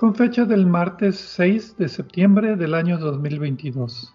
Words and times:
con 0.00 0.14
fecha 0.14 0.46
del 0.46 0.64
martes 0.64 1.16
6 1.18 1.76
de 1.76 1.86
septiembre 1.86 2.56
del 2.56 2.72
año 2.72 2.96
2022. 2.96 4.14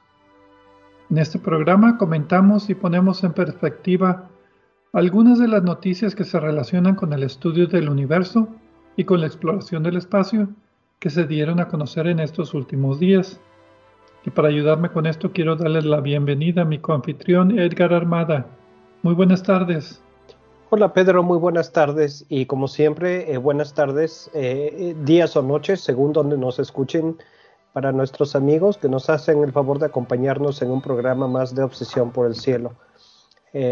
En 1.11 1.19
este 1.19 1.37
programa 1.37 1.99
comentamos 1.99 2.71
y 2.71 2.73
ponemos 2.73 3.23
en 3.23 3.33
perspectiva 3.33 4.27
algunas 4.93 5.37
de 5.37 5.47
las 5.47 5.61
noticias 5.61 6.15
que 6.15 6.23
se 6.23 6.39
relacionan 6.39 6.95
con 6.95 7.13
el 7.13 7.21
estudio 7.21 7.67
del 7.67 7.87
universo 7.87 8.47
y 8.97 9.03
con 9.03 9.21
la 9.21 9.27
exploración 9.27 9.83
del 9.83 9.97
espacio 9.97 10.49
que 10.97 11.11
se 11.11 11.27
dieron 11.27 11.59
a 11.59 11.67
conocer 11.67 12.07
en 12.07 12.19
estos 12.19 12.55
últimos 12.55 12.99
días. 12.99 13.39
Y 14.25 14.31
para 14.31 14.47
ayudarme 14.47 14.89
con 14.89 15.05
esto 15.05 15.33
quiero 15.33 15.55
darles 15.55 15.85
la 15.85 16.01
bienvenida 16.01 16.63
a 16.63 16.65
mi 16.65 16.79
coanfitrión 16.79 17.59
Edgar 17.59 17.93
Armada. 17.93 18.47
Muy 19.03 19.13
buenas 19.13 19.43
tardes. 19.43 20.03
Hola 20.71 20.93
Pedro, 20.93 21.21
muy 21.21 21.37
buenas 21.37 21.73
tardes 21.73 22.25
y 22.27 22.47
como 22.47 22.67
siempre, 22.67 23.31
eh, 23.31 23.37
buenas 23.37 23.75
tardes, 23.75 24.31
eh, 24.33 24.73
eh, 24.73 24.95
días 25.03 25.37
o 25.37 25.43
noches, 25.43 25.79
según 25.79 26.11
donde 26.11 26.39
nos 26.39 26.57
escuchen, 26.57 27.17
para 27.71 27.91
nuestros 27.91 28.35
amigos 28.35 28.79
que 28.79 28.89
nos 28.89 29.11
hacen 29.11 29.43
el 29.43 29.51
favor 29.51 29.77
de 29.77 29.85
acompañarnos 29.85 30.63
en 30.63 30.71
un 30.71 30.81
programa 30.81 31.27
más 31.27 31.53
de 31.53 31.61
Obsesión 31.61 32.09
por 32.11 32.25
el 32.25 32.33
Cielo. 32.35 32.73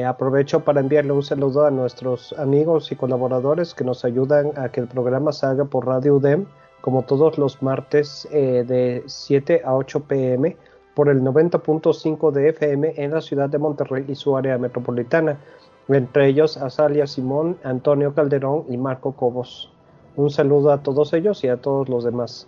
Aprovecho 0.08 0.64
para 0.64 0.80
enviarle 0.80 1.12
un 1.12 1.24
saludo 1.24 1.66
a 1.66 1.72
nuestros 1.72 2.32
amigos 2.40 2.90
y 2.92 2.96
colaboradores 2.96 3.74
que 3.74 3.84
nos 3.84 4.06
ayudan 4.06 4.54
a 4.56 4.70
que 4.70 4.80
el 4.80 4.88
programa 4.88 5.34
salga 5.34 5.66
por 5.66 5.86
Radio 5.86 6.16
UDEM, 6.16 6.46
como 6.80 7.02
todos 7.02 7.38
los 7.38 7.62
martes 7.62 8.26
de 8.32 9.04
7 9.06 9.64
a 9.66 9.76
8 9.76 10.04
pm, 10.08 10.56
por 10.96 11.10
el 11.10 11.22
90.5 11.22 12.32
de 12.32 12.50
FM 12.50 12.94
en 12.96 13.12
la 13.12 13.20
ciudad 13.20 13.50
de 13.50 13.58
Monterrey 13.58 14.06
y 14.08 14.16
su 14.16 14.38
área 14.38 14.58
metropolitana, 14.58 15.38
entre 15.88 16.28
ellos 16.28 16.58
Azalia 16.58 17.08
Simón, 17.08 17.58
Antonio 17.64 18.14
Calderón 18.14 18.66
y 18.70 18.78
Marco 18.78 19.14
Cobos. 19.14 19.72
Un 20.16 20.30
saludo 20.30 20.72
a 20.72 20.84
todos 20.84 21.14
ellos 21.14 21.44
y 21.44 21.48
a 21.48 21.58
todos 21.58 21.90
los 21.90 22.04
demás. 22.04 22.48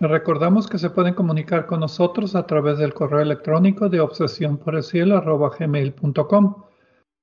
Recordamos 0.00 0.66
que 0.66 0.78
se 0.78 0.88
pueden 0.88 1.12
comunicar 1.12 1.66
con 1.66 1.80
nosotros 1.80 2.34
a 2.34 2.46
través 2.46 2.78
del 2.78 2.94
correo 2.94 3.20
electrónico 3.20 3.90
de 3.90 4.00
obsesión 4.00 4.56
por 4.56 4.74
el 4.74 4.82
cielo 4.82 5.20
gmail.com. 5.58 6.54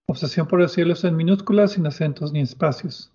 Obsesión 0.05 0.47
por 0.47 0.61
el 0.61 0.69
cielo 0.69 0.93
es 0.93 1.03
en 1.03 1.15
minúsculas, 1.15 1.71
sin 1.71 1.87
acentos 1.87 2.31
ni 2.31 2.41
espacios. 2.41 3.11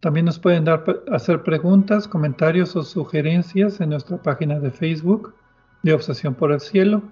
También 0.00 0.26
nos 0.26 0.38
pueden 0.38 0.64
dar, 0.64 0.84
hacer 1.12 1.42
preguntas, 1.42 2.08
comentarios 2.08 2.74
o 2.74 2.82
sugerencias 2.82 3.80
en 3.80 3.90
nuestra 3.90 4.16
página 4.22 4.58
de 4.60 4.70
Facebook 4.70 5.34
de 5.82 5.92
Obsesión 5.92 6.34
por 6.34 6.52
el 6.52 6.60
Cielo 6.60 7.02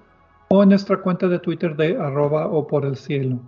o 0.49 0.63
en 0.63 0.71
nuestra 0.71 1.01
cuenta 1.01 1.29
de 1.29 1.39
Twitter 1.39 1.77
de 1.77 1.97
arroba 1.97 2.47
o 2.47 2.67
por 2.67 2.85
el 2.85 2.97
cielo. 2.97 3.41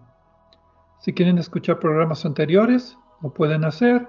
Si 0.99 1.12
quieren 1.12 1.39
escuchar 1.39 1.79
programas 1.79 2.25
anteriores, 2.25 2.99
lo 3.23 3.33
pueden 3.33 3.65
hacer 3.65 4.09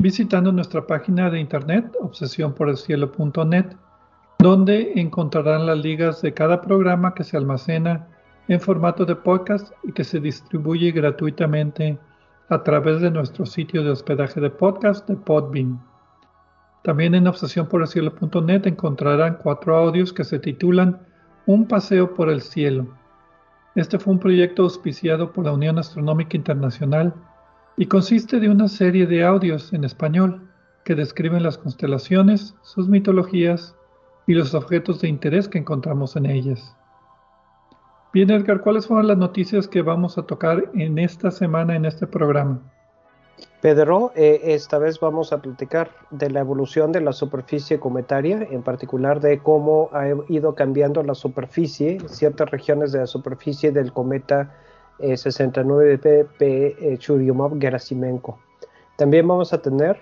visitando 0.00 0.50
nuestra 0.50 0.86
página 0.86 1.28
de 1.28 1.40
internet 1.40 1.94
obsesionporelcielo.net, 2.00 3.66
donde 4.38 4.92
encontrarán 4.96 5.66
las 5.66 5.78
ligas 5.78 6.22
de 6.22 6.32
cada 6.32 6.62
programa 6.62 7.14
que 7.14 7.24
se 7.24 7.36
almacena 7.36 8.08
en 8.48 8.60
formato 8.60 9.04
de 9.04 9.14
podcast 9.14 9.72
y 9.84 9.92
que 9.92 10.04
se 10.04 10.18
distribuye 10.18 10.90
gratuitamente 10.90 11.98
a 12.48 12.62
través 12.62 13.00
de 13.00 13.10
nuestro 13.10 13.44
sitio 13.46 13.84
de 13.84 13.90
hospedaje 13.90 14.40
de 14.40 14.50
podcast 14.50 15.06
de 15.06 15.16
Podbean. 15.16 15.80
También 16.82 17.14
en 17.14 17.28
obsesionporelcielo.net 17.28 18.66
encontrarán 18.66 19.38
cuatro 19.42 19.76
audios 19.76 20.12
que 20.12 20.24
se 20.24 20.38
titulan 20.38 20.98
Un 21.46 21.68
paseo 21.68 22.14
por 22.14 22.30
el 22.30 22.40
cielo. 22.40 22.88
Este 23.76 23.98
fue 23.98 24.12
un 24.12 24.18
proyecto 24.18 24.64
auspiciado 24.64 25.32
por 25.32 25.44
la 25.44 25.52
Unión 25.52 25.78
Astronómica 25.78 26.36
Internacional 26.36 27.14
y 27.76 27.86
consiste 27.86 28.40
de 28.40 28.48
una 28.48 28.66
serie 28.66 29.06
de 29.06 29.24
audios 29.24 29.72
en 29.72 29.84
español 29.84 30.48
que 30.84 30.96
describen 30.96 31.42
las 31.42 31.56
constelaciones, 31.56 32.56
sus 32.62 32.88
mitologías 32.88 33.76
y 34.26 34.34
los 34.34 34.54
objetos 34.54 35.00
de 35.00 35.08
interés 35.08 35.48
que 35.48 35.58
encontramos 35.58 36.16
en 36.16 36.26
ellas. 36.26 36.76
Bien, 38.12 38.30
Edgar, 38.30 38.60
¿cuáles 38.60 38.88
fueron 38.88 39.06
las 39.06 39.18
noticias 39.18 39.68
que 39.68 39.82
vamos 39.82 40.18
a 40.18 40.22
tocar 40.22 40.68
en 40.74 40.98
esta 40.98 41.30
semana 41.30 41.76
en 41.76 41.84
este 41.84 42.08
programa? 42.08 42.60
Pedro, 43.60 44.12
eh, 44.14 44.40
esta 44.44 44.78
vez 44.78 45.00
vamos 45.00 45.32
a 45.32 45.42
platicar 45.42 45.90
de 46.10 46.30
la 46.30 46.40
evolución 46.40 46.92
de 46.92 47.00
la 47.00 47.12
superficie 47.12 47.78
cometaria, 47.78 48.46
en 48.50 48.62
particular 48.62 49.20
de 49.20 49.38
cómo 49.38 49.90
ha 49.92 50.06
ido 50.28 50.54
cambiando 50.54 51.02
la 51.02 51.14
superficie, 51.14 51.98
ciertas 52.06 52.50
regiones 52.50 52.92
de 52.92 53.00
la 53.00 53.06
superficie 53.06 53.72
del 53.72 53.92
cometa 53.92 54.54
69 54.98 56.26
p 56.38 56.98
Churyumov-Gerasimenko. 56.98 58.36
También 58.96 59.26
vamos 59.26 59.54
a 59.54 59.62
tener 59.62 59.98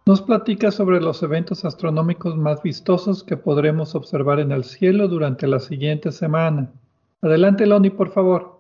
nos 0.07 0.23
platica 0.23 0.71
sobre 0.71 1.01
los 1.01 1.23
eventos 1.23 1.65
astronómicos 1.65 2.37
más 2.37 2.63
vistosos 2.63 3.25
que 3.25 3.37
podremos 3.37 3.95
observar 3.95 4.39
en 4.39 4.53
el 4.53 4.65
cielo 4.65 5.09
durante 5.09 5.47
la 5.47 5.59
siguiente 5.59 6.13
semana. 6.13 6.71
Adelante, 7.21 7.67
Loni, 7.67 7.91
por 7.91 8.11
favor. 8.11 8.58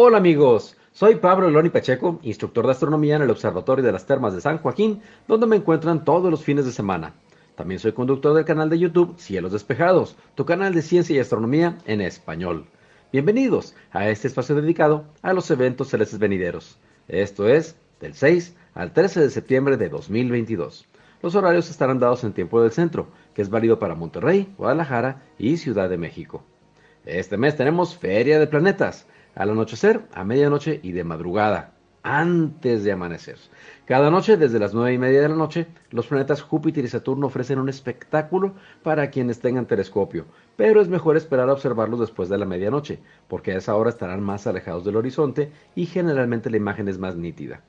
Hola 0.00 0.18
amigos, 0.18 0.76
soy 0.92 1.16
Pablo 1.16 1.50
Loni 1.50 1.70
Pacheco, 1.70 2.20
instructor 2.22 2.64
de 2.64 2.70
astronomía 2.70 3.16
en 3.16 3.22
el 3.22 3.30
Observatorio 3.32 3.84
de 3.84 3.90
las 3.90 4.06
Termas 4.06 4.32
de 4.32 4.40
San 4.40 4.58
Joaquín, 4.58 5.02
donde 5.26 5.48
me 5.48 5.56
encuentran 5.56 6.04
todos 6.04 6.30
los 6.30 6.44
fines 6.44 6.64
de 6.64 6.70
semana. 6.70 7.14
También 7.56 7.80
soy 7.80 7.90
conductor 7.90 8.32
del 8.32 8.44
canal 8.44 8.70
de 8.70 8.78
YouTube 8.78 9.18
Cielos 9.18 9.50
Despejados, 9.50 10.16
tu 10.36 10.46
canal 10.46 10.72
de 10.72 10.82
ciencia 10.82 11.16
y 11.16 11.18
astronomía 11.18 11.78
en 11.84 12.00
español. 12.00 12.66
Bienvenidos 13.10 13.74
a 13.90 14.08
este 14.08 14.28
espacio 14.28 14.54
dedicado 14.54 15.04
a 15.22 15.32
los 15.32 15.50
eventos 15.50 15.88
celestes 15.88 16.20
venideros. 16.20 16.78
Esto 17.08 17.48
es 17.48 17.74
del 18.00 18.14
6 18.14 18.54
al 18.74 18.92
13 18.92 19.22
de 19.22 19.30
septiembre 19.30 19.76
de 19.78 19.88
2022. 19.88 20.86
Los 21.22 21.34
horarios 21.34 21.70
estarán 21.70 21.98
dados 21.98 22.22
en 22.22 22.34
tiempo 22.34 22.62
del 22.62 22.70
centro, 22.70 23.08
que 23.34 23.42
es 23.42 23.50
válido 23.50 23.80
para 23.80 23.96
Monterrey, 23.96 24.54
Guadalajara 24.58 25.24
y 25.40 25.56
Ciudad 25.56 25.90
de 25.90 25.98
México. 25.98 26.44
Este 27.04 27.36
mes 27.36 27.56
tenemos 27.56 27.96
Feria 27.96 28.38
de 28.38 28.46
Planetas, 28.46 29.08
al 29.38 29.50
anochecer, 29.50 30.02
a 30.12 30.24
medianoche 30.24 30.80
y 30.82 30.90
de 30.92 31.04
madrugada. 31.04 31.72
antes 32.02 32.84
de 32.84 32.92
amanecer. 32.92 33.36
Cada 33.84 34.10
noche, 34.10 34.36
desde 34.36 34.58
las 34.58 34.72
nueve 34.72 34.94
y 34.94 34.98
media 34.98 35.20
de 35.20 35.28
la 35.28 35.36
noche, 35.36 35.66
los 35.90 36.06
planetas 36.06 36.42
Júpiter 36.42 36.84
y 36.84 36.88
Saturno 36.88 37.26
ofrecen 37.26 37.58
un 37.58 37.68
espectáculo 37.68 38.54
para 38.82 39.10
quienes 39.10 39.40
tengan 39.40 39.66
telescopio, 39.66 40.24
pero 40.56 40.80
es 40.80 40.88
mejor 40.88 41.16
esperar 41.16 41.48
a 41.48 41.52
observarlos 41.52 42.00
después 42.00 42.28
de 42.28 42.38
la 42.38 42.46
medianoche, 42.46 42.98
porque 43.28 43.52
a 43.52 43.58
esa 43.58 43.76
hora 43.76 43.90
estarán 43.90 44.22
más 44.22 44.46
alejados 44.46 44.84
del 44.84 44.96
horizonte 44.96 45.52
y 45.74 45.86
generalmente 45.86 46.50
la 46.50 46.56
imagen 46.56 46.88
es 46.88 46.98
más 46.98 47.14
nítida. 47.16 47.62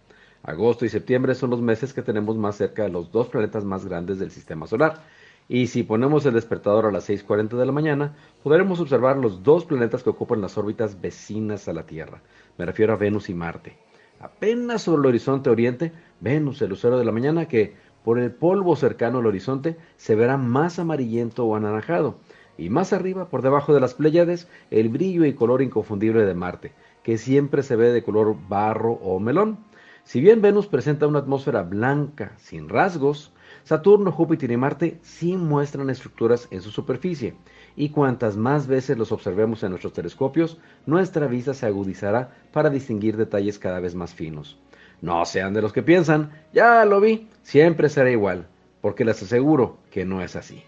Agosto 0.43 0.85
y 0.85 0.89
septiembre 0.89 1.35
son 1.35 1.49
los 1.49 1.61
meses 1.61 1.93
que 1.93 2.01
tenemos 2.01 2.37
más 2.37 2.55
cerca 2.55 2.83
de 2.83 2.89
los 2.89 3.11
dos 3.11 3.27
planetas 3.27 3.65
más 3.65 3.85
grandes 3.85 4.19
del 4.19 4.31
sistema 4.31 4.67
solar. 4.67 5.03
Y 5.51 5.65
si 5.65 5.81
ponemos 5.81 6.27
el 6.27 6.35
despertador 6.35 6.85
a 6.85 6.91
las 6.91 7.09
6.40 7.09 7.57
de 7.57 7.65
la 7.65 7.71
mañana, 7.71 8.15
podremos 8.43 8.79
observar 8.79 9.17
los 9.17 9.41
dos 9.41 9.65
planetas 9.65 10.03
que 10.03 10.11
ocupan 10.11 10.41
las 10.41 10.59
órbitas 10.59 11.01
vecinas 11.01 11.67
a 11.67 11.73
la 11.73 11.87
Tierra. 11.87 12.21
Me 12.59 12.67
refiero 12.67 12.93
a 12.93 12.97
Venus 12.97 13.29
y 13.29 13.33
Marte. 13.33 13.75
Apenas 14.19 14.83
sobre 14.83 14.99
el 14.99 15.07
horizonte 15.07 15.49
oriente, 15.49 15.91
Venus, 16.21 16.61
el 16.61 16.69
lucero 16.69 16.99
de 16.99 17.05
la 17.05 17.11
mañana, 17.11 17.47
que 17.47 17.73
por 18.03 18.19
el 18.19 18.31
polvo 18.31 18.75
cercano 18.75 19.17
al 19.17 19.25
horizonte 19.25 19.75
se 19.97 20.13
verá 20.13 20.37
más 20.37 20.77
amarillento 20.77 21.45
o 21.45 21.55
anaranjado. 21.55 22.19
Y 22.55 22.69
más 22.69 22.93
arriba, 22.93 23.29
por 23.29 23.41
debajo 23.41 23.73
de 23.73 23.79
las 23.79 23.95
Pléyades, 23.95 24.47
el 24.69 24.89
brillo 24.89 25.25
y 25.25 25.33
color 25.33 25.63
inconfundible 25.63 26.27
de 26.27 26.35
Marte, 26.35 26.73
que 27.01 27.17
siempre 27.17 27.63
se 27.63 27.75
ve 27.75 27.91
de 27.91 28.03
color 28.03 28.35
barro 28.47 28.91
o 28.91 29.19
melón. 29.19 29.57
Si 30.03 30.21
bien 30.21 30.43
Venus 30.43 30.67
presenta 30.67 31.07
una 31.07 31.19
atmósfera 31.19 31.63
blanca, 31.63 32.33
sin 32.37 32.69
rasgos, 32.69 33.33
Saturno, 33.69 34.11
Júpiter 34.11 34.49
y 34.49 34.57
Marte 34.57 34.97
sí 35.03 35.37
muestran 35.37 35.91
estructuras 35.91 36.47
en 36.49 36.63
su 36.63 36.71
superficie, 36.71 37.35
y 37.75 37.89
cuantas 37.89 38.35
más 38.35 38.65
veces 38.65 38.97
los 38.97 39.11
observemos 39.11 39.61
en 39.61 39.69
nuestros 39.69 39.93
telescopios, 39.93 40.57
nuestra 40.87 41.27
vista 41.27 41.53
se 41.53 41.67
agudizará 41.67 42.35
para 42.51 42.71
distinguir 42.71 43.15
detalles 43.15 43.59
cada 43.59 43.79
vez 43.79 43.93
más 43.93 44.15
finos. 44.15 44.57
No 45.03 45.23
sean 45.23 45.53
de 45.53 45.61
los 45.61 45.71
que 45.71 45.83
piensan, 45.83 46.31
ya 46.51 46.83
lo 46.83 46.99
vi, 46.99 47.27
siempre 47.43 47.89
será 47.89 48.09
igual, 48.09 48.47
porque 48.81 49.05
les 49.05 49.21
aseguro 49.21 49.77
que 49.91 50.03
no 50.03 50.23
es 50.23 50.35
así. 50.35 50.63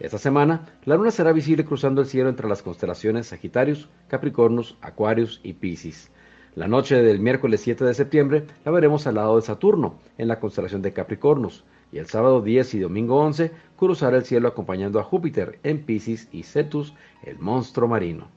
Esta 0.00 0.18
semana, 0.18 0.66
la 0.84 0.96
luna 0.96 1.12
será 1.12 1.30
visible 1.30 1.64
cruzando 1.64 2.00
el 2.00 2.08
cielo 2.08 2.28
entre 2.28 2.48
las 2.48 2.60
constelaciones 2.60 3.28
Sagitarius, 3.28 3.88
Capricornus, 4.08 4.76
Aquarius 4.80 5.38
y 5.44 5.52
Piscis. 5.52 6.10
La 6.56 6.66
noche 6.66 7.00
del 7.02 7.20
miércoles 7.20 7.60
7 7.60 7.84
de 7.84 7.94
septiembre 7.94 8.46
la 8.64 8.72
veremos 8.72 9.06
al 9.06 9.14
lado 9.14 9.36
de 9.36 9.42
Saturno, 9.42 10.00
en 10.18 10.26
la 10.26 10.40
constelación 10.40 10.82
de 10.82 10.92
Capricornus, 10.92 11.64
y 11.92 11.98
el 11.98 12.06
sábado 12.06 12.40
10 12.40 12.74
y 12.74 12.78
domingo 12.80 13.20
11 13.20 13.52
cruzará 13.76 14.16
el 14.16 14.24
cielo 14.24 14.48
acompañando 14.48 14.98
a 14.98 15.04
Júpiter 15.04 15.60
en 15.62 15.84
Piscis 15.84 16.28
y 16.32 16.42
Cetus, 16.42 16.94
el 17.22 17.38
monstruo 17.38 17.86
marino. 17.86 18.28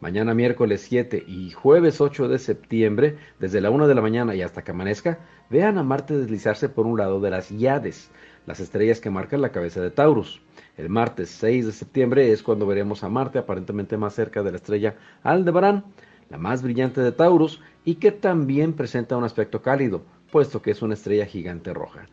Mañana 0.00 0.34
miércoles 0.34 0.84
7 0.88 1.24
y 1.26 1.52
jueves 1.52 2.02
8 2.02 2.28
de 2.28 2.38
septiembre, 2.38 3.16
desde 3.38 3.62
la 3.62 3.70
1 3.70 3.88
de 3.88 3.94
la 3.94 4.02
mañana 4.02 4.34
y 4.34 4.42
hasta 4.42 4.62
que 4.62 4.72
amanezca, 4.72 5.20
vean 5.48 5.78
a 5.78 5.82
Marte 5.82 6.18
deslizarse 6.18 6.68
por 6.68 6.86
un 6.86 6.98
lado 6.98 7.20
de 7.20 7.30
las 7.30 7.48
Yades, 7.48 8.10
las 8.44 8.60
estrellas 8.60 9.00
que 9.00 9.08
marcan 9.08 9.40
la 9.40 9.52
cabeza 9.52 9.80
de 9.80 9.90
Taurus. 9.90 10.42
El 10.76 10.90
martes 10.90 11.30
6 11.30 11.66
de 11.66 11.72
septiembre 11.72 12.30
es 12.30 12.42
cuando 12.42 12.66
veremos 12.66 13.04
a 13.04 13.08
Marte 13.08 13.38
aparentemente 13.38 13.96
más 13.96 14.14
cerca 14.14 14.42
de 14.42 14.50
la 14.50 14.58
estrella 14.58 14.96
Aldebarán, 15.22 15.84
la 16.28 16.38
más 16.38 16.62
brillante 16.62 17.00
de 17.00 17.12
Taurus 17.12 17.62
y 17.84 17.94
que 17.94 18.12
también 18.12 18.74
presenta 18.74 19.16
un 19.16 19.24
aspecto 19.24 19.62
cálido, 19.62 20.02
puesto 20.30 20.60
que 20.60 20.72
es 20.72 20.82
una 20.82 20.94
estrella 20.94 21.24
gigante 21.24 21.72
roja. 21.72 22.06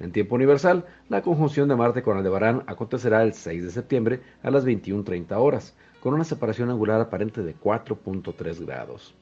En 0.00 0.12
tiempo 0.12 0.34
universal, 0.34 0.86
la 1.10 1.20
conjunción 1.20 1.68
de 1.68 1.76
Marte 1.76 2.02
con 2.02 2.16
Aldebarán 2.16 2.62
acontecerá 2.66 3.22
el 3.22 3.34
6 3.34 3.64
de 3.64 3.70
septiembre 3.70 4.20
a 4.42 4.50
las 4.50 4.64
21.30 4.64 5.36
horas, 5.36 5.76
con 6.00 6.14
una 6.14 6.24
separación 6.24 6.70
angular 6.70 7.02
aparente 7.02 7.42
de 7.42 7.54
4.3 7.54 8.64
grados. 8.64 9.14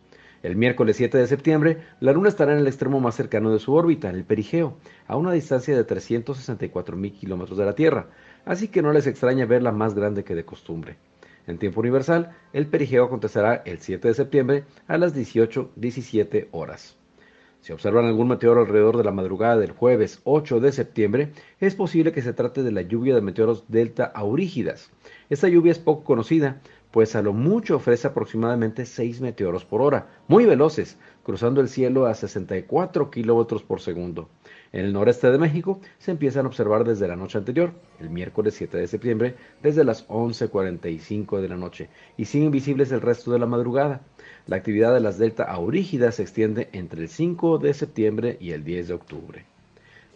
El 0.44 0.54
miércoles 0.54 0.96
7 0.96 1.18
de 1.18 1.26
septiembre, 1.26 1.78
la 1.98 2.12
Luna 2.12 2.28
estará 2.28 2.52
en 2.52 2.60
el 2.60 2.68
extremo 2.68 3.00
más 3.00 3.16
cercano 3.16 3.52
de 3.52 3.58
su 3.58 3.74
órbita, 3.74 4.08
en 4.08 4.14
el 4.14 4.24
perigeo, 4.24 4.76
a 5.08 5.16
una 5.16 5.32
distancia 5.32 5.76
de 5.76 5.84
364.000 5.84 7.12
kilómetros 7.18 7.58
de 7.58 7.64
la 7.64 7.74
Tierra, 7.74 8.06
así 8.44 8.68
que 8.68 8.80
no 8.80 8.92
les 8.92 9.08
extraña 9.08 9.46
verla 9.46 9.72
más 9.72 9.94
grande 9.94 10.22
que 10.22 10.36
de 10.36 10.44
costumbre. 10.44 10.96
En 11.48 11.58
tiempo 11.58 11.80
universal, 11.80 12.36
el 12.52 12.68
perigeo 12.68 13.06
acontecerá 13.06 13.62
el 13.64 13.80
7 13.80 14.06
de 14.06 14.14
septiembre 14.14 14.64
a 14.86 14.96
las 14.96 15.12
18.17 15.16 16.46
horas. 16.52 16.97
Si 17.68 17.74
observan 17.74 18.06
algún 18.06 18.28
meteoro 18.28 18.62
alrededor 18.62 18.96
de 18.96 19.04
la 19.04 19.12
madrugada 19.12 19.58
del 19.58 19.72
jueves 19.72 20.22
8 20.24 20.58
de 20.58 20.72
septiembre, 20.72 21.32
es 21.60 21.74
posible 21.74 22.12
que 22.12 22.22
se 22.22 22.32
trate 22.32 22.62
de 22.62 22.72
la 22.72 22.80
lluvia 22.80 23.14
de 23.14 23.20
meteoros 23.20 23.64
delta 23.68 24.06
aurígidas. 24.06 24.90
Esta 25.28 25.48
lluvia 25.48 25.72
es 25.72 25.78
poco 25.78 26.02
conocida, 26.02 26.62
pues 26.90 27.14
a 27.14 27.20
lo 27.20 27.34
mucho 27.34 27.76
ofrece 27.76 28.06
aproximadamente 28.06 28.86
6 28.86 29.20
meteoros 29.20 29.66
por 29.66 29.82
hora, 29.82 30.06
muy 30.28 30.46
veloces, 30.46 30.96
cruzando 31.22 31.60
el 31.60 31.68
cielo 31.68 32.06
a 32.06 32.14
64 32.14 33.10
kilómetros 33.10 33.62
por 33.62 33.82
segundo. 33.82 34.30
En 34.70 34.84
el 34.84 34.92
noreste 34.92 35.30
de 35.30 35.38
México 35.38 35.80
se 35.98 36.10
empiezan 36.10 36.44
a 36.44 36.48
observar 36.48 36.84
desde 36.84 37.08
la 37.08 37.16
noche 37.16 37.38
anterior, 37.38 37.72
el 38.00 38.10
miércoles 38.10 38.52
7 38.54 38.76
de 38.76 38.86
septiembre, 38.86 39.34
desde 39.62 39.82
las 39.82 40.06
11.45 40.08 41.40
de 41.40 41.48
la 41.48 41.56
noche, 41.56 41.88
y 42.18 42.26
siguen 42.26 42.50
visibles 42.50 42.92
el 42.92 43.00
resto 43.00 43.32
de 43.32 43.38
la 43.38 43.46
madrugada. 43.46 44.02
La 44.46 44.56
actividad 44.56 44.92
de 44.92 45.00
las 45.00 45.18
delta 45.18 45.44
aurígidas 45.44 46.16
se 46.16 46.22
extiende 46.22 46.68
entre 46.72 47.00
el 47.00 47.08
5 47.08 47.58
de 47.58 47.72
septiembre 47.72 48.36
y 48.40 48.50
el 48.50 48.62
10 48.62 48.88
de 48.88 48.94
octubre. 48.94 49.44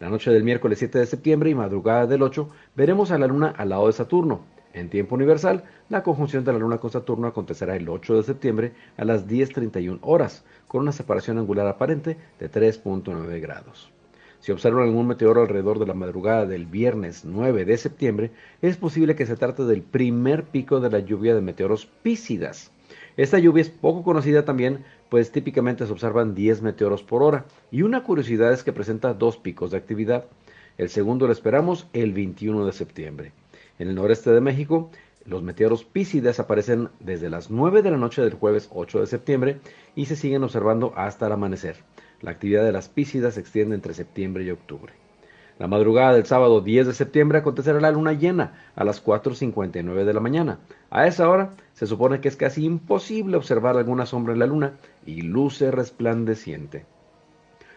La 0.00 0.10
noche 0.10 0.30
del 0.30 0.44
miércoles 0.44 0.80
7 0.80 0.98
de 0.98 1.06
septiembre 1.06 1.48
y 1.48 1.54
madrugada 1.54 2.06
del 2.06 2.22
8 2.22 2.48
veremos 2.76 3.10
a 3.10 3.18
la 3.18 3.28
luna 3.28 3.54
al 3.56 3.70
lado 3.70 3.86
de 3.86 3.94
Saturno. 3.94 4.44
En 4.74 4.90
tiempo 4.90 5.14
universal, 5.14 5.64
la 5.88 6.02
conjunción 6.02 6.44
de 6.44 6.52
la 6.52 6.58
luna 6.58 6.78
con 6.78 6.90
Saturno 6.90 7.26
acontecerá 7.26 7.76
el 7.76 7.88
8 7.88 8.16
de 8.16 8.22
septiembre 8.22 8.72
a 8.98 9.04
las 9.06 9.26
10.31 9.26 9.98
horas, 10.02 10.44
con 10.66 10.82
una 10.82 10.92
separación 10.92 11.38
angular 11.38 11.66
aparente 11.66 12.18
de 12.38 12.50
3.9 12.50 13.40
grados. 13.40 13.92
Si 14.42 14.50
observan 14.50 14.82
algún 14.82 15.06
meteoro 15.06 15.42
alrededor 15.42 15.78
de 15.78 15.86
la 15.86 15.94
madrugada 15.94 16.46
del 16.46 16.66
viernes 16.66 17.24
9 17.24 17.64
de 17.64 17.78
septiembre, 17.78 18.32
es 18.60 18.76
posible 18.76 19.14
que 19.14 19.24
se 19.24 19.36
trate 19.36 19.62
del 19.62 19.82
primer 19.82 20.42
pico 20.42 20.80
de 20.80 20.90
la 20.90 20.98
lluvia 20.98 21.36
de 21.36 21.40
meteoros 21.40 21.86
pícidas. 21.86 22.72
Esta 23.16 23.38
lluvia 23.38 23.62
es 23.62 23.70
poco 23.70 24.02
conocida 24.02 24.44
también, 24.44 24.84
pues 25.10 25.30
típicamente 25.30 25.86
se 25.86 25.92
observan 25.92 26.34
10 26.34 26.60
meteoros 26.62 27.04
por 27.04 27.22
hora, 27.22 27.44
y 27.70 27.82
una 27.82 28.02
curiosidad 28.02 28.52
es 28.52 28.64
que 28.64 28.72
presenta 28.72 29.14
dos 29.14 29.36
picos 29.36 29.70
de 29.70 29.76
actividad. 29.76 30.24
El 30.76 30.88
segundo 30.88 31.28
lo 31.28 31.32
esperamos 31.32 31.86
el 31.92 32.12
21 32.12 32.66
de 32.66 32.72
septiembre. 32.72 33.32
En 33.78 33.86
el 33.86 33.94
noreste 33.94 34.32
de 34.32 34.40
México, 34.40 34.90
los 35.24 35.44
meteoros 35.44 35.84
pícidas 35.84 36.40
aparecen 36.40 36.88
desde 36.98 37.30
las 37.30 37.48
9 37.48 37.80
de 37.82 37.92
la 37.92 37.96
noche 37.96 38.22
del 38.22 38.34
jueves 38.34 38.68
8 38.72 39.02
de 39.02 39.06
septiembre 39.06 39.60
y 39.94 40.06
se 40.06 40.16
siguen 40.16 40.42
observando 40.42 40.92
hasta 40.96 41.26
el 41.26 41.32
amanecer. 41.32 41.76
La 42.22 42.30
actividad 42.30 42.64
de 42.64 42.72
las 42.72 42.88
Pícidas 42.88 43.34
se 43.34 43.40
extiende 43.40 43.74
entre 43.74 43.94
septiembre 43.94 44.44
y 44.44 44.50
octubre. 44.50 44.92
La 45.58 45.66
madrugada 45.66 46.14
del 46.14 46.24
sábado 46.24 46.60
10 46.60 46.86
de 46.86 46.94
septiembre 46.94 47.38
acontecerá 47.38 47.80
la 47.80 47.90
luna 47.90 48.12
llena 48.14 48.54
a 48.74 48.84
las 48.84 49.04
4.59 49.04 50.04
de 50.04 50.14
la 50.14 50.20
mañana. 50.20 50.60
A 50.90 51.06
esa 51.06 51.28
hora 51.28 51.50
se 51.74 51.86
supone 51.86 52.20
que 52.20 52.28
es 52.28 52.36
casi 52.36 52.64
imposible 52.64 53.36
observar 53.36 53.76
alguna 53.76 54.06
sombra 54.06 54.32
en 54.32 54.38
la 54.38 54.46
luna 54.46 54.74
y 55.04 55.22
luce 55.22 55.70
resplandeciente. 55.70 56.86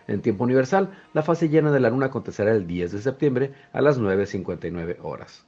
En 0.08 0.22
tiempo 0.22 0.44
universal, 0.44 0.92
la 1.14 1.24
fase 1.24 1.50
llena 1.50 1.72
de 1.72 1.80
la 1.80 1.90
luna 1.90 2.08
acontecerá 2.08 2.52
el 2.52 2.68
10 2.68 2.92
de 2.92 3.02
septiembre 3.02 3.52
a 3.74 3.82
las 3.82 4.00
9.59 4.00 4.98
horas. 5.02 5.44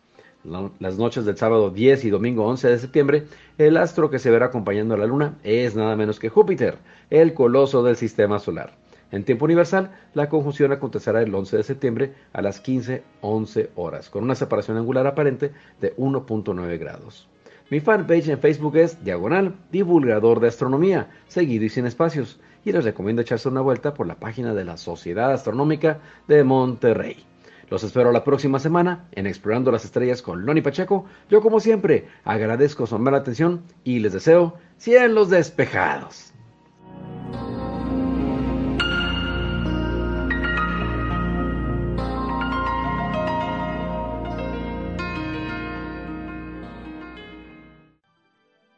Las 0.79 0.97
noches 0.97 1.25
del 1.25 1.37
sábado 1.37 1.69
10 1.69 2.05
y 2.05 2.09
domingo 2.09 2.45
11 2.45 2.69
de 2.69 2.79
septiembre, 2.79 3.25
el 3.57 3.77
astro 3.77 4.09
que 4.09 4.19
se 4.19 4.31
verá 4.31 4.47
acompañando 4.47 4.95
a 4.95 4.97
la 4.97 5.05
luna 5.05 5.37
es 5.43 5.75
nada 5.75 5.95
menos 5.95 6.19
que 6.19 6.29
Júpiter, 6.29 6.77
el 7.09 7.33
coloso 7.33 7.83
del 7.83 7.95
sistema 7.95 8.39
solar. 8.39 8.73
En 9.11 9.23
tiempo 9.23 9.45
universal, 9.45 9.91
la 10.13 10.27
conjunción 10.27 10.71
acontecerá 10.71 11.21
el 11.21 11.33
11 11.33 11.57
de 11.57 11.63
septiembre 11.63 12.13
a 12.33 12.41
las 12.41 12.63
15.11 12.63 13.69
horas, 13.75 14.09
con 14.09 14.23
una 14.23 14.35
separación 14.35 14.77
angular 14.77 15.07
aparente 15.07 15.51
de 15.79 15.95
1.9 15.95 16.77
grados. 16.77 17.29
Mi 17.69 17.79
fanpage 17.79 18.29
en 18.29 18.39
Facebook 18.39 18.77
es 18.77 19.03
Diagonal 19.03 19.55
Divulgador 19.71 20.39
de 20.39 20.47
Astronomía, 20.47 21.09
seguido 21.27 21.65
y 21.65 21.69
sin 21.69 21.85
espacios, 21.85 22.39
y 22.63 22.71
les 22.71 22.83
recomiendo 22.83 23.21
echarse 23.21 23.49
una 23.49 23.61
vuelta 23.61 23.93
por 23.93 24.07
la 24.07 24.15
página 24.15 24.53
de 24.53 24.65
la 24.65 24.77
Sociedad 24.77 25.31
Astronómica 25.31 25.99
de 26.27 26.43
Monterrey. 26.43 27.25
Los 27.69 27.83
espero 27.83 28.13
la 28.13 28.23
próxima 28.23 28.59
semana 28.59 29.09
en 29.11 29.27
Explorando 29.27 29.71
las 29.71 29.83
Estrellas 29.83 30.21
con 30.21 30.45
Loni 30.45 30.61
Pacheco. 30.61 31.05
Yo 31.29 31.41
como 31.41 31.59
siempre 31.59 32.07
agradezco 32.23 32.87
su 32.87 32.95
amable 32.95 33.19
atención 33.19 33.63
y 33.83 33.99
les 33.99 34.13
deseo 34.13 34.53
cielos 34.77 35.29
despejados. 35.29 36.33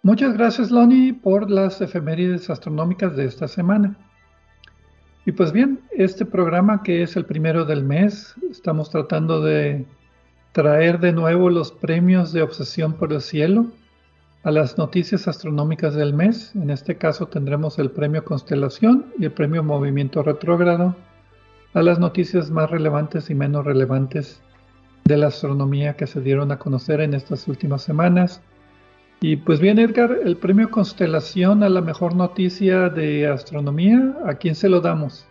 Muchas 0.10 0.34
gracias, 0.34 0.72
Loni, 0.72 1.14
por 1.14 1.52
las 1.52 1.82
efemérides 1.82 2.50
astronómicas 2.50 3.16
de 3.16 3.26
esta 3.26 3.48
semana. 3.48 3.96
Y 5.24 5.34
pues 5.34 5.52
bien, 5.52 5.82
este 5.92 6.26
programa 6.26 6.82
que 6.82 7.04
es 7.04 7.16
el 7.16 7.26
primero 7.26 7.64
del 7.64 7.84
mes, 7.84 8.34
estamos 8.50 8.90
tratando 8.90 9.40
de 9.40 9.86
traer 10.52 11.00
de 11.00 11.14
nuevo 11.14 11.52
los 11.52 11.72
premios 11.72 12.34
de 12.34 12.42
obsesión 12.42 12.94
por 12.94 13.14
el 13.14 13.22
cielo. 13.22 13.68
a 14.42 14.50
las 14.50 14.80
noticias 14.80 15.28
astronómicas 15.28 15.94
del 15.94 16.16
mes. 16.16 16.56
En 16.56 16.72
este 16.72 16.98
caso 16.98 17.28
tendremos 17.28 17.78
el 17.78 17.92
premio 17.92 18.26
Constelación 18.26 19.14
y 19.20 19.26
el 19.26 19.32
premio 19.32 19.64
Movimiento 19.64 20.24
Retrógrado, 20.24 20.96
a 21.76 21.84
las 21.84 22.00
noticias 22.00 22.50
más 22.50 22.72
relevantes 22.72 23.30
y 23.30 23.36
menos 23.36 23.64
relevantes 23.64 24.42
de 25.06 25.18
la 25.18 25.28
astronomía 25.28 25.96
que 25.96 26.08
se 26.08 26.20
dieron 26.20 26.52
a 26.52 26.58
conocer 26.58 27.00
en 27.00 27.14
estas 27.14 27.48
últimas 27.48 27.84
semanas. 27.84 28.42
Y 29.22 29.36
pues 29.36 29.60
bien, 29.60 29.80
Edgar, 29.80 30.18
el 30.24 30.38
premio 30.38 30.72
Constelación 30.72 31.62
a 31.64 31.68
la 31.68 31.82
mejor 31.82 32.16
noticia 32.16 32.88
de 32.88 33.28
astronomía, 33.28 34.16
¿a 34.26 34.36
quién 34.36 34.56
se 34.56 34.70
lo 34.70 34.80
damos? 34.80 35.28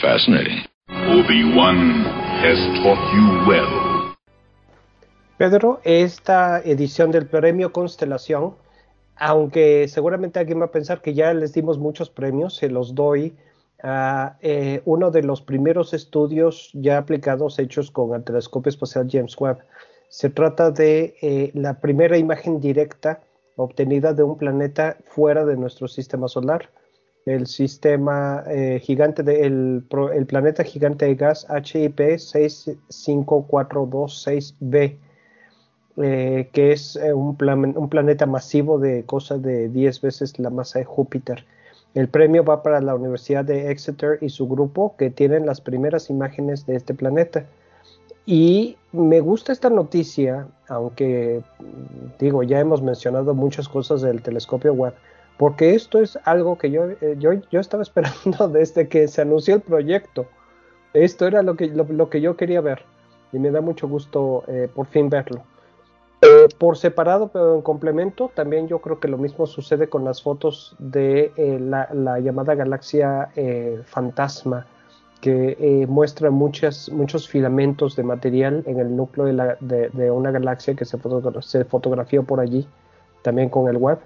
Fascinating. 0.00 0.64
Obi-Wan 0.88 2.04
has 2.42 2.58
taught 2.82 2.98
you 3.14 3.48
well. 3.48 4.12
Pedro, 5.38 5.80
esta 5.84 6.60
edición 6.60 7.12
del 7.12 7.26
premio 7.26 7.72
Constelación, 7.72 8.56
aunque 9.14 9.86
seguramente 9.86 10.40
alguien 10.40 10.60
va 10.60 10.64
a 10.64 10.72
pensar 10.72 11.00
que 11.00 11.14
ya 11.14 11.32
les 11.32 11.52
dimos 11.52 11.78
muchos 11.78 12.10
premios, 12.10 12.56
se 12.56 12.68
los 12.68 12.96
doy 12.96 13.36
a 13.84 14.36
eh, 14.40 14.82
uno 14.84 15.12
de 15.12 15.22
los 15.22 15.42
primeros 15.42 15.94
estudios 15.94 16.70
ya 16.72 16.98
aplicados 16.98 17.60
hechos 17.60 17.92
con 17.92 18.16
el 18.16 18.24
telescopio 18.24 18.70
espacial 18.70 19.08
James 19.08 19.36
Webb. 19.38 19.58
Se 20.12 20.28
trata 20.28 20.70
de 20.70 21.16
eh, 21.22 21.50
la 21.54 21.80
primera 21.80 22.18
imagen 22.18 22.60
directa 22.60 23.22
obtenida 23.56 24.12
de 24.12 24.22
un 24.22 24.36
planeta 24.36 24.98
fuera 25.06 25.46
de 25.46 25.56
nuestro 25.56 25.88
sistema 25.88 26.28
solar 26.28 26.68
el 27.24 27.46
sistema 27.46 28.44
eh, 28.46 28.78
gigante 28.82 29.22
de 29.22 29.46
el, 29.46 29.86
planeta 30.28 30.64
gigante 30.64 31.06
de 31.06 31.14
gas 31.14 31.46
HIP 31.48 31.98
65426b, 31.98 34.98
eh, 35.96 36.50
que 36.52 36.72
es 36.72 36.96
un, 36.96 37.38
un, 37.76 37.88
planeta 37.88 38.26
masivo 38.26 38.78
de 38.78 39.06
cosas 39.06 39.40
de 39.40 39.70
10 39.70 40.00
veces 40.02 40.38
la 40.38 40.50
masa 40.50 40.80
de 40.80 40.84
Júpiter. 40.84 41.46
El 41.94 42.08
premio 42.08 42.44
va 42.44 42.62
para 42.62 42.82
la 42.82 42.94
Universidad 42.94 43.46
de 43.46 43.70
Exeter 43.70 44.18
y 44.20 44.28
su 44.28 44.46
grupo 44.46 44.94
que 44.98 45.08
tienen 45.08 45.46
las 45.46 45.62
primeras 45.62 46.10
imágenes 46.10 46.66
de 46.66 46.76
este 46.76 46.92
planeta. 46.92 47.46
Y 48.24 48.76
me 48.92 49.20
gusta 49.20 49.52
esta 49.52 49.70
noticia, 49.70 50.46
aunque 50.68 51.42
digo, 52.18 52.42
ya 52.42 52.60
hemos 52.60 52.82
mencionado 52.82 53.34
muchas 53.34 53.68
cosas 53.68 54.02
del 54.02 54.22
telescopio 54.22 54.72
Webb 54.72 54.94
porque 55.42 55.74
esto 55.74 56.00
es 56.00 56.16
algo 56.24 56.56
que 56.56 56.70
yo, 56.70 56.84
eh, 57.00 57.16
yo, 57.18 57.32
yo, 57.50 57.58
estaba 57.58 57.82
esperando 57.82 58.48
desde 58.48 58.88
que 58.88 59.08
se 59.08 59.22
anunció 59.22 59.56
el 59.56 59.60
proyecto. 59.60 60.26
Esto 60.92 61.26
era 61.26 61.42
lo 61.42 61.56
que, 61.56 61.66
lo, 61.66 62.10
que 62.10 62.20
yo 62.20 62.36
quería 62.36 62.60
ver 62.60 62.84
y 63.32 63.40
me 63.40 63.50
da 63.50 63.60
mucho 63.60 63.88
gusto 63.88 64.44
eh, 64.46 64.68
por 64.72 64.86
fin 64.86 65.08
verlo. 65.08 65.42
Eh, 66.20 66.46
por 66.58 66.76
separado, 66.76 67.26
pero 67.26 67.56
en 67.56 67.62
complemento, 67.62 68.30
también 68.32 68.68
yo 68.68 68.78
creo 68.78 69.00
que 69.00 69.08
lo 69.08 69.18
mismo 69.18 69.46
sucede 69.46 69.88
con 69.88 70.04
las 70.04 70.22
fotos 70.22 70.76
de 70.78 71.32
la, 71.58 72.20
llamada 72.20 72.54
galaxia 72.54 73.30
fantasma, 73.86 74.68
que 75.22 75.86
muestra 75.88 76.30
muchas, 76.30 76.90
muchos 76.90 77.28
filamentos 77.28 77.94
de 77.94 78.02
material 78.02 78.64
en 78.66 78.80
el 78.80 78.94
núcleo 78.94 79.24
de, 79.24 79.32
la, 79.32 79.56
de, 79.60 79.88
de 79.90 80.10
una 80.10 80.32
galaxia 80.32 80.74
que 80.74 80.84
se, 80.84 80.98
se 81.40 81.64
fotografió 81.64 82.24
por 82.24 82.40
allí, 82.40 82.66
también 83.22 83.48
con 83.48 83.68
el 83.68 83.76
web. 83.76 83.98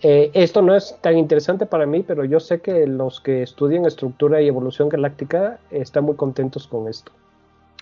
Eh, 0.00 0.30
esto 0.32 0.62
no 0.62 0.76
es 0.76 0.96
tan 1.00 1.18
interesante 1.18 1.66
para 1.66 1.86
mí, 1.86 2.04
pero 2.06 2.24
yo 2.24 2.38
sé 2.38 2.60
que 2.60 2.86
los 2.86 3.20
que 3.20 3.42
estudian 3.42 3.84
estructura 3.84 4.40
y 4.40 4.46
evolución 4.46 4.88
galáctica 4.88 5.58
están 5.70 6.04
muy 6.04 6.14
contentos 6.14 6.68
con 6.68 6.88
esto. 6.88 7.10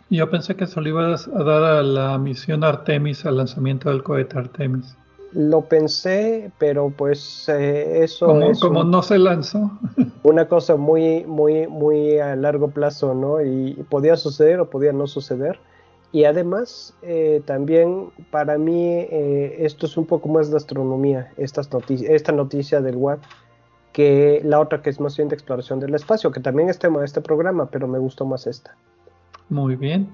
Yo 0.08 0.30
pensé 0.30 0.56
que 0.56 0.66
se 0.66 0.80
lo 0.80 0.88
ibas 0.88 1.28
a 1.28 1.42
dar 1.42 1.62
a 1.62 1.82
la 1.82 2.16
misión 2.18 2.64
Artemis, 2.64 3.26
al 3.26 3.36
lanzamiento 3.36 3.90
del 3.90 4.02
cohete 4.02 4.38
Artemis. 4.38 4.96
Lo 5.32 5.62
pensé, 5.62 6.50
pero 6.58 6.90
pues 6.90 7.48
eh, 7.48 8.04
eso 8.04 8.26
como, 8.26 8.42
es 8.42 8.60
como 8.60 8.84
no 8.84 9.02
se 9.02 9.18
lanzó. 9.18 9.70
una 10.22 10.46
cosa 10.48 10.76
muy, 10.76 11.24
muy, 11.24 11.66
muy 11.66 12.18
a 12.18 12.36
largo 12.36 12.68
plazo, 12.68 13.14
¿no? 13.14 13.40
Y 13.40 13.74
podía 13.88 14.16
suceder 14.16 14.60
o 14.60 14.68
podía 14.68 14.92
no 14.92 15.06
suceder. 15.06 15.58
Y 16.12 16.24
además, 16.24 16.94
eh, 17.00 17.42
también 17.46 18.10
para 18.30 18.58
mí 18.58 18.86
eh, 18.86 19.56
esto 19.60 19.86
es 19.86 19.96
un 19.96 20.04
poco 20.04 20.28
más 20.28 20.50
de 20.50 20.58
astronomía, 20.58 21.32
esta 21.38 22.32
noticia 22.32 22.82
del 22.82 22.96
web, 22.96 23.18
que 23.92 24.42
la 24.44 24.60
otra 24.60 24.82
que 24.82 24.90
es 24.90 25.00
más 25.00 25.16
bien 25.16 25.28
de 25.30 25.34
exploración 25.34 25.80
del 25.80 25.94
espacio, 25.94 26.30
que 26.30 26.40
también 26.40 26.68
es 26.68 26.78
tema 26.78 27.00
de 27.00 27.06
este 27.06 27.22
programa, 27.22 27.70
pero 27.70 27.88
me 27.88 27.98
gustó 27.98 28.26
más 28.26 28.46
esta. 28.46 28.76
Muy 29.48 29.76
bien. 29.76 30.08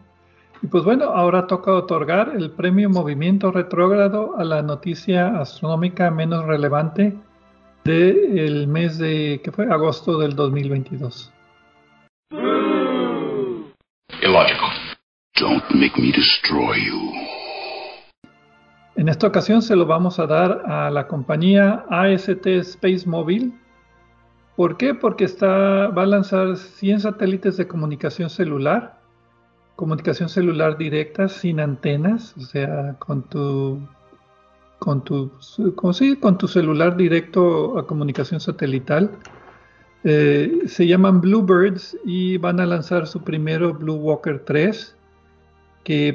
Y 0.63 0.67
pues 0.67 0.85
bueno, 0.85 1.05
ahora 1.07 1.47
toca 1.47 1.73
otorgar 1.73 2.33
el 2.37 2.51
premio 2.51 2.91
Movimiento 2.91 3.53
Retrógrado 3.53 4.37
a 4.39 4.45
la 4.45 4.63
noticia 4.63 5.39
astronómica 5.39 6.11
menos 6.11 6.45
relevante 6.47 7.17
del 7.85 8.67
mes 8.67 8.99
de, 8.99 9.41
que 9.43 9.53
fue 9.53 9.67
agosto 9.67 10.19
del 10.19 10.35
2022. 10.35 11.33
Illogical. 14.21 14.71
Don't 15.41 15.65
make 15.71 16.01
me 16.01 16.13
destroy 16.13 16.85
you. 16.85 17.13
En 18.97 19.09
esta 19.09 19.29
ocasión 19.29 19.63
se 19.63 19.77
lo 19.77 19.87
vamos 19.87 20.19
a 20.19 20.27
dar 20.27 20.65
a 20.67 20.91
la 20.91 21.07
compañía 21.07 21.85
AST 21.89 22.47
Space 22.47 23.09
Mobile. 23.09 23.53
¿Por 24.57 24.77
qué? 24.77 24.93
Porque 24.93 25.23
está, 25.23 25.87
va 25.87 26.03
a 26.03 26.07
lanzar 26.07 26.57
100 26.57 27.01
satélites 27.01 27.57
de 27.57 27.69
comunicación 27.69 28.29
celular, 28.29 28.98
comunicación 29.79 30.29
celular 30.29 30.77
directa 30.77 31.29
sin 31.29 31.61
antenas, 31.61 32.35
o 32.37 32.41
sea, 32.41 32.97
con 32.99 33.23
tu 33.23 33.81
con 34.79 35.03
tu, 35.03 35.31
con, 35.75 35.93
con 36.21 36.39
tu 36.39 36.49
celular 36.49 36.97
directo 36.97 37.79
a 37.79 37.87
comunicación 37.87 38.41
satelital. 38.41 39.11
Eh, 40.05 40.63
se 40.67 40.87
llaman 40.87 41.21
Bluebirds 41.21 41.97
y 42.05 42.37
van 42.39 42.61
a 42.61 42.67
lanzar 42.67 43.07
su 43.07 43.23
primero 43.23 43.75
Blue 43.75 43.97
Walker 43.97 44.45
3 44.45 44.97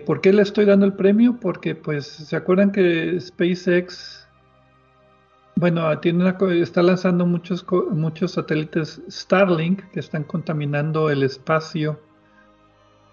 ¿Por 0.06 0.22
qué 0.22 0.32
le 0.32 0.44
estoy 0.44 0.66
dando 0.66 0.86
el 0.86 0.94
premio? 0.94 1.40
Porque 1.40 1.74
pues 1.74 2.06
se 2.06 2.36
acuerdan 2.36 2.72
que 2.72 3.20
SpaceX, 3.20 4.28
bueno, 5.56 5.98
tiene 6.00 6.32
está 6.62 6.84
lanzando 6.84 7.26
muchos, 7.26 7.66
muchos 7.90 8.34
satélites 8.34 9.02
Starlink 9.10 9.82
que 9.92 10.00
están 10.00 10.26
contaminando 10.26 11.10
el 11.10 11.24
espacio 11.24 12.00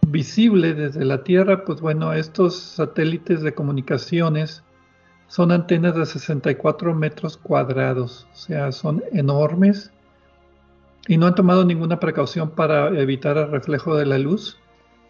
visible 0.06 0.74
desde 0.74 1.04
la 1.04 1.22
Tierra, 1.22 1.64
pues 1.64 1.80
bueno, 1.80 2.12
estos 2.12 2.56
satélites 2.56 3.42
de 3.42 3.54
comunicaciones 3.54 4.62
son 5.28 5.52
antenas 5.52 5.94
de 5.94 6.06
64 6.06 6.94
metros 6.94 7.36
cuadrados, 7.36 8.26
o 8.32 8.36
sea, 8.36 8.72
son 8.72 9.02
enormes 9.12 9.92
y 11.06 11.16
no 11.16 11.26
han 11.26 11.34
tomado 11.34 11.64
ninguna 11.64 12.00
precaución 12.00 12.50
para 12.50 12.88
evitar 13.00 13.36
el 13.36 13.50
reflejo 13.50 13.96
de 13.96 14.06
la 14.06 14.18
luz. 14.18 14.58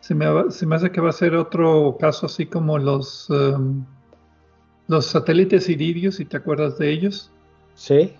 Se 0.00 0.14
me, 0.14 0.26
hace 0.26 0.90
que 0.90 1.00
va 1.00 1.10
a 1.10 1.12
ser 1.12 1.34
otro 1.34 1.96
caso 1.98 2.26
así 2.26 2.46
como 2.46 2.78
los, 2.78 3.28
um, 3.30 3.84
los 4.88 5.06
satélites 5.06 5.68
iridios, 5.68 6.16
si 6.16 6.24
te 6.24 6.36
acuerdas 6.36 6.78
de 6.78 6.90
ellos. 6.90 7.30
Sí. 7.74 8.14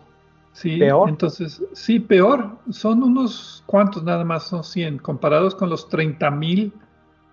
Sí, 0.52 0.78
peor. 0.78 1.08
Entonces, 1.08 1.62
sí, 1.72 2.00
peor. 2.00 2.58
Son 2.70 3.02
unos 3.02 3.62
cuantos 3.66 4.02
nada 4.02 4.24
más, 4.24 4.44
son 4.44 4.64
100, 4.64 4.98
comparados 4.98 5.54
con 5.54 5.70
los 5.70 5.88
30.000 5.88 6.72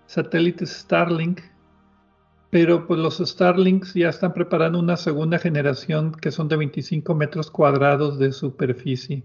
satélites 0.06 0.70
Starlink. 0.70 1.40
Pero 2.50 2.86
pues 2.86 2.98
los 2.98 3.18
Starlinks 3.18 3.92
ya 3.92 4.08
están 4.08 4.32
preparando 4.32 4.78
una 4.78 4.96
segunda 4.96 5.38
generación 5.38 6.12
que 6.12 6.30
son 6.30 6.48
de 6.48 6.56
25 6.56 7.14
metros 7.14 7.50
cuadrados 7.50 8.18
de 8.18 8.32
superficie. 8.32 9.22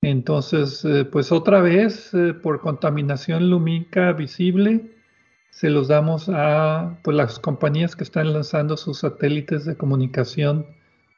Entonces, 0.00 0.84
eh, 0.84 1.04
pues 1.04 1.32
otra 1.32 1.60
vez, 1.60 2.14
eh, 2.14 2.34
por 2.34 2.60
contaminación 2.60 3.50
lumínica 3.50 4.12
visible, 4.12 4.94
se 5.50 5.70
los 5.70 5.88
damos 5.88 6.28
a 6.28 6.98
pues, 7.02 7.16
las 7.16 7.38
compañías 7.38 7.96
que 7.96 8.04
están 8.04 8.32
lanzando 8.32 8.76
sus 8.76 8.98
satélites 8.98 9.64
de 9.64 9.76
comunicación 9.76 10.66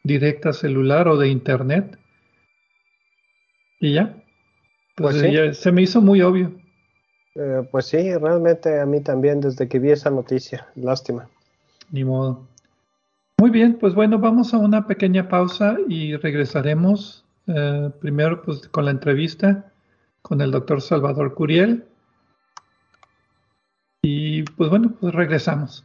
directa 0.06 0.52
celular 0.52 1.08
o 1.08 1.16
de 1.16 1.28
internet. 1.28 1.98
Y 3.80 3.94
ya. 3.94 4.22
Pues, 4.94 5.22
pues 5.22 5.58
se 5.58 5.72
me 5.72 5.82
hizo 5.82 6.00
muy 6.00 6.22
obvio. 6.22 6.52
Eh, 7.34 7.68
pues 7.70 7.86
sí, 7.86 8.14
realmente 8.16 8.80
a 8.80 8.86
mí 8.86 9.02
también 9.02 9.40
desde 9.40 9.68
que 9.68 9.78
vi 9.78 9.90
esa 9.90 10.10
noticia. 10.10 10.68
Lástima. 10.74 11.28
Ni 11.90 12.04
modo. 12.04 12.46
Muy 13.38 13.50
bien, 13.50 13.76
pues 13.78 13.94
bueno, 13.94 14.18
vamos 14.18 14.54
a 14.54 14.58
una 14.58 14.86
pequeña 14.86 15.28
pausa 15.28 15.76
y 15.88 16.16
regresaremos 16.16 17.24
eh, 17.46 17.90
primero, 18.00 18.42
pues 18.42 18.66
con 18.68 18.86
la 18.86 18.92
entrevista 18.92 19.70
con 20.26 20.40
el 20.40 20.50
doctor 20.50 20.82
Salvador 20.82 21.34
Curiel. 21.34 21.84
Y 24.02 24.42
pues 24.42 24.68
bueno, 24.70 24.92
pues 25.00 25.14
regresamos. 25.14 25.84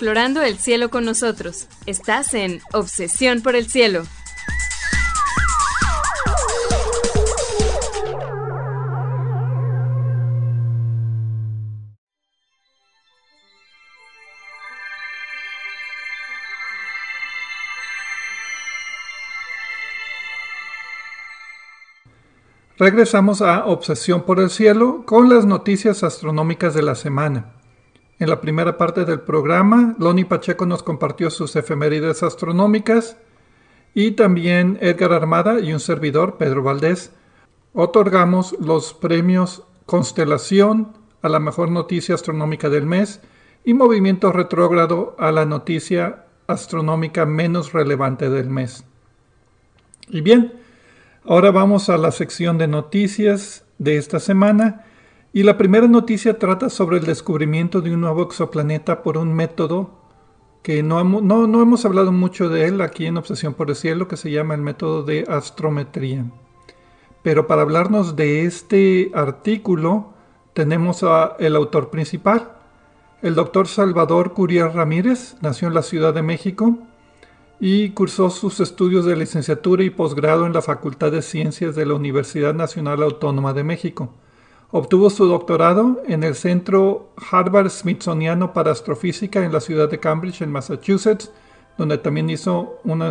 Explorando 0.00 0.40
el 0.40 0.56
cielo 0.56 0.88
con 0.88 1.04
nosotros. 1.04 1.68
Estás 1.84 2.32
en 2.32 2.62
Obsesión 2.72 3.42
por 3.42 3.54
el 3.54 3.68
Cielo. 3.68 4.04
Regresamos 22.78 23.42
a 23.42 23.66
Obsesión 23.66 24.22
por 24.22 24.40
el 24.40 24.48
Cielo 24.48 25.04
con 25.04 25.28
las 25.28 25.44
noticias 25.44 26.02
astronómicas 26.02 26.72
de 26.72 26.80
la 26.80 26.94
semana. 26.94 27.59
En 28.20 28.28
la 28.28 28.42
primera 28.42 28.76
parte 28.76 29.06
del 29.06 29.20
programa, 29.20 29.96
Loni 29.98 30.24
Pacheco 30.24 30.66
nos 30.66 30.82
compartió 30.82 31.30
sus 31.30 31.56
efemérides 31.56 32.22
astronómicas 32.22 33.16
y 33.94 34.10
también 34.10 34.76
Edgar 34.82 35.14
Armada 35.14 35.58
y 35.58 35.72
un 35.72 35.80
servidor, 35.80 36.36
Pedro 36.36 36.62
Valdés, 36.62 37.12
otorgamos 37.72 38.54
los 38.60 38.92
premios 38.92 39.62
Constelación 39.86 40.92
a 41.22 41.30
la 41.30 41.40
mejor 41.40 41.70
noticia 41.70 42.14
astronómica 42.14 42.68
del 42.68 42.84
mes 42.84 43.22
y 43.64 43.72
Movimiento 43.72 44.32
Retrógrado 44.32 45.16
a 45.18 45.32
la 45.32 45.46
noticia 45.46 46.26
astronómica 46.46 47.24
menos 47.24 47.72
relevante 47.72 48.28
del 48.28 48.50
mes. 48.50 48.84
Y 50.08 50.20
bien, 50.20 50.52
ahora 51.24 51.52
vamos 51.52 51.88
a 51.88 51.96
la 51.96 52.12
sección 52.12 52.58
de 52.58 52.68
noticias 52.68 53.64
de 53.78 53.96
esta 53.96 54.20
semana 54.20 54.84
y 55.32 55.44
la 55.44 55.56
primera 55.56 55.86
noticia 55.86 56.38
trata 56.38 56.70
sobre 56.70 56.98
el 56.98 57.04
descubrimiento 57.04 57.80
de 57.80 57.94
un 57.94 58.00
nuevo 58.00 58.22
exoplaneta 58.22 59.02
por 59.02 59.16
un 59.16 59.32
método 59.32 59.90
que 60.62 60.82
no, 60.82 61.02
no, 61.04 61.46
no, 61.46 61.62
hemos 61.62 61.84
hablado 61.84 62.12
mucho 62.12 62.48
de 62.48 62.66
él 62.66 62.80
aquí 62.80 63.06
en 63.06 63.16
Obsesión 63.16 63.54
por 63.54 63.70
el 63.70 63.76
Cielo, 63.76 64.08
que 64.08 64.16
se 64.16 64.30
llama 64.30 64.54
el 64.54 64.60
método 64.60 65.04
de 65.04 65.24
astrometría. 65.28 66.26
Pero 67.22 67.46
para 67.46 67.62
hablarnos 67.62 68.16
de 68.16 68.44
este 68.44 69.10
artículo 69.14 70.12
tenemos 70.52 71.02
a 71.02 71.36
el 71.38 71.54
autor 71.56 71.90
principal, 71.90 72.52
el 73.22 73.34
doctor 73.34 73.68
Salvador 73.68 74.32
Curiel 74.32 74.72
Ramírez, 74.72 75.36
nació 75.40 75.68
en 75.68 75.74
la 75.74 75.82
Ciudad 75.82 76.12
de 76.12 76.22
México 76.22 76.78
y 77.60 77.90
cursó 77.90 78.30
sus 78.30 78.58
estudios 78.60 79.04
de 79.04 79.16
licenciatura 79.16 79.84
y 79.84 79.90
posgrado 79.90 80.46
en 80.46 80.54
la 80.54 80.62
Facultad 80.62 81.12
de 81.12 81.22
Ciencias 81.22 81.76
de 81.76 81.86
la 81.86 81.94
Universidad 81.94 82.54
Nacional 82.54 83.02
Autónoma 83.02 83.52
de 83.52 83.64
México. 83.64 84.14
Obtuvo 84.72 85.10
su 85.10 85.26
doctorado 85.26 86.00
en 86.06 86.22
el 86.22 86.36
Centro 86.36 87.10
Harvard 87.30 87.70
Smithsoniano 87.70 88.52
para 88.52 88.70
Astrofísica 88.70 89.44
en 89.44 89.52
la 89.52 89.60
ciudad 89.60 89.90
de 89.90 89.98
Cambridge, 89.98 90.42
en 90.42 90.52
Massachusetts, 90.52 91.32
donde 91.76 91.98
también 91.98 92.30
hizo 92.30 92.78
una, 92.84 93.10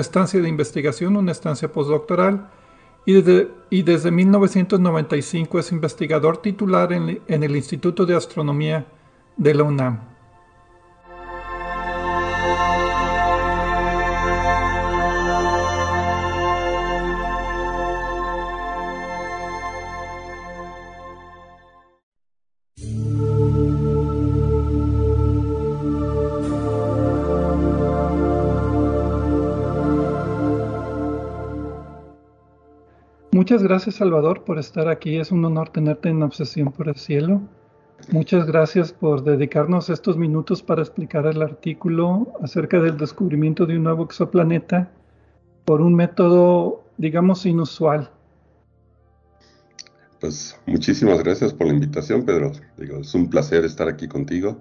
estancia 0.00 0.40
de 0.40 0.48
investigación, 0.48 1.16
una 1.16 1.30
estancia 1.30 1.70
postdoctoral, 1.72 2.50
y 3.06 3.12
desde, 3.12 3.50
y 3.70 3.82
desde 3.82 4.10
1995 4.10 5.58
es 5.60 5.72
investigador 5.72 6.38
titular 6.38 6.92
en 6.92 7.20
el 7.28 7.56
Instituto 7.56 8.04
de 8.04 8.16
Astronomía 8.16 8.84
de 9.36 9.54
la 9.54 9.62
UNAM. 9.62 10.17
Muchas 33.58 33.70
gracias 33.70 33.94
Salvador 33.96 34.44
por 34.44 34.60
estar 34.60 34.88
aquí. 34.88 35.16
Es 35.16 35.32
un 35.32 35.44
honor 35.44 35.70
tenerte 35.70 36.08
en 36.08 36.22
Obsesión 36.22 36.70
por 36.70 36.88
el 36.88 36.94
Cielo. 36.94 37.42
Muchas 38.12 38.46
gracias 38.46 38.92
por 38.92 39.24
dedicarnos 39.24 39.90
estos 39.90 40.16
minutos 40.16 40.62
para 40.62 40.80
explicar 40.80 41.26
el 41.26 41.42
artículo 41.42 42.34
acerca 42.40 42.78
del 42.78 42.96
descubrimiento 42.96 43.66
de 43.66 43.76
un 43.76 43.82
nuevo 43.82 44.04
exoplaneta 44.04 44.92
por 45.64 45.80
un 45.80 45.96
método, 45.96 46.84
digamos, 46.98 47.46
inusual. 47.46 48.12
Pues 50.20 50.56
muchísimas 50.66 51.18
gracias 51.24 51.52
por 51.52 51.66
la 51.66 51.72
invitación, 51.72 52.24
Pedro. 52.24 52.52
Digo, 52.76 52.98
es 52.98 53.12
un 53.12 53.28
placer 53.28 53.64
estar 53.64 53.88
aquí 53.88 54.06
contigo. 54.06 54.60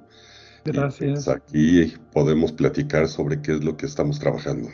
Gracias. 0.65 1.25
Pues, 1.25 1.27
aquí 1.27 1.93
podemos 2.11 2.51
platicar 2.51 3.07
sobre 3.07 3.43
qué 3.43 3.57
es 3.57 3.63
lo 3.63 3.77
que 3.77 3.85
estamos 3.85 4.17
trabajando. 4.19 4.69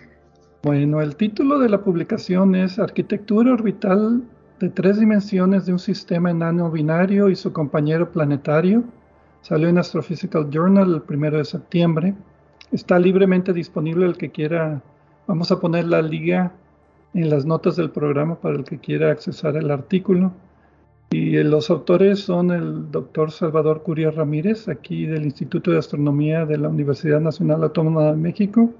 Bueno, 0.63 1.02
el 1.02 1.17
título 1.17 1.60
de 1.60 1.67
la 1.67 1.84
publicación 1.84 2.56
es 2.56 2.80
Arquitectura 2.80 3.52
orbital 3.52 4.23
de 4.62 4.69
tres 4.69 4.97
dimensiones 4.97 5.65
de 5.65 5.73
un 5.73 5.80
sistema 5.80 6.32
enano 6.32 6.71
binario 6.71 7.28
y 7.28 7.36
su 7.36 7.52
compañero 7.52 8.13
planetario. 8.13 8.86
Salió 9.41 9.67
en 9.67 9.78
Astrophysical 9.78 10.49
Journal 10.49 10.93
el 10.93 11.02
primero 11.02 11.38
de 11.38 11.43
septiembre. 11.43 12.15
Está 12.71 12.97
libremente 12.97 13.52
disponible 13.52 14.06
el 14.06 14.15
que 14.15 14.32
quiera. 14.32 14.82
Vamos 15.28 15.52
a 15.52 15.60
poner 15.60 15.84
la 15.84 16.02
liga 16.02 16.54
en 17.13 17.30
las 17.30 17.45
notas 17.45 17.76
del 17.76 17.89
programa 17.89 18.36
para 18.36 18.56
el 18.56 18.63
que 18.63 18.80
quiera 18.80 19.12
accesar 19.12 19.58
el 19.58 19.69
artículo. 19.69 20.32
Y 21.12 21.43
los 21.43 21.69
autores 21.71 22.21
son 22.21 22.52
el 22.52 22.89
doctor 22.89 23.32
Salvador 23.32 23.84
Curia 23.84 24.12
Ramírez, 24.12 24.69
aquí 24.69 25.08
del 25.08 25.26
Instituto 25.26 25.71
de 25.71 25.80
Astronomía 25.80 26.45
de 26.45 26.58
la 26.58 26.69
Universidad 26.69 27.19
Nacional 27.19 27.63
Autónoma 27.63 28.12
de 28.12 28.15
México, 28.17 28.73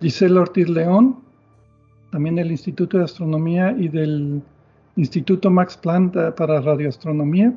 Gisela 0.00 0.40
Ortiz 0.40 0.68
León, 0.68 1.18
también 2.10 2.36
del 2.36 2.50
Instituto 2.50 2.98
de 2.98 3.04
Astronomía 3.04 3.74
y 3.78 3.88
del 3.88 4.42
Instituto 4.96 5.50
Max 5.50 5.76
Planck 5.76 6.34
para 6.34 6.60
Radioastronomía. 6.60 7.54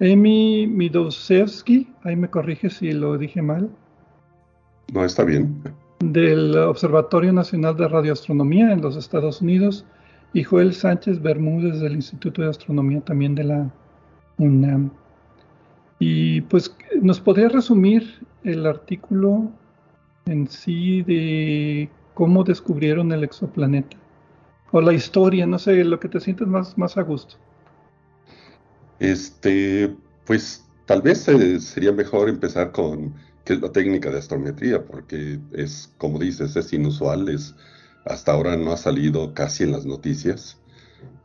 Emi 0.00 0.66
Midosevsky, 0.66 1.88
ahí 2.02 2.16
me 2.16 2.28
corrige 2.28 2.70
si 2.70 2.92
lo 2.92 3.16
dije 3.16 3.40
mal. 3.40 3.70
No, 4.92 5.04
está 5.04 5.24
bien. 5.24 5.62
Del 6.00 6.56
Observatorio 6.56 7.32
Nacional 7.32 7.76
de 7.76 7.88
Radioastronomía 7.88 8.72
en 8.72 8.82
los 8.82 8.96
Estados 8.96 9.40
Unidos. 9.40 9.84
Y 10.34 10.44
Joel 10.44 10.72
Sánchez 10.72 11.20
Bermúdez 11.20 11.80
del 11.80 11.94
Instituto 11.94 12.42
de 12.42 12.48
Astronomía 12.48 13.00
también 13.02 13.34
de 13.34 13.44
la 13.44 13.70
UNAM. 14.38 14.90
Y 15.98 16.40
pues 16.42 16.74
nos 17.00 17.20
podría 17.20 17.48
resumir 17.48 18.26
el 18.42 18.66
artículo 18.66 19.50
en 20.26 20.48
sí 20.48 21.02
de 21.02 21.88
cómo 22.14 22.44
descubrieron 22.44 23.12
el 23.12 23.24
exoplaneta. 23.24 23.96
O 24.70 24.80
la 24.80 24.92
historia, 24.92 25.46
no 25.46 25.58
sé, 25.58 25.84
lo 25.84 26.00
que 26.00 26.08
te 26.08 26.20
sientes 26.20 26.46
más, 26.46 26.78
más 26.78 26.96
a 26.96 27.02
gusto. 27.02 27.36
Este, 28.98 29.94
pues 30.24 30.64
tal 30.86 31.02
vez 31.02 31.28
eh, 31.28 31.60
sería 31.60 31.92
mejor 31.92 32.28
empezar 32.28 32.72
con 32.72 33.14
qué 33.44 33.54
es 33.54 33.60
la 33.60 33.72
técnica 33.72 34.10
de 34.10 34.18
astrometría, 34.18 34.84
porque 34.84 35.40
es, 35.52 35.92
como 35.98 36.18
dices, 36.18 36.56
es 36.56 36.72
inusual, 36.72 37.28
es 37.28 37.54
hasta 38.04 38.32
ahora 38.32 38.56
no 38.56 38.72
ha 38.72 38.76
salido 38.76 39.34
casi 39.34 39.64
en 39.64 39.72
las 39.72 39.86
noticias. 39.86 40.58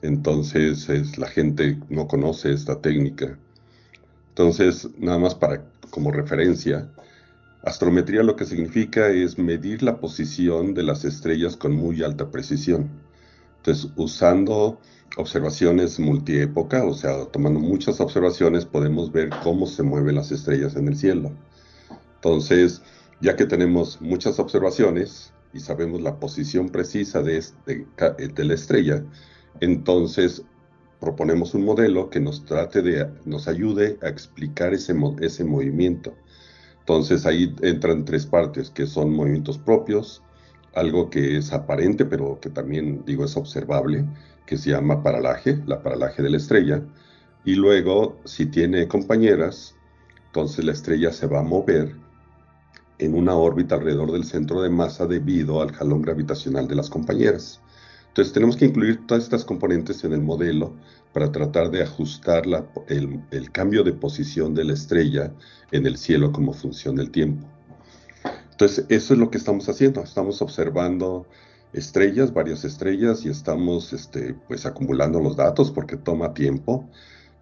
Entonces 0.02 0.90
es, 0.90 1.18
la 1.18 1.28
gente 1.28 1.80
no 1.90 2.08
conoce 2.08 2.52
esta 2.52 2.82
técnica. 2.82 3.38
Entonces, 4.30 4.88
nada 5.00 5.18
más 5.18 5.36
para 5.36 5.64
como 5.90 6.12
referencia, 6.12 6.92
astrometría 7.64 8.24
lo 8.24 8.36
que 8.36 8.46
significa 8.46 9.10
es 9.10 9.38
medir 9.38 9.84
la 9.84 10.00
posición 10.00 10.74
de 10.74 10.84
las 10.84 11.06
estrellas 11.06 11.58
con 11.58 11.74
muy 11.74 12.04
alta 12.04 12.30
precisión. 12.30 12.90
Entonces, 13.58 13.92
usando 13.96 14.80
observaciones 15.18 16.00
multiépoca, 16.00 16.86
o 16.86 16.94
sea, 16.94 17.26
tomando 17.26 17.60
muchas 17.60 18.00
observaciones, 18.00 18.66
podemos 18.66 19.12
ver 19.12 19.30
cómo 19.44 19.66
se 19.66 19.84
mueven 19.84 20.16
las 20.16 20.32
estrellas 20.32 20.76
en 20.76 20.88
el 20.88 20.96
cielo. 20.96 21.32
Entonces, 22.16 22.82
ya 23.22 23.36
que 23.36 23.46
tenemos 23.46 24.02
muchas 24.02 24.40
observaciones 24.40 25.34
y 25.54 25.60
sabemos 25.60 26.02
la 26.02 26.20
posición 26.20 26.70
precisa 26.70 27.22
de, 27.22 27.44
de 27.66 28.46
la 28.46 28.54
estrella, 28.54 29.04
entonces 29.60 30.44
proponemos 31.00 31.54
un 31.54 31.66
modelo 31.66 32.10
que 32.10 32.20
nos 32.20 32.46
trate 32.46 32.82
de, 32.82 33.08
nos 33.26 33.48
ayude 33.48 33.98
a 34.02 34.10
explicar 34.10 34.74
ese, 34.74 34.96
ese 35.22 35.44
movimiento. 35.44 36.14
Entonces 36.88 37.26
ahí 37.26 37.54
entran 37.64 38.06
tres 38.06 38.26
partes, 38.26 38.70
que 38.70 38.88
son 38.88 39.14
movimientos 39.14 39.58
propios, 39.58 40.24
algo 40.74 41.10
que 41.10 41.36
es 41.36 41.52
aparente, 41.52 42.06
pero 42.06 42.40
que 42.40 42.50
también 42.50 43.04
digo 43.06 43.26
es 43.26 43.36
observable, 43.36 44.06
que 44.46 44.58
se 44.58 44.70
llama 44.70 45.04
paralaje, 45.04 45.62
la 45.66 45.84
paralaje 45.84 46.24
de 46.24 46.30
la 46.30 46.38
estrella. 46.38 46.82
Y 47.44 47.56
luego, 47.56 48.18
si 48.24 48.46
tiene 48.46 48.88
compañeras, 48.88 49.76
entonces 50.28 50.64
la 50.64 50.72
estrella 50.72 51.12
se 51.12 51.28
va 51.28 51.40
a 51.42 51.44
mover 51.44 51.94
en 53.00 53.16
una 53.16 53.36
órbita 53.36 53.76
alrededor 53.76 54.14
del 54.14 54.24
centro 54.24 54.62
de 54.62 54.70
masa 54.70 55.08
debido 55.08 55.62
al 55.62 55.74
jalón 55.74 56.02
gravitacional 56.02 56.70
de 56.70 56.76
las 56.76 56.90
compañeras. 56.90 57.60
Entonces 58.18 58.34
tenemos 58.34 58.58
que 58.58 58.66
incluir 58.66 59.06
todas 59.06 59.26
estas 59.26 59.46
componentes 59.46 60.04
en 60.04 60.12
el 60.12 60.24
modelo 60.24 60.74
para 61.14 61.32
tratar 61.32 61.70
de 61.70 61.84
ajustar 61.84 62.46
el, 62.88 63.22
el, 63.30 63.52
cambio 63.52 63.84
de 63.84 63.94
posición 63.94 64.56
de 64.56 64.64
la 64.64 64.74
estrella 64.74 65.32
en 65.72 65.86
el 65.86 65.98
cielo 65.98 66.32
como 66.32 66.52
función 66.52 66.96
del 66.96 67.12
tiempo. 67.12 67.48
Entonces 68.50 68.86
eso 68.90 69.14
es 69.14 69.20
lo 69.20 69.30
que 69.30 69.38
estamos 69.38 69.70
haciendo, 69.70 70.02
estamos 70.02 70.42
observando 70.42 71.28
estrellas, 71.74 72.34
varias 72.34 72.66
estrellas 72.66 73.24
y 73.24 73.30
estamos 73.30 73.94
este, 73.94 74.34
pues 74.48 74.66
acumulando 74.66 75.20
los 75.20 75.36
datos 75.36 75.70
porque 75.70 75.96
toma 75.96 76.34
tiempo, 76.34 76.90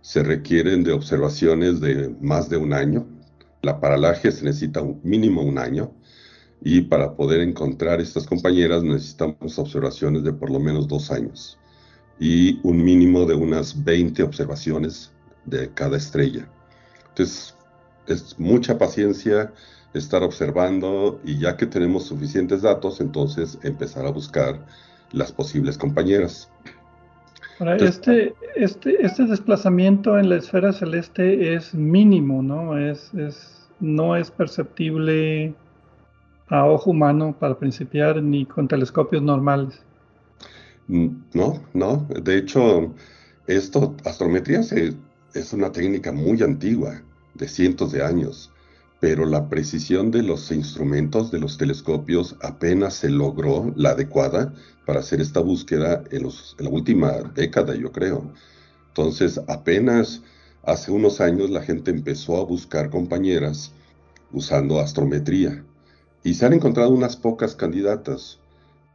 se 0.02 0.24
requieren 0.24 0.84
de 0.84 0.92
observaciones 0.92 1.80
de 1.80 2.14
más 2.20 2.50
de 2.50 2.58
un 2.58 2.74
año, 2.74 3.08
la 3.62 3.80
paralaje 3.80 4.30
se 4.30 4.44
necesita 4.44 4.82
un 4.82 5.00
mínimo 5.06 5.42
un 5.42 5.58
año 5.58 5.94
y 6.68 6.82
para 6.82 7.14
poder 7.14 7.42
encontrar 7.42 8.02
estas 8.02 8.26
compañeras 8.26 8.84
necesitamos 8.84 9.60
observaciones 9.60 10.24
de 10.24 10.34
por 10.34 10.50
lo 10.50 10.60
menos 10.60 10.88
dos 10.88 11.12
años 11.12 11.60
y 12.20 12.60
un 12.64 12.84
mínimo 12.84 13.28
de 13.28 13.36
unas 13.36 13.84
20 13.84 14.24
observaciones 14.24 15.14
de 15.46 15.70
cada 15.76 15.96
estrella. 15.96 16.50
Entonces, 17.10 17.56
es 18.08 18.40
mucha 18.40 18.80
paciencia 18.80 19.54
estar 19.94 20.24
observando 20.24 21.22
y 21.24 21.38
ya 21.38 21.56
que 21.56 21.68
tenemos 21.68 22.06
suficientes 22.06 22.64
datos, 22.64 23.00
entonces 23.00 23.60
empezar 23.62 24.08
a 24.08 24.12
buscar 24.12 24.66
las 25.12 25.32
posibles 25.32 25.78
compañeras. 25.78 26.50
Ahora, 27.60 27.76
este, 27.76 28.34
este, 28.56 29.06
este 29.06 29.26
desplazamiento 29.26 30.18
en 30.18 30.30
la 30.30 30.38
esfera 30.38 30.74
celeste 30.74 31.54
es 31.54 31.76
mínimo, 31.76 32.42
¿no? 32.42 32.76
Es, 32.76 33.14
es, 33.14 33.70
no 33.80 34.16
es 34.16 34.32
perceptible 34.32 35.54
a 36.48 36.66
ojo 36.66 36.92
humano 36.92 37.36
para 37.40 37.58
principiar 37.58 38.22
ni 38.22 38.46
con 38.46 38.68
telescopios 38.68 39.22
normales. 39.22 39.80
Mm, 40.88 41.08
no, 41.34 41.64
no. 41.74 42.08
De 42.22 42.38
hecho, 42.38 42.94
esto, 43.48 43.96
astrometría 44.06 44.62
es 44.62 45.54
una 45.54 45.72
técnica 45.72 46.12
muy 46.12 46.42
antigua, 46.42 47.02
de 47.34 47.48
cientos 47.48 47.92
de 47.92 48.04
años, 48.04 48.52
pero 49.00 49.26
la 49.26 49.50
precisión 49.50 50.12
de 50.12 50.24
los 50.24 50.52
instrumentos, 50.52 51.32
de 51.32 51.40
los 51.40 51.58
telescopios, 51.58 52.38
apenas 52.42 52.94
se 52.94 53.10
logró 53.10 53.74
la 53.76 53.90
adecuada 53.92 54.54
para 54.86 55.00
hacer 55.02 55.20
esta 55.22 55.42
búsqueda 55.42 56.04
en, 56.12 56.24
los, 56.24 56.56
en 56.60 56.66
la 56.66 56.72
última 56.72 57.12
década, 57.36 57.76
yo 57.76 57.92
creo. 57.92 58.32
Entonces, 58.90 59.42
apenas 59.48 60.22
hace 60.64 60.92
unos 60.92 61.20
años 61.20 61.50
la 61.50 61.62
gente 61.62 61.92
empezó 61.92 62.38
a 62.38 62.46
buscar 62.46 62.90
compañeras 62.90 63.74
usando 64.32 64.80
astrometría 64.80 65.64
y 66.26 66.34
se 66.34 66.46
han 66.48 66.54
encontrado 66.54 66.90
unas 66.90 67.16
pocas 67.16 67.56
candidatas, 67.56 68.40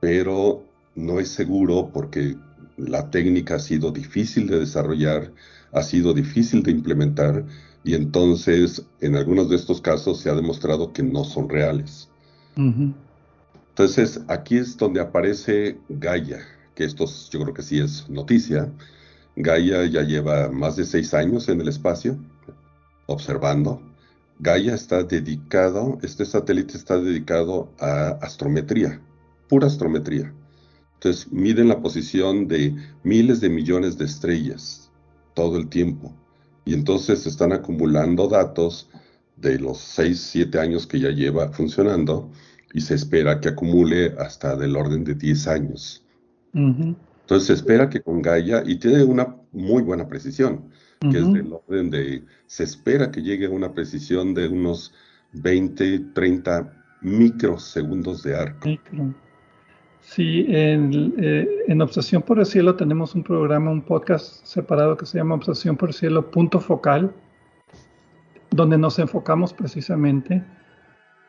pero 0.00 0.64
no 0.96 1.20
es 1.20 1.28
seguro 1.28 1.90
porque 1.94 2.36
la 2.76 3.08
técnica 3.10 3.54
ha 3.54 3.60
sido 3.60 3.92
difícil 3.92 4.48
de 4.48 4.58
desarrollar, 4.58 5.32
ha 5.70 5.82
sido 5.84 6.12
difícil 6.12 6.64
de 6.64 6.72
implementar 6.72 7.44
y 7.84 7.94
entonces 7.94 8.84
en 9.00 9.14
algunos 9.14 9.48
de 9.48 9.54
estos 9.54 9.80
casos 9.80 10.18
se 10.18 10.28
ha 10.28 10.34
demostrado 10.34 10.92
que 10.92 11.04
no 11.04 11.22
son 11.22 11.48
reales. 11.48 12.08
Entonces 12.56 14.20
aquí 14.26 14.56
es 14.56 14.76
donde 14.76 15.00
aparece 15.00 15.78
Gaia, 15.88 16.40
que 16.74 16.82
esto 16.82 17.04
yo 17.30 17.42
creo 17.42 17.54
que 17.54 17.62
sí 17.62 17.78
es 17.78 18.10
noticia. 18.10 18.72
Gaia 19.36 19.86
ya 19.86 20.02
lleva 20.02 20.48
más 20.50 20.74
de 20.74 20.84
seis 20.84 21.14
años 21.14 21.48
en 21.48 21.60
el 21.60 21.68
espacio 21.68 22.18
observando 23.06 23.80
Gaia 24.42 24.74
está 24.74 25.02
dedicado, 25.02 25.98
este 26.02 26.24
satélite 26.24 26.76
está 26.76 26.98
dedicado 26.98 27.74
a 27.78 28.18
astrometría, 28.22 29.00
pura 29.48 29.66
astrometría. 29.66 30.32
Entonces 30.94 31.30
miden 31.30 31.68
la 31.68 31.82
posición 31.82 32.48
de 32.48 32.74
miles 33.02 33.40
de 33.40 33.50
millones 33.50 33.98
de 33.98 34.06
estrellas 34.06 34.90
todo 35.34 35.58
el 35.58 35.68
tiempo. 35.68 36.14
Y 36.64 36.72
entonces 36.72 37.26
están 37.26 37.52
acumulando 37.52 38.28
datos 38.28 38.88
de 39.36 39.58
los 39.58 39.78
6, 39.78 40.18
7 40.18 40.58
años 40.58 40.86
que 40.86 41.00
ya 41.00 41.10
lleva 41.10 41.52
funcionando 41.52 42.30
y 42.72 42.80
se 42.80 42.94
espera 42.94 43.40
que 43.40 43.50
acumule 43.50 44.14
hasta 44.18 44.56
del 44.56 44.74
orden 44.74 45.04
de 45.04 45.14
10 45.14 45.48
años. 45.48 46.02
Entonces 46.54 47.46
se 47.46 47.52
espera 47.52 47.90
que 47.90 48.00
con 48.00 48.22
Gaia, 48.22 48.62
y 48.66 48.76
tiene 48.78 49.04
una 49.04 49.36
muy 49.52 49.82
buena 49.82 50.08
precisión, 50.08 50.70
que 51.00 51.18
es 51.18 51.32
del 51.32 51.50
orden 51.52 51.88
de, 51.88 52.24
se 52.46 52.64
espera 52.64 53.10
que 53.10 53.22
llegue 53.22 53.46
a 53.46 53.50
una 53.50 53.72
precisión 53.72 54.34
de 54.34 54.48
unos 54.48 54.92
20, 55.32 55.98
30 56.12 56.72
microsegundos 57.00 58.22
de 58.22 58.36
arco. 58.36 58.68
Sí, 60.00 60.44
en, 60.48 61.14
eh, 61.18 61.48
en, 61.68 61.80
Obsesión 61.80 62.22
por 62.22 62.38
el 62.38 62.44
Cielo 62.44 62.74
tenemos 62.74 63.14
un 63.14 63.22
programa, 63.22 63.70
un 63.70 63.82
podcast 63.82 64.44
separado 64.44 64.96
que 64.96 65.06
se 65.06 65.16
llama 65.16 65.36
Obsesión 65.36 65.76
por 65.76 65.88
el 65.88 65.94
Cielo, 65.94 66.30
punto 66.30 66.60
focal, 66.60 67.12
donde 68.50 68.76
nos 68.76 68.98
enfocamos 68.98 69.54
precisamente. 69.54 70.44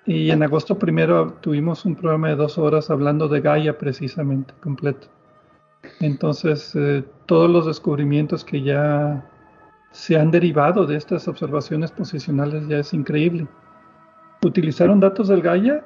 Y 0.06 0.32
en 0.32 0.44
agosto 0.44 0.78
primero 0.78 1.34
tuvimos 1.42 1.86
un 1.86 1.96
programa 1.96 2.30
de 2.30 2.36
dos 2.36 2.58
horas 2.58 2.90
hablando 2.90 3.30
de 3.30 3.40
Gaia 3.40 3.78
precisamente, 3.78 4.54
completo. 4.62 5.08
Entonces, 6.00 6.76
eh, 6.76 7.04
todos 7.26 7.50
los 7.50 7.68
descubrimientos 7.68 8.44
que 8.44 8.62
ya 8.62 9.31
se 9.92 10.18
han 10.18 10.32
derivado 10.32 10.86
de 10.86 10.98
estas 10.98 11.28
observaciones 11.28 11.92
posicionales 11.92 12.68
ya 12.68 12.80
es 12.80 12.94
increíble. 12.94 13.48
¿Utilizaron 14.44 15.00
datos 15.00 15.28
del 15.28 15.42
Gaia? 15.42 15.86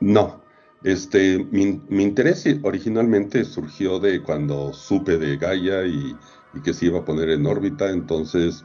No. 0.00 0.40
Este, 0.84 1.46
mi, 1.50 1.80
interés 2.02 2.44
originalmente 2.62 3.44
surgió 3.44 4.00
de 4.00 4.20
cuando 4.22 4.72
supe 4.72 5.16
de 5.16 5.36
Gaia 5.36 5.84
y, 5.86 6.16
que 6.64 6.74
se 6.74 6.86
iba 6.86 7.00
a 7.00 7.04
poner 7.04 7.30
en 7.30 7.46
órbita, 7.46 7.90
entonces 7.90 8.64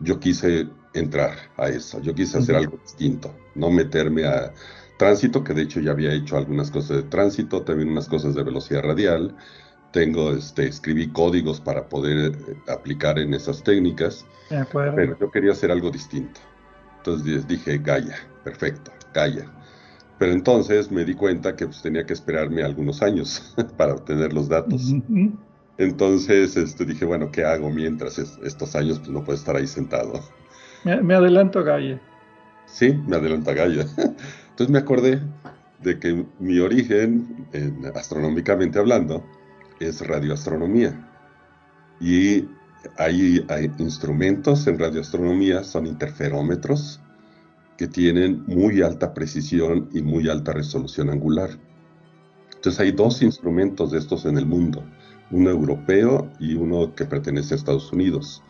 yo 0.00 0.18
quise 0.18 0.68
entrar 0.94 1.32
a 1.56 1.68
eso, 1.68 2.00
yo 2.00 2.14
quise 2.14 2.38
hacer 2.38 2.56
algo 2.56 2.78
distinto, 2.82 3.32
no 3.54 3.70
meterme 3.70 4.24
a 4.24 4.52
tránsito, 4.98 5.44
que 5.44 5.54
de 5.54 5.62
hecho 5.62 5.80
ya 5.80 5.92
había 5.92 6.12
hecho 6.12 6.36
algunas 6.36 6.70
cosas 6.70 6.96
de 6.96 7.02
tránsito, 7.04 7.62
también 7.62 7.90
unas 7.90 8.08
cosas 8.08 8.34
de 8.34 8.42
velocidad 8.42 8.82
radial, 8.82 9.36
tengo, 9.92 10.32
este, 10.32 10.66
escribí 10.66 11.08
códigos 11.08 11.60
para 11.60 11.88
poder 11.88 12.32
eh, 12.32 12.56
aplicar 12.68 13.18
en 13.18 13.34
esas 13.34 13.62
técnicas, 13.62 14.26
pero 14.72 15.18
yo 15.18 15.30
quería 15.30 15.52
hacer 15.52 15.70
algo 15.70 15.90
distinto. 15.90 16.40
Entonces 16.98 17.46
dije, 17.46 17.78
Gaia, 17.78 18.16
perfecto, 18.42 18.90
Gaia. 19.14 19.44
Pero 20.18 20.32
entonces 20.32 20.90
me 20.90 21.04
di 21.04 21.14
cuenta 21.14 21.56
que 21.56 21.66
pues, 21.66 21.82
tenía 21.82 22.06
que 22.06 22.12
esperarme 22.12 22.62
algunos 22.62 23.02
años 23.02 23.54
para 23.76 23.94
obtener 23.94 24.32
los 24.32 24.48
datos. 24.48 24.94
Entonces 25.78 26.56
este, 26.56 26.84
dije, 26.84 27.04
bueno, 27.04 27.30
¿qué 27.30 27.44
hago 27.44 27.70
mientras 27.70 28.18
estos 28.18 28.74
años 28.76 28.98
pues, 28.98 29.10
no 29.10 29.24
puedo 29.24 29.38
estar 29.38 29.56
ahí 29.56 29.66
sentado? 29.66 30.22
Me, 30.84 31.14
adelanto 31.14 31.58
a 31.58 31.62
Gaia. 31.62 32.00
Sí, 32.66 32.94
me 33.06 33.16
adelanto 33.16 33.50
a 33.50 33.54
Gaia. 33.54 33.86
Entonces 33.96 34.70
me 34.70 34.78
acordé 34.78 35.20
de 35.80 35.98
que 35.98 36.24
mi 36.38 36.60
origen, 36.60 37.46
astronómicamente 37.94 38.78
hablando, 38.78 39.24
es 39.82 40.06
radioastronomía. 40.06 41.08
Y 42.00 42.48
hay, 42.96 43.44
hay, 43.48 43.70
instrumentos 43.78 44.66
en 44.66 44.78
radioastronomía, 44.78 45.62
son 45.64 45.86
interferómetros, 45.86 47.00
que 47.76 47.86
tienen 47.88 48.44
muy 48.46 48.82
alta 48.82 49.14
precisión 49.14 49.88
y 49.92 50.02
muy 50.02 50.28
alta 50.28 50.52
resolución 50.52 51.10
angular. 51.10 51.50
Entonces 52.54 52.80
hay 52.80 52.92
dos 52.92 53.22
instrumentos 53.22 53.90
de 53.90 53.98
estos 53.98 54.24
en 54.24 54.38
el 54.38 54.46
mundo, 54.46 54.84
uno 55.30 55.50
europeo 55.50 56.30
y 56.38 56.54
uno 56.54 56.94
que 56.94 57.04
pertenece 57.04 57.54
a 57.54 57.56
Estados 57.56 57.92
Unidos. 57.92 58.42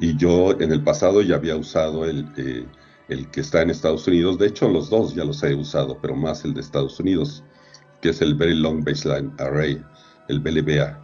Y 0.00 0.16
yo 0.16 0.58
en 0.60 0.72
el 0.72 0.82
pasado 0.82 1.22
ya 1.22 1.36
había 1.36 1.56
usado 1.56 2.04
el, 2.04 2.26
eh, 2.36 2.66
el 3.08 3.30
que 3.30 3.40
está 3.40 3.62
en 3.62 3.70
Estados 3.70 4.06
Unidos, 4.08 4.38
de 4.38 4.48
hecho 4.48 4.68
los 4.68 4.90
dos 4.90 5.14
ya 5.14 5.24
los 5.24 5.42
he 5.42 5.54
usado, 5.54 5.98
pero 6.00 6.16
más 6.16 6.44
el 6.44 6.54
de 6.54 6.60
Estados 6.60 6.98
Unidos, 6.98 7.44
que 8.00 8.10
es 8.10 8.20
el 8.22 8.34
Very 8.34 8.54
Long 8.54 8.84
Baseline 8.84 9.32
Array, 9.38 9.80
el 10.28 10.40
BLBA. 10.40 11.00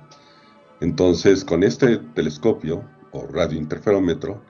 Entonces, 0.81 1.45
con 1.45 1.63
este 1.63 1.99
telescopio 2.15 2.85
o 3.13 3.27
radiointerferómetro, 3.27 4.43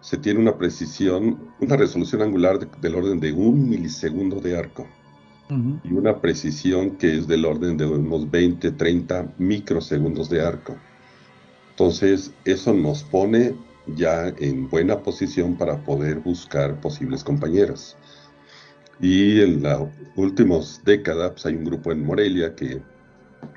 se 0.00 0.16
tiene 0.16 0.40
una 0.40 0.56
precisión, 0.56 1.52
una 1.60 1.76
resolución 1.76 2.22
angular 2.22 2.58
del 2.80 2.94
orden 2.94 3.20
de 3.20 3.32
un 3.32 3.68
milisegundo 3.68 4.40
de 4.40 4.56
arco 4.56 4.86
y 5.82 5.92
una 5.92 6.20
precisión 6.20 6.98
que 6.98 7.16
es 7.16 7.26
del 7.26 7.46
orden 7.46 7.78
de 7.78 7.86
unos 7.86 8.30
20, 8.30 8.70
30 8.72 9.34
microsegundos 9.38 10.28
de 10.28 10.42
arco. 10.42 10.76
Entonces, 11.70 12.32
eso 12.44 12.74
nos 12.74 13.02
pone 13.02 13.54
ya 13.86 14.28
en 14.38 14.68
buena 14.68 15.02
posición 15.02 15.56
para 15.56 15.82
poder 15.84 16.18
buscar 16.18 16.78
posibles 16.80 17.24
compañeras. 17.24 17.96
Y 19.00 19.40
en 19.40 19.62
las 19.62 19.80
últimas 20.16 20.82
décadas 20.84 21.30
pues, 21.30 21.46
hay 21.46 21.54
un 21.54 21.64
grupo 21.64 21.92
en 21.92 22.04
Morelia 22.04 22.54
que 22.54 22.82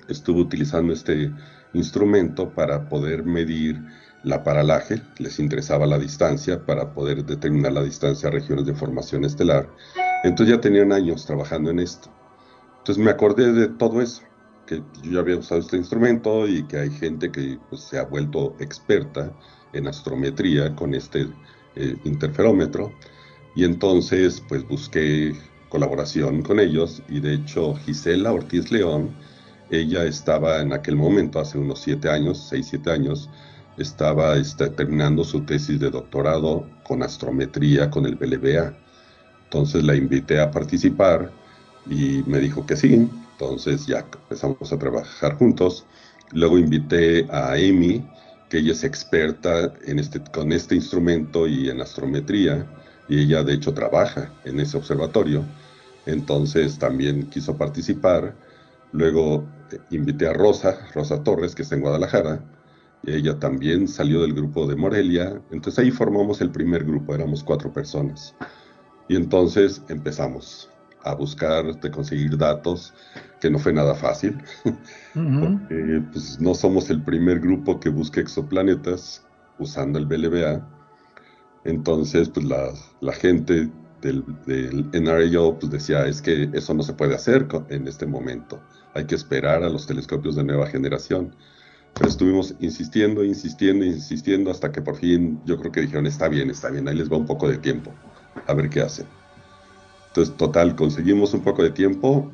estuvo 0.07 0.39
utilizando 0.39 0.93
este 0.93 1.31
instrumento 1.73 2.49
para 2.49 2.89
poder 2.89 3.23
medir 3.23 3.81
la 4.23 4.43
paralaje, 4.43 5.01
les 5.17 5.39
interesaba 5.39 5.87
la 5.87 5.97
distancia 5.97 6.63
para 6.65 6.93
poder 6.93 7.25
determinar 7.25 7.73
la 7.73 7.83
distancia 7.83 8.29
a 8.29 8.31
regiones 8.31 8.65
de 8.65 8.73
formación 8.73 9.25
estelar. 9.25 9.67
Entonces 10.23 10.55
ya 10.55 10.61
tenían 10.61 10.91
años 10.91 11.25
trabajando 11.25 11.71
en 11.71 11.79
esto. 11.79 12.09
Entonces 12.79 13.03
me 13.03 13.11
acordé 13.11 13.51
de 13.51 13.67
todo 13.67 14.01
eso, 14.01 14.21
que 14.67 14.83
yo 15.01 15.11
ya 15.11 15.19
había 15.19 15.37
usado 15.37 15.61
este 15.61 15.77
instrumento 15.77 16.47
y 16.47 16.63
que 16.67 16.77
hay 16.77 16.91
gente 16.91 17.31
que 17.31 17.57
pues, 17.69 17.81
se 17.81 17.97
ha 17.97 18.05
vuelto 18.05 18.55
experta 18.59 19.31
en 19.73 19.87
astrometría 19.87 20.75
con 20.75 20.93
este 20.93 21.27
eh, 21.75 21.95
interferómetro. 22.03 22.93
Y 23.55 23.65
entonces 23.65 24.41
pues 24.47 24.67
busqué 24.67 25.35
colaboración 25.69 26.41
con 26.41 26.59
ellos 26.59 27.01
y 27.07 27.19
de 27.19 27.33
hecho 27.33 27.75
Gisela 27.75 28.31
Ortiz 28.33 28.71
León, 28.71 29.15
ella 29.71 30.03
estaba 30.03 30.61
en 30.61 30.73
aquel 30.73 30.95
momento, 30.97 31.39
hace 31.39 31.57
unos 31.57 31.79
siete 31.79 32.09
años, 32.09 32.45
seis, 32.49 32.67
siete 32.69 32.91
años, 32.91 33.29
estaba 33.77 34.35
este, 34.35 34.69
terminando 34.69 35.23
su 35.23 35.41
tesis 35.41 35.79
de 35.79 35.89
doctorado 35.89 36.67
con 36.83 37.03
astrometría 37.03 37.89
con 37.89 38.05
el 38.05 38.15
BLBA. 38.15 38.75
Entonces 39.45 39.83
la 39.83 39.95
invité 39.95 40.39
a 40.39 40.51
participar 40.51 41.31
y 41.89 42.23
me 42.27 42.39
dijo 42.39 42.65
que 42.65 42.75
sí. 42.75 43.09
Entonces 43.33 43.87
ya 43.87 43.99
empezamos 43.99 44.71
a 44.71 44.77
trabajar 44.77 45.35
juntos. 45.37 45.85
Luego 46.31 46.57
invité 46.57 47.27
a 47.31 47.53
Amy, 47.53 48.05
que 48.49 48.59
ella 48.59 48.73
es 48.73 48.83
experta 48.83 49.73
en 49.85 49.99
este, 49.99 50.19
con 50.19 50.51
este 50.51 50.75
instrumento 50.75 51.47
y 51.47 51.69
en 51.69 51.81
astrometría, 51.81 52.67
y 53.07 53.19
ella 53.19 53.43
de 53.43 53.53
hecho 53.53 53.73
trabaja 53.73 54.31
en 54.43 54.59
ese 54.59 54.77
observatorio. 54.77 55.45
Entonces 56.05 56.77
también 56.77 57.29
quiso 57.29 57.57
participar. 57.57 58.35
Luego 58.91 59.45
invité 59.89 60.27
a 60.27 60.33
Rosa, 60.33 60.79
Rosa 60.93 61.23
Torres, 61.23 61.55
que 61.55 61.63
está 61.63 61.75
en 61.75 61.81
Guadalajara, 61.81 62.43
ella 63.05 63.39
también 63.39 63.87
salió 63.87 64.21
del 64.21 64.33
grupo 64.33 64.67
de 64.67 64.75
Morelia. 64.75 65.41
Entonces 65.51 65.79
ahí 65.79 65.91
formamos 65.91 66.41
el 66.41 66.51
primer 66.51 66.83
grupo, 66.83 67.15
éramos 67.15 67.43
cuatro 67.43 67.73
personas. 67.73 68.35
Y 69.07 69.15
entonces 69.15 69.81
empezamos 69.89 70.69
a 71.03 71.15
buscar, 71.15 71.79
de 71.79 71.91
conseguir 71.91 72.37
datos, 72.37 72.93
que 73.39 73.49
no 73.49 73.57
fue 73.57 73.73
nada 73.73 73.95
fácil, 73.95 74.37
porque 75.13 76.03
pues, 76.11 76.39
no 76.39 76.53
somos 76.53 76.89
el 76.91 77.01
primer 77.01 77.39
grupo 77.39 77.79
que 77.79 77.89
busca 77.89 78.21
exoplanetas 78.21 79.25
usando 79.57 79.97
el 79.97 80.05
BLBA. 80.05 80.67
Entonces, 81.63 82.29
pues 82.29 82.45
la, 82.45 82.71
la 83.01 83.13
gente 83.13 83.71
del, 84.01 84.23
del 84.45 84.89
pues, 84.91 85.71
decía, 85.71 86.05
es 86.05 86.21
que 86.21 86.49
eso 86.53 86.73
no 86.73 86.83
se 86.83 86.93
puede 86.93 87.15
hacer 87.15 87.47
en 87.69 87.87
este 87.87 88.05
momento, 88.05 88.61
hay 88.93 89.05
que 89.05 89.15
esperar 89.15 89.63
a 89.63 89.69
los 89.69 89.87
telescopios 89.87 90.35
de 90.35 90.43
nueva 90.43 90.67
generación. 90.67 91.35
Pero 91.93 92.09
estuvimos 92.09 92.55
insistiendo, 92.59 93.23
insistiendo, 93.23 93.83
insistiendo 93.85 94.49
hasta 94.49 94.71
que 94.71 94.81
por 94.81 94.95
fin 94.95 95.41
yo 95.45 95.57
creo 95.57 95.71
que 95.71 95.81
dijeron, 95.81 96.07
está 96.07 96.29
bien, 96.29 96.49
está 96.49 96.69
bien, 96.69 96.87
ahí 96.87 96.95
les 96.95 97.11
va 97.11 97.17
un 97.17 97.25
poco 97.25 97.49
de 97.49 97.57
tiempo, 97.57 97.91
a 98.47 98.53
ver 98.53 98.69
qué 98.69 98.81
hacen. 98.81 99.07
Entonces, 100.07 100.35
total, 100.37 100.75
conseguimos 100.75 101.33
un 101.33 101.41
poco 101.41 101.63
de 101.63 101.71
tiempo 101.71 102.31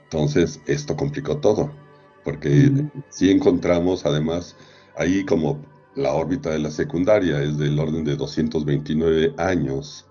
Entonces 0.04 0.62
esto 0.66 0.96
complicó 0.96 1.38
todo, 1.38 1.72
porque 2.24 2.72
si 3.10 3.30
encontramos 3.30 4.06
además 4.06 4.56
ahí 4.98 5.24
como 5.26 5.64
la 5.96 6.14
órbita 6.14 6.50
de 6.50 6.60
la 6.60 6.72
secundaria 6.72 7.42
es 7.42 7.58
del 7.58 7.80
orden 7.80 8.04
de 8.04 8.16
229 8.16 9.34
años 9.38 10.06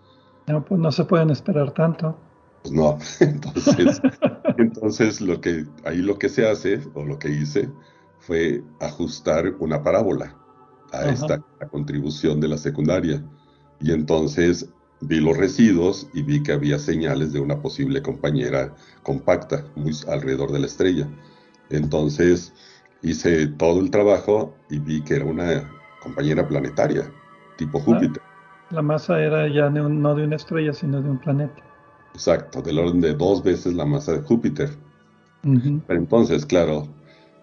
no, 0.46 0.64
pues 0.64 0.80
no 0.80 0.92
se 0.92 1.04
pueden 1.04 1.30
esperar 1.30 1.72
tanto. 1.72 2.16
Pues 2.62 2.74
no, 2.74 2.98
entonces, 3.20 4.00
entonces 4.59 5.20
lo 5.20 5.40
que, 5.40 5.66
ahí 5.85 5.98
lo 5.98 6.18
que 6.18 6.28
se 6.28 6.48
hace, 6.48 6.80
o 6.94 7.04
lo 7.04 7.18
que 7.18 7.30
hice, 7.30 7.70
fue 8.18 8.62
ajustar 8.80 9.54
una 9.59 9.83
parábola 9.83 10.37
a 10.92 11.11
esta 11.11 11.42
contribución 11.70 12.40
de 12.40 12.48
la 12.48 12.57
secundaria. 12.57 13.22
Y 13.80 13.92
entonces 13.92 14.70
vi 15.00 15.20
los 15.20 15.37
residuos 15.37 16.09
y 16.14 16.22
vi 16.22 16.42
que 16.42 16.52
había 16.52 16.78
señales 16.78 17.33
de 17.33 17.40
una 17.40 17.61
posible 17.61 18.00
compañera 18.00 18.74
compacta, 19.02 19.66
muy 19.74 19.92
alrededor 20.09 20.52
de 20.52 20.61
la 20.61 20.66
estrella. 20.66 21.09
Entonces 21.70 22.54
hice 23.02 23.48
todo 23.48 23.80
el 23.80 23.90
trabajo 23.90 24.54
y 24.70 24.78
vi 24.78 25.02
que 25.02 25.16
era 25.16 25.24
una 25.24 25.70
compañera 26.02 26.46
planetaria, 26.46 27.11
tipo 27.57 27.83
ah. 27.87 28.00
La 28.70 28.83
masa 28.83 29.20
era 29.20 29.48
ya 29.48 29.70
no 29.70 30.14
de 30.14 30.24
una 30.24 30.37
estrella, 30.37 30.72
sino 30.72 31.00
de 31.03 31.11
un 31.11 31.18
planeta. 31.18 31.62
Exacto, 32.14 32.62
del 32.62 32.79
orden 32.79 33.00
de 33.00 33.14
dos 33.14 33.42
veces 33.42 33.74
la 33.74 33.85
masa 33.85 34.12
de 34.12 34.22
Júpiter. 34.22 34.70
Pero 35.42 36.00
entonces, 36.00 36.46
claro, 36.46 36.88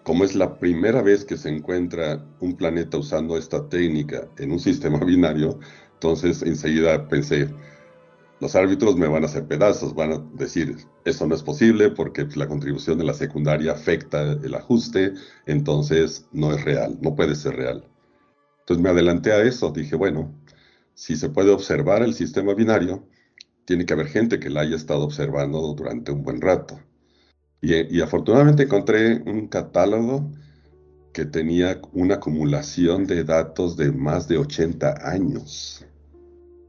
como 0.02 0.24
es 0.24 0.34
la 0.34 0.58
primera 0.58 1.02
vez 1.02 1.24
que 1.24 1.36
se 1.36 1.48
encuentra 1.48 2.24
un 2.40 2.56
planeta 2.56 2.98
usando 2.98 3.36
esta 3.36 3.68
técnica 3.68 4.28
en 4.38 4.50
un 4.50 4.58
sistema 4.60 4.98
binario, 4.98 5.60
entonces 5.94 6.42
enseguida 6.42 7.06
pensé, 7.06 7.48
los 8.40 8.56
árbitros 8.56 8.96
me 8.96 9.06
van 9.06 9.22
a 9.22 9.26
hacer 9.26 9.46
pedazos, 9.46 9.94
van 9.94 10.12
a 10.12 10.18
decir, 10.34 10.76
eso 11.04 11.26
no 11.28 11.34
es 11.36 11.44
posible 11.44 11.90
porque 11.90 12.24
pues, 12.24 12.36
la 12.36 12.48
contribución 12.48 12.98
de 12.98 13.04
la 13.04 13.14
secundaria 13.14 13.72
afecta 13.72 14.32
el 14.32 14.54
ajuste, 14.54 15.14
entonces 15.46 16.26
no 16.32 16.52
es 16.52 16.64
real, 16.64 16.98
no 17.00 17.14
puede 17.14 17.36
ser 17.36 17.54
real. 17.54 17.84
Entonces 18.60 18.82
me 18.82 18.90
adelanté 18.90 19.32
a 19.32 19.42
eso, 19.42 19.70
dije, 19.70 19.94
bueno, 19.94 20.34
si 20.94 21.16
se 21.16 21.30
puede 21.30 21.50
observar 21.50 22.02
el 22.02 22.14
sistema 22.14 22.54
binario, 22.54 23.04
tiene 23.64 23.86
que 23.86 23.92
haber 23.92 24.08
gente 24.08 24.38
que 24.38 24.50
la 24.50 24.60
haya 24.60 24.76
estado 24.76 25.04
observando 25.04 25.60
durante 25.74 26.12
un 26.12 26.22
buen 26.22 26.40
rato. 26.40 26.80
Y, 27.60 28.00
afortunadamente 28.00 28.64
encontré 28.64 29.22
un 29.24 29.46
catálogo 29.46 30.32
que 31.12 31.24
tenía 31.24 31.80
una 31.92 32.16
acumulación 32.16 33.06
de 33.06 33.22
datos 33.22 33.76
de 33.76 33.92
más 33.92 34.26
de 34.26 34.38
80 34.38 35.08
años 35.08 35.86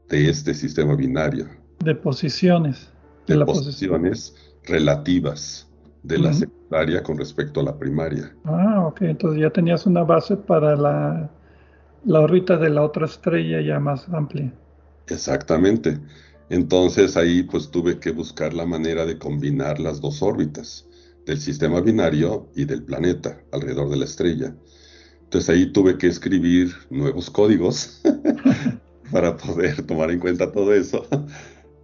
de 0.08 0.28
este 0.28 0.54
sistema 0.54 0.94
binario. 0.94 1.48
De 1.82 1.96
posiciones. 1.96 2.92
De, 3.26 3.44
posiciones 3.44 4.34
relativas 4.62 5.66
de 6.04 6.18
la 6.18 6.32
secundaria 6.32 7.02
con 7.02 7.18
respecto 7.18 7.60
a 7.60 7.64
la 7.64 7.76
primaria. 7.76 8.32
Ah, 8.44 8.86
ok. 8.86 9.02
Entonces 9.02 9.40
ya 9.40 9.50
tenías 9.50 9.86
una 9.86 10.04
base 10.04 10.36
para 10.36 10.76
la, 10.76 11.30
la 12.04 12.20
órbita 12.20 12.56
de 12.56 12.70
la 12.70 12.82
otra 12.82 13.06
estrella 13.06 13.60
ya 13.60 13.80
más 13.80 14.08
amplia. 14.08 14.52
Exactamente. 15.08 15.98
Entonces 16.50 17.16
ahí 17.16 17.42
pues 17.42 17.70
tuve 17.70 17.98
que 17.98 18.12
buscar 18.12 18.52
la 18.52 18.66
manera 18.66 19.06
de 19.06 19.18
combinar 19.18 19.80
las 19.80 20.00
dos 20.00 20.22
órbitas 20.22 20.86
del 21.26 21.38
sistema 21.38 21.80
binario 21.80 22.48
y 22.54 22.64
del 22.66 22.82
planeta 22.82 23.40
alrededor 23.52 23.88
de 23.88 23.96
la 23.96 24.04
estrella. 24.04 24.54
Entonces 25.22 25.50
ahí 25.50 25.72
tuve 25.72 25.96
que 25.96 26.06
escribir 26.06 26.72
nuevos 26.90 27.30
códigos 27.30 28.02
para 29.12 29.36
poder 29.36 29.82
tomar 29.86 30.10
en 30.10 30.20
cuenta 30.20 30.52
todo 30.52 30.74
eso. 30.74 31.06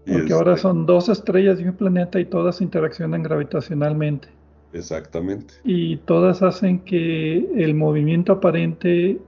Porque 0.07 0.33
ahora 0.33 0.53
este 0.53 0.63
son 0.63 0.87
dos 0.87 1.09
estrellas 1.09 1.61
y 1.61 1.65
un 1.65 1.77
planeta 1.77 2.21
y 2.21 2.27
todas 2.27 2.61
interaccionan 2.61 3.23
gravitacionalmente. 3.23 4.29
Exactamente. 4.73 5.55
Y 5.65 5.97
todas 5.99 6.43
hacen 6.43 6.81
que 6.81 7.39
el 7.57 7.75
movimiento 7.75 8.35
aparente 8.35 9.21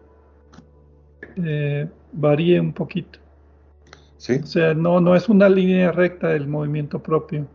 eh, 1.36 1.88
varíe 2.12 2.60
un 2.60 2.72
poquito. 2.72 3.18
O 4.18 4.46
sea, 4.46 4.72
no, 4.72 5.00
no 5.00 5.16
es 5.16 5.28
una 5.28 5.48
línea 5.48 5.90
recta 5.90 6.32
el 6.32 6.46
movimiento 6.46 7.02
propio. 7.02 7.48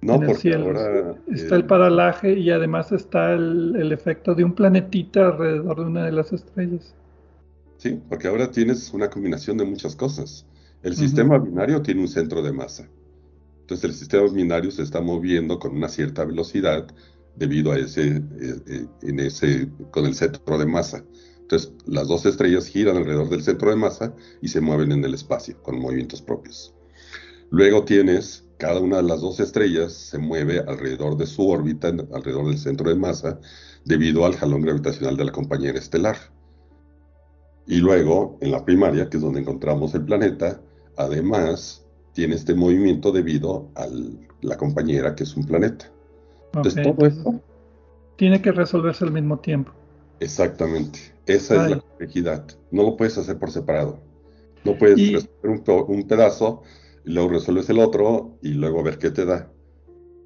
No, 0.00 0.14
en 0.14 0.30
el 0.30 0.36
cielo. 0.36 1.16
está 1.26 1.56
el 1.56 1.64
paralaje 1.64 2.38
y 2.38 2.50
además 2.50 2.92
está 2.92 3.32
el, 3.32 3.90
efecto 3.90 4.34
de 4.34 4.44
un 4.44 4.54
planetita 4.54 5.26
alrededor 5.26 5.80
de 5.80 5.84
una 5.84 6.04
de 6.04 6.12
las 6.12 6.32
estrellas. 6.32 6.94
Sí, 7.78 8.00
porque 8.08 8.28
ahora 8.28 8.50
tienes 8.50 8.92
una 8.92 9.10
combinación 9.10 9.56
de 9.58 9.64
muchas 9.64 9.96
cosas. 9.96 10.46
El 10.84 10.94
sistema 10.94 11.38
binario 11.38 11.82
tiene 11.82 12.00
un 12.00 12.08
centro 12.08 12.42
de 12.42 12.52
masa. 12.52 12.88
Entonces 13.62 13.84
el 13.84 13.94
sistema 13.94 14.28
binario 14.32 14.70
se 14.70 14.82
está 14.82 15.00
moviendo 15.00 15.58
con 15.58 15.76
una 15.76 15.88
cierta 15.88 16.24
velocidad 16.24 16.86
debido 17.34 17.72
a 17.72 17.78
ese, 17.78 18.06
eh, 18.06 18.22
eh, 18.68 18.86
en 19.02 19.20
ese, 19.20 19.68
con 19.90 20.06
el 20.06 20.14
centro 20.14 20.58
de 20.58 20.66
masa. 20.66 21.04
Entonces, 21.50 21.72
las 21.86 22.08
dos 22.08 22.26
estrellas 22.26 22.66
giran 22.66 22.98
alrededor 22.98 23.30
del 23.30 23.42
centro 23.42 23.70
de 23.70 23.76
masa 23.76 24.12
y 24.42 24.48
se 24.48 24.60
mueven 24.60 24.92
en 24.92 25.02
el 25.02 25.14
espacio 25.14 25.56
con 25.62 25.80
movimientos 25.80 26.20
propios. 26.20 26.74
Luego 27.48 27.86
tienes, 27.86 28.44
cada 28.58 28.80
una 28.80 28.98
de 28.98 29.04
las 29.04 29.22
dos 29.22 29.40
estrellas 29.40 29.94
se 29.94 30.18
mueve 30.18 30.58
alrededor 30.58 31.16
de 31.16 31.24
su 31.24 31.48
órbita, 31.48 31.88
alrededor 31.88 32.48
del 32.48 32.58
centro 32.58 32.90
de 32.90 32.96
masa, 32.96 33.40
debido 33.86 34.26
al 34.26 34.36
jalón 34.36 34.60
gravitacional 34.60 35.16
de 35.16 35.24
la 35.24 35.32
compañera 35.32 35.78
estelar. 35.78 36.18
Y 37.66 37.76
luego, 37.76 38.36
en 38.42 38.50
la 38.50 38.66
primaria, 38.66 39.08
que 39.08 39.16
es 39.16 39.22
donde 39.22 39.40
encontramos 39.40 39.94
el 39.94 40.04
planeta, 40.04 40.60
además 40.98 41.82
tiene 42.12 42.34
este 42.34 42.54
movimiento 42.54 43.10
debido 43.10 43.70
a 43.74 43.86
la 44.42 44.58
compañera, 44.58 45.14
que 45.14 45.22
es 45.22 45.34
un 45.34 45.44
planeta. 45.44 45.90
Entonces, 46.52 46.82
todo 46.82 47.06
esto 47.06 47.40
tiene 48.16 48.42
que 48.42 48.52
resolverse 48.52 49.06
al 49.06 49.12
mismo 49.12 49.38
tiempo. 49.38 49.77
Exactamente. 50.20 50.98
Esa 51.26 51.64
es 51.64 51.70
la 51.70 51.80
complejidad. 51.80 52.44
No 52.70 52.82
lo 52.82 52.96
puedes 52.96 53.18
hacer 53.18 53.38
por 53.38 53.50
separado. 53.50 54.00
No 54.64 54.76
puedes 54.76 55.12
resolver 55.12 55.86
un, 55.88 56.02
pedazo 56.04 56.62
y 57.04 57.12
luego 57.12 57.30
resuelves 57.30 57.70
el 57.70 57.78
otro 57.78 58.38
y 58.42 58.50
luego 58.50 58.80
a 58.80 58.82
ver 58.82 58.98
qué 58.98 59.10
te 59.10 59.24
da. 59.24 59.50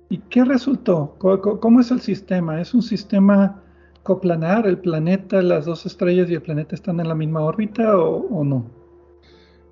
¿Y 0.09 0.19
qué 0.19 0.45
resultó? 0.45 1.17
¿Cómo, 1.19 1.81
es 1.81 1.91
el 1.91 2.01
sistema? 2.01 2.61
¿Es 2.61 2.75
un 2.75 2.83
sistema 2.83 3.63
coplanar? 4.03 4.67
¿El 4.67 4.79
planeta, 4.79 5.43
las 5.43 5.65
dos 5.65 5.87
estrellas 5.87 6.29
y 6.31 6.35
el 6.35 6.43
planeta 6.43 6.75
están 6.75 7.01
en 7.01 7.09
la 7.09 7.15
misma 7.15 7.41
órbita 7.41 7.97
o, 7.97 8.45
no? 8.45 8.71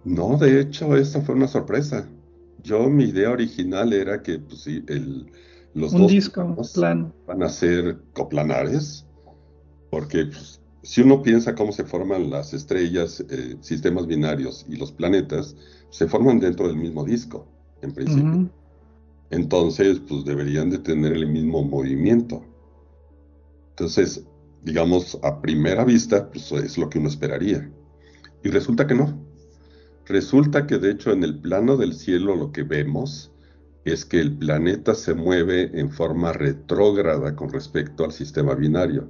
No, 0.04 0.36
de 0.38 0.60
hecho, 0.60 0.96
esta 0.96 1.20
fue 1.20 1.34
una 1.34 1.48
sorpresa. 1.48 2.08
Yo, 2.62 2.88
mi 2.88 3.04
idea 3.04 3.30
original 3.30 3.92
era 3.92 4.22
que 4.22 4.38
pues, 4.38 4.66
el, 4.66 5.30
los 5.74 5.92
un 5.92 6.06
disco, 6.06 6.56
plan. 6.74 7.12
van 7.26 7.42
a 7.42 7.48
ser 7.48 7.98
coplanares, 8.14 9.06
porque 9.90 10.26
pues, 10.26 10.60
si 10.82 11.02
uno 11.02 11.22
piensa 11.22 11.54
cómo 11.54 11.72
se 11.72 11.84
forman 11.84 12.30
las 12.30 12.54
estrellas, 12.54 13.24
eh, 13.28 13.56
sistemas 13.60 14.06
binarios 14.06 14.64
y 14.68 14.76
los 14.76 14.92
planetas, 14.92 15.56
se 15.90 16.06
forman 16.06 16.40
dentro 16.40 16.68
del 16.68 16.76
mismo 16.76 17.04
disco, 17.04 17.46
en 17.82 17.92
principio. 17.92 18.50
Entonces, 19.30 20.00
pues 20.00 20.24
deberían 20.24 20.70
de 20.70 20.78
tener 20.78 21.12
el 21.12 21.26
mismo 21.26 21.62
movimiento. 21.62 22.42
Entonces, 23.70 24.24
digamos, 24.62 25.18
a 25.22 25.40
primera 25.40 25.84
vista, 25.84 26.30
pues 26.30 26.50
es 26.52 26.78
lo 26.78 26.88
que 26.88 26.98
uno 26.98 27.08
esperaría. 27.08 27.70
Y 28.42 28.48
resulta 28.48 28.86
que 28.86 28.94
no. 28.94 29.20
Resulta 30.06 30.66
que 30.66 30.78
de 30.78 30.90
hecho 30.90 31.12
en 31.12 31.22
el 31.22 31.38
plano 31.38 31.76
del 31.76 31.94
cielo 31.94 32.34
lo 32.34 32.50
que 32.50 32.62
vemos 32.62 33.30
es 33.84 34.04
que 34.04 34.20
el 34.20 34.36
planeta 34.36 34.94
se 34.94 35.14
mueve 35.14 35.70
en 35.78 35.90
forma 35.90 36.32
retrógrada 36.32 37.36
con 37.36 37.50
respecto 37.50 38.04
al 38.04 38.12
sistema 38.12 38.54
binario. 38.54 39.08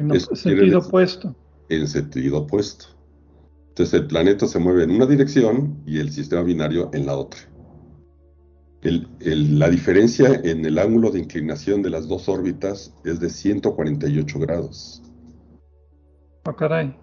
En 0.00 0.20
sentido 0.20 0.78
opuesto. 0.78 1.34
En 1.68 1.86
sentido 1.86 2.38
opuesto. 2.38 2.86
Entonces 3.68 4.00
el 4.00 4.06
planeta 4.06 4.46
se 4.46 4.58
mueve 4.58 4.84
en 4.84 4.90
una 4.90 5.06
dirección 5.06 5.82
y 5.86 6.00
el 6.00 6.10
sistema 6.10 6.42
binario 6.42 6.90
en 6.92 7.06
la 7.06 7.16
otra. 7.16 7.40
la 8.82 9.68
diferencia 9.68 10.40
en 10.42 10.64
el 10.64 10.78
ángulo 10.78 11.10
de 11.10 11.20
inclinación 11.20 11.82
de 11.82 11.90
las 11.90 12.08
dos 12.08 12.28
órbitas 12.28 12.94
es 13.04 13.20
de 13.20 13.30
148 13.30 14.38
grados. 14.38 15.02
Oh, 16.46 16.56
caray. 16.56 16.96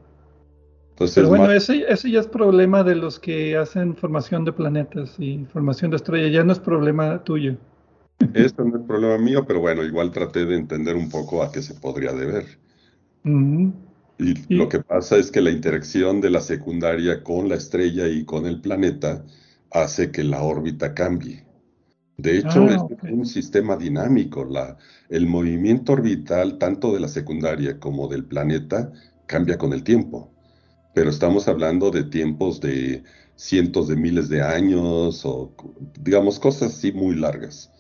Pero 1.14 1.30
bueno, 1.30 1.52
ese, 1.52 1.86
ese, 1.88 2.10
ya 2.10 2.20
es 2.22 2.28
problema 2.28 2.84
de 2.84 2.96
los 2.96 3.20
que 3.20 3.56
hacen 3.56 3.96
formación 3.96 4.44
de 4.46 4.52
planetas 4.52 5.16
y 5.20 5.46
formación 5.54 5.92
de 5.92 5.98
estrellas, 5.98 6.32
ya 6.32 6.44
no 6.44 6.52
es 6.52 6.60
problema 6.60 7.24
tuyo. 7.24 7.56
Esto 8.34 8.64
no 8.64 8.78
es 8.78 8.84
problema 8.84 9.18
mío, 9.20 9.46
pero 9.48 9.60
bueno, 9.60 9.84
igual 9.84 10.12
traté 10.12 10.46
de 10.46 10.56
entender 10.56 10.96
un 10.96 11.10
poco 11.10 11.44
a 11.44 11.52
qué 11.52 11.62
se 11.62 11.76
podría 11.76 12.14
deber. 12.14 12.46
Y, 14.20 14.56
lo 14.56 14.68
que 14.68 14.80
pasa 14.80 15.18
es 15.18 15.30
que 15.30 15.42
la 15.42 15.52
interacción 15.52 16.22
de 16.22 16.30
la 16.30 16.42
secundaria 16.42 17.24
con 17.24 17.50
la 17.50 17.56
estrella 17.56 18.08
y 18.08 18.26
con 18.26 18.46
el 18.46 18.62
planeta 18.62 19.24
hace 19.72 20.12
que 20.12 20.24
la 20.24 20.42
órbita 20.42 20.94
cambie. 20.94 21.46
De 22.18 22.40
hecho, 22.40 22.64
ah, 22.64 22.88
es 23.04 23.12
un 23.12 23.26
sistema 23.28 23.78
dinámico. 23.78 24.44
La, 24.44 24.78
el 25.10 25.28
movimiento 25.28 25.94
orbital, 25.94 26.58
tanto 26.58 26.94
de 26.94 27.00
la 27.00 27.08
secundaria 27.08 27.80
como 27.80 28.08
del 28.08 28.26
planeta, 28.26 28.92
cambia 29.28 29.58
con 29.58 29.72
el 29.74 29.84
tiempo. 29.84 30.32
Pero 30.96 31.12
estamos 31.12 31.48
hablando 31.48 31.92
de 31.92 32.04
tiempos 32.04 32.60
de 32.60 33.04
cientos 33.36 33.88
de 33.88 33.96
miles 33.96 34.30
de 34.30 34.42
años 34.42 35.24
o, 35.26 35.54
digamos, 36.00 36.40
cosas 36.40 36.74
así 36.74 36.92
muy 36.92 37.16
largas. 37.16 37.72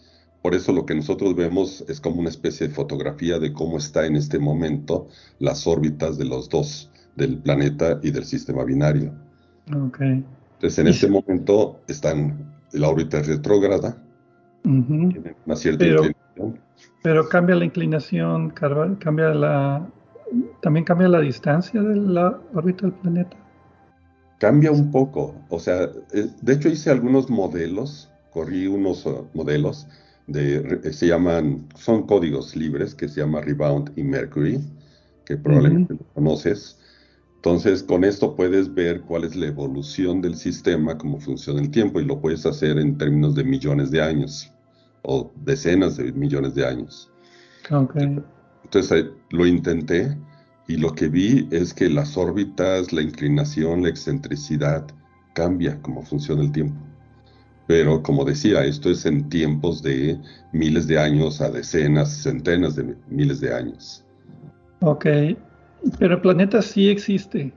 Por 0.47 0.55
eso 0.55 0.71
lo 0.71 0.85
que 0.85 0.95
nosotros 0.95 1.35
vemos 1.35 1.83
es 1.89 1.99
como 1.99 2.21
una 2.21 2.29
especie 2.29 2.69
de 2.69 2.73
fotografía 2.73 3.37
de 3.37 3.51
cómo 3.51 3.77
está 3.77 4.05
en 4.05 4.15
este 4.15 4.39
momento 4.39 5.09
las 5.39 5.67
órbitas 5.67 6.17
de 6.17 6.23
los 6.23 6.47
dos, 6.47 6.89
del 7.17 7.39
planeta 7.39 7.99
y 8.01 8.11
del 8.11 8.23
sistema 8.23 8.63
binario. 8.63 9.11
Okay. 9.87 10.23
Entonces 10.53 10.79
en 10.79 10.87
este 10.87 11.07
momento 11.09 11.81
están 11.89 12.49
la 12.71 12.87
órbita 12.87 13.21
retrógrada, 13.23 14.01
una 14.63 15.55
cierta 15.57 15.79
pero, 15.79 16.05
inclinación. 16.05 16.59
Pero 17.03 17.27
cambia 17.27 17.55
la 17.55 17.65
inclinación, 17.65 18.49
cambia 18.51 19.33
la, 19.33 19.85
también 20.61 20.85
cambia 20.85 21.09
la 21.09 21.19
distancia 21.19 21.81
de 21.81 21.97
la 21.97 22.39
órbita 22.53 22.83
del 22.83 22.93
planeta. 22.93 23.35
Cambia 24.39 24.71
un 24.71 24.91
poco, 24.91 25.35
o 25.49 25.59
sea, 25.59 25.89
eh, 26.13 26.29
de 26.41 26.53
hecho 26.53 26.69
hice 26.69 26.89
algunos 26.89 27.29
modelos, 27.29 28.09
corrí 28.31 28.67
unos 28.67 29.05
uh, 29.05 29.27
modelos 29.33 29.89
de, 30.27 30.93
se 30.93 31.07
llaman, 31.07 31.67
son 31.75 32.05
códigos 32.05 32.55
libres 32.55 32.93
que 32.93 33.07
se 33.07 33.21
llama 33.21 33.41
Rebound 33.41 33.91
y 33.95 34.03
Mercury, 34.03 34.59
que 35.25 35.37
probablemente 35.37 35.93
lo 35.93 36.05
conoces. 36.13 36.77
Entonces, 37.35 37.83
con 37.83 38.03
esto 38.03 38.35
puedes 38.35 38.73
ver 38.73 39.01
cuál 39.01 39.23
es 39.23 39.35
la 39.35 39.47
evolución 39.47 40.21
del 40.21 40.35
sistema, 40.35 40.97
cómo 40.97 41.19
funciona 41.19 41.61
el 41.61 41.71
tiempo, 41.71 41.99
y 41.99 42.05
lo 42.05 42.19
puedes 42.19 42.45
hacer 42.45 42.77
en 42.77 42.97
términos 42.97 43.35
de 43.35 43.43
millones 43.43 43.89
de 43.91 44.01
años 44.01 44.51
o 45.03 45.31
decenas 45.45 45.97
de 45.97 46.11
millones 46.11 46.55
de 46.55 46.65
años. 46.65 47.09
Okay. 47.71 48.21
Entonces, 48.63 49.05
lo 49.31 49.45
intenté 49.45 50.17
y 50.67 50.75
lo 50.75 50.93
que 50.93 51.07
vi 51.07 51.47
es 51.51 51.73
que 51.73 51.89
las 51.89 52.17
órbitas, 52.17 52.91
la 52.91 53.01
inclinación, 53.01 53.83
la 53.83 53.89
excentricidad 53.89 54.85
cambia 55.33 55.81
cómo 55.81 56.03
funciona 56.03 56.41
el 56.41 56.51
tiempo. 56.51 56.86
Pero 57.67 58.01
como 58.01 58.23
decía, 58.23 58.63
esto 58.63 58.89
es 58.89 59.05
en 59.05 59.27
tiempos 59.29 59.83
de 59.83 60.17
miles 60.53 60.87
de 60.87 60.97
años 60.97 61.41
a 61.41 61.49
decenas, 61.49 62.23
centenas 62.23 62.75
de 62.75 62.95
miles 63.09 63.41
de 63.41 63.53
años. 63.53 64.05
Ok, 64.81 65.05
pero 65.99 66.15
el 66.15 66.21
planeta 66.21 66.61
sí 66.61 66.89
existe. 66.89 67.53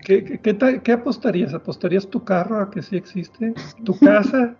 ¿Qué, 0.00 0.40
qué, 0.42 0.80
qué 0.82 0.92
apostarías? 0.92 1.52
¿Apostarías 1.54 2.08
tu 2.08 2.24
carro 2.24 2.60
a 2.60 2.70
que 2.70 2.82
sí 2.82 2.96
existe? 2.96 3.54
¿Tu 3.84 3.98
casa? 4.00 4.56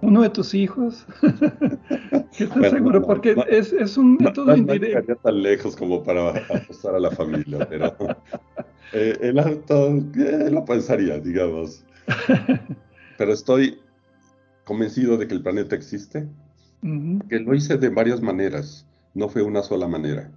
¿Uno 0.00 0.22
de 0.22 0.30
tus 0.30 0.54
hijos? 0.54 1.06
¿Estás 2.38 2.70
seguro? 2.70 3.02
Porque 3.02 3.36
es, 3.48 3.72
es, 3.72 3.96
un 3.96 4.16
método 4.16 4.56
indirecto. 4.56 5.12
No 5.12 5.16
tan 5.16 5.42
lejos 5.42 5.76
como 5.76 6.02
para 6.02 6.30
apostar 6.30 6.94
a 6.94 7.00
la 7.00 7.10
familia, 7.10 7.66
pero 7.68 7.96
eh, 8.92 9.16
el 9.20 9.38
auto 9.38 9.96
eh, 10.16 10.50
lo 10.50 10.64
pensaría, 10.64 11.18
digamos. 11.18 11.84
Pero 13.16 13.32
estoy 13.32 13.78
convencido 14.64 15.16
de 15.16 15.28
que 15.28 15.34
el 15.34 15.42
planeta 15.42 15.76
existe, 15.76 16.28
que 17.28 17.38
lo 17.38 17.54
hice 17.54 17.78
de 17.78 17.88
varias 17.88 18.20
maneras, 18.20 18.86
no 19.14 19.28
fue 19.28 19.42
una 19.42 19.62
sola 19.62 19.88
manera. 19.88 20.30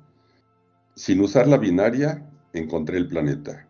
Sin 0.95 1.19
usar 1.19 1.47
la 1.47 1.57
binaria, 1.57 2.29
encontré 2.53 2.97
el 2.97 3.07
planeta. 3.07 3.67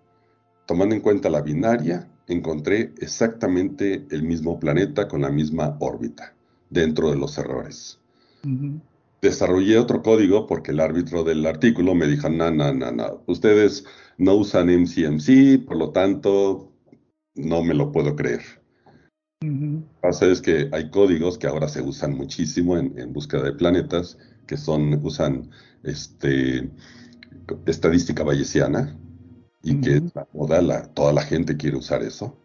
Tomando 0.67 0.93
en 0.93 1.01
cuenta 1.01 1.29
la 1.29 1.41
binaria, 1.41 2.07
encontré 2.27 2.93
exactamente 2.99 4.05
el 4.11 4.23
mismo 4.23 4.59
planeta 4.59 5.07
con 5.07 5.21
la 5.21 5.29
misma 5.29 5.77
órbita, 5.79 6.35
dentro 6.69 7.09
de 7.09 7.17
los 7.17 7.37
errores. 7.37 7.99
Desarrollé 9.21 9.79
otro 9.79 10.03
código 10.03 10.45
porque 10.45 10.71
el 10.71 10.79
árbitro 10.79 11.23
del 11.23 11.45
artículo 11.45 11.95
me 11.95 12.05
dijo, 12.05 12.29
no, 12.29 12.51
no, 12.51 12.73
no, 12.73 12.91
no, 12.91 13.23
ustedes 13.25 13.85
no 14.17 14.35
usan 14.35 14.69
MCMC, 14.69 15.65
por 15.65 15.77
lo 15.77 15.91
tanto, 15.91 16.71
no 17.35 17.63
me 17.63 17.73
lo 17.73 17.91
puedo 17.91 18.15
creer. 18.15 18.41
Pasa 20.01 20.25
es 20.25 20.41
que 20.41 20.69
hay 20.71 20.89
códigos 20.89 21.37
que 21.37 21.45
ahora 21.45 21.67
se 21.67 21.81
usan 21.81 22.15
muchísimo 22.17 22.75
en, 22.77 23.13
búsqueda 23.13 23.43
de 23.43 23.53
planetas, 23.53 24.17
que 24.47 24.57
son, 24.57 24.99
usan 25.05 25.51
este, 25.83 26.69
estadística 27.67 28.23
bayesiana, 28.23 28.97
y 29.61 29.79
que 29.81 30.01
toda 30.93 31.13
la 31.13 31.21
gente 31.21 31.57
quiere 31.57 31.77
usar 31.77 32.01
eso. 32.01 32.37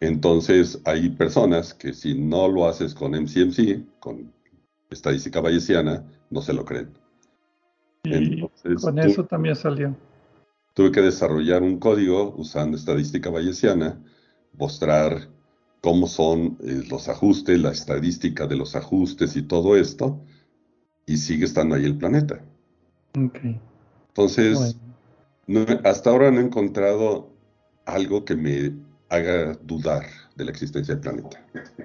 Entonces 0.00 0.80
hay 0.84 1.10
personas 1.10 1.74
que 1.74 1.92
si 1.92 2.14
no 2.14 2.48
lo 2.48 2.68
haces 2.68 2.94
con 2.94 3.12
MCMC, 3.12 3.98
con 3.98 4.32
estadística 4.90 5.40
bayesiana, 5.40 6.04
no 6.30 6.42
se 6.42 6.52
lo 6.52 6.64
creen. 6.64 6.92
Y 8.04 8.40
con 8.80 8.98
eso 8.98 9.24
también 9.24 9.56
salió. 9.56 9.96
Tuve 10.74 10.92
que 10.92 11.00
desarrollar 11.00 11.62
un 11.62 11.78
código 11.78 12.34
usando 12.36 12.76
estadística 12.76 13.30
bayesiana, 13.30 14.00
mostrar 14.52 15.28
cómo 15.82 16.06
son 16.06 16.56
eh, 16.64 16.82
los 16.88 17.08
ajustes, 17.08 17.60
la 17.60 17.72
estadística 17.72 18.46
de 18.46 18.56
los 18.56 18.74
ajustes 18.74 19.36
y 19.36 19.42
todo 19.42 19.76
esto, 19.76 20.20
y 21.04 21.18
sigue 21.18 21.44
estando 21.44 21.74
ahí 21.74 21.84
el 21.84 21.98
planeta. 21.98 22.40
Entonces, 23.12 24.78
hasta 25.84 26.10
ahora 26.10 26.30
no 26.30 26.40
he 26.40 26.44
encontrado 26.44 27.30
algo 27.84 28.24
que 28.24 28.36
me 28.36 28.72
haga 29.10 29.58
dudar 29.64 30.04
de 30.36 30.44
la 30.44 30.50
existencia 30.52 30.94
del 30.94 31.02
planeta. 31.02 31.44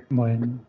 Bueno. 0.09 0.59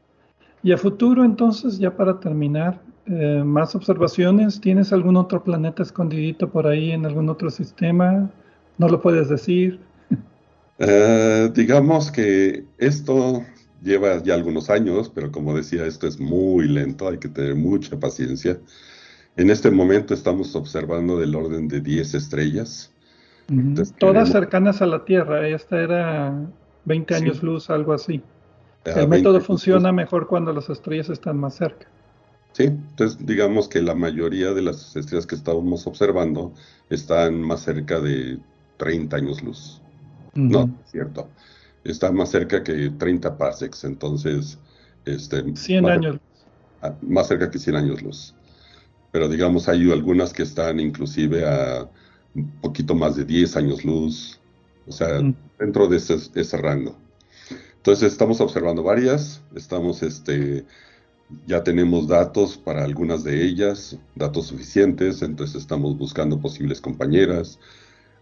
Y 0.62 0.72
a 0.72 0.78
futuro, 0.78 1.24
entonces, 1.24 1.78
ya 1.78 1.94
para 1.94 2.18
terminar, 2.18 2.80
eh, 3.10 3.42
más 3.44 3.74
observaciones. 3.74 4.60
¿Tienes 4.60 4.92
algún 4.92 5.16
otro 5.16 5.42
planeta 5.42 5.82
escondidito 5.82 6.50
por 6.50 6.66
ahí 6.66 6.90
en 6.90 7.06
algún 7.06 7.28
otro 7.28 7.50
sistema? 7.50 8.30
¿No 8.76 8.88
lo 8.88 9.00
puedes 9.00 9.28
decir? 9.28 9.80
Eh, 10.78 11.50
digamos 11.54 12.10
que 12.12 12.64
esto 12.78 13.44
lleva 13.82 14.22
ya 14.22 14.34
algunos 14.34 14.70
años, 14.70 15.10
pero 15.12 15.32
como 15.32 15.56
decía, 15.56 15.86
esto 15.86 16.06
es 16.06 16.20
muy 16.20 16.68
lento, 16.68 17.08
hay 17.08 17.18
que 17.18 17.28
tener 17.28 17.54
mucha 17.54 17.98
paciencia. 17.98 18.58
En 19.36 19.50
este 19.50 19.70
momento 19.70 20.14
estamos 20.14 20.54
observando 20.56 21.18
del 21.18 21.34
orden 21.34 21.68
de 21.68 21.80
10 21.80 22.14
estrellas. 22.14 22.92
Todas 23.98 24.30
cercanas 24.30 24.82
a 24.82 24.86
la 24.86 25.04
Tierra, 25.04 25.48
esta 25.48 25.80
era 25.80 26.34
20 26.84 27.14
años 27.14 27.42
luz, 27.42 27.70
algo 27.70 27.92
así. 27.92 28.22
El 28.84 29.08
método 29.08 29.40
funciona 29.40 29.92
mejor 29.92 30.26
cuando 30.26 30.52
las 30.52 30.68
estrellas 30.70 31.08
están 31.08 31.38
más 31.38 31.56
cerca. 31.56 31.86
Sí, 32.52 32.64
entonces 32.64 33.24
digamos 33.24 33.68
que 33.68 33.82
la 33.82 33.94
mayoría 33.94 34.52
de 34.52 34.62
las 34.62 34.96
estrellas 34.96 35.26
que 35.26 35.34
estábamos 35.34 35.86
observando 35.86 36.52
están 36.90 37.40
más 37.40 37.60
cerca 37.62 38.00
de 38.00 38.38
30 38.78 39.16
años 39.16 39.42
luz. 39.42 39.80
No, 40.38 40.70
es 40.84 40.90
cierto. 40.92 41.28
Está 41.84 42.12
más 42.12 42.30
cerca 42.30 42.62
que 42.62 42.90
30 42.90 43.36
parsecs, 43.36 43.84
entonces... 43.84 44.58
Este, 45.04 45.42
100 45.56 45.88
años 45.88 46.12
luz. 46.14 46.22
Ah, 46.82 46.94
más 47.00 47.28
cerca 47.28 47.50
que 47.50 47.58
100 47.58 47.76
años 47.76 48.02
luz. 48.02 48.34
Pero 49.10 49.28
digamos, 49.28 49.68
hay 49.68 49.90
algunas 49.90 50.32
que 50.32 50.42
están 50.42 50.80
inclusive 50.80 51.46
a 51.48 51.88
un 52.34 52.50
poquito 52.60 52.94
más 52.94 53.16
de 53.16 53.24
10 53.24 53.56
años 53.56 53.84
luz, 53.84 54.38
o 54.86 54.92
sea, 54.92 55.20
dentro 55.58 55.88
de 55.88 55.96
ese, 55.96 56.18
ese, 56.34 56.56
rango. 56.56 56.96
Entonces 57.76 58.12
estamos 58.12 58.40
observando 58.40 58.82
varias, 58.82 59.42
estamos, 59.54 60.02
este, 60.02 60.64
ya 61.46 61.64
tenemos 61.64 62.06
datos 62.06 62.56
para 62.56 62.84
algunas 62.84 63.24
de 63.24 63.44
ellas, 63.44 63.98
datos 64.14 64.46
suficientes, 64.46 65.22
entonces 65.22 65.56
estamos 65.56 65.96
buscando 65.96 66.40
posibles 66.40 66.80
compañeras, 66.80 67.58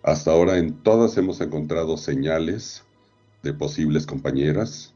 hasta 0.07 0.31
ahora 0.31 0.57
en 0.57 0.73
todas 0.85 1.17
hemos 1.19 1.41
encontrado 1.41 1.97
señales 1.97 2.85
de 3.43 3.53
posibles 3.53 4.07
compañeras, 4.07 4.95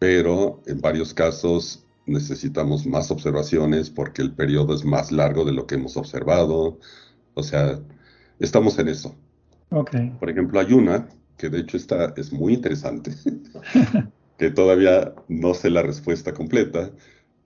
pero 0.00 0.60
en 0.66 0.80
varios 0.80 1.14
casos 1.14 1.86
necesitamos 2.06 2.84
más 2.84 3.12
observaciones 3.12 3.88
porque 3.88 4.20
el 4.20 4.34
periodo 4.34 4.74
es 4.74 4.84
más 4.84 5.12
largo 5.12 5.44
de 5.44 5.52
lo 5.52 5.68
que 5.68 5.76
hemos 5.76 5.96
observado. 5.96 6.80
O 7.34 7.42
sea, 7.44 7.78
estamos 8.40 8.76
en 8.80 8.88
eso. 8.88 9.14
Okay. 9.70 10.10
Por 10.18 10.28
ejemplo, 10.28 10.58
hay 10.58 10.72
una 10.72 11.08
que 11.38 11.48
de 11.48 11.60
hecho 11.60 11.76
está, 11.76 12.12
es 12.16 12.32
muy 12.32 12.54
interesante, 12.54 13.12
que 14.38 14.50
todavía 14.50 15.14
no 15.28 15.54
sé 15.54 15.70
la 15.70 15.82
respuesta 15.82 16.34
completa, 16.34 16.90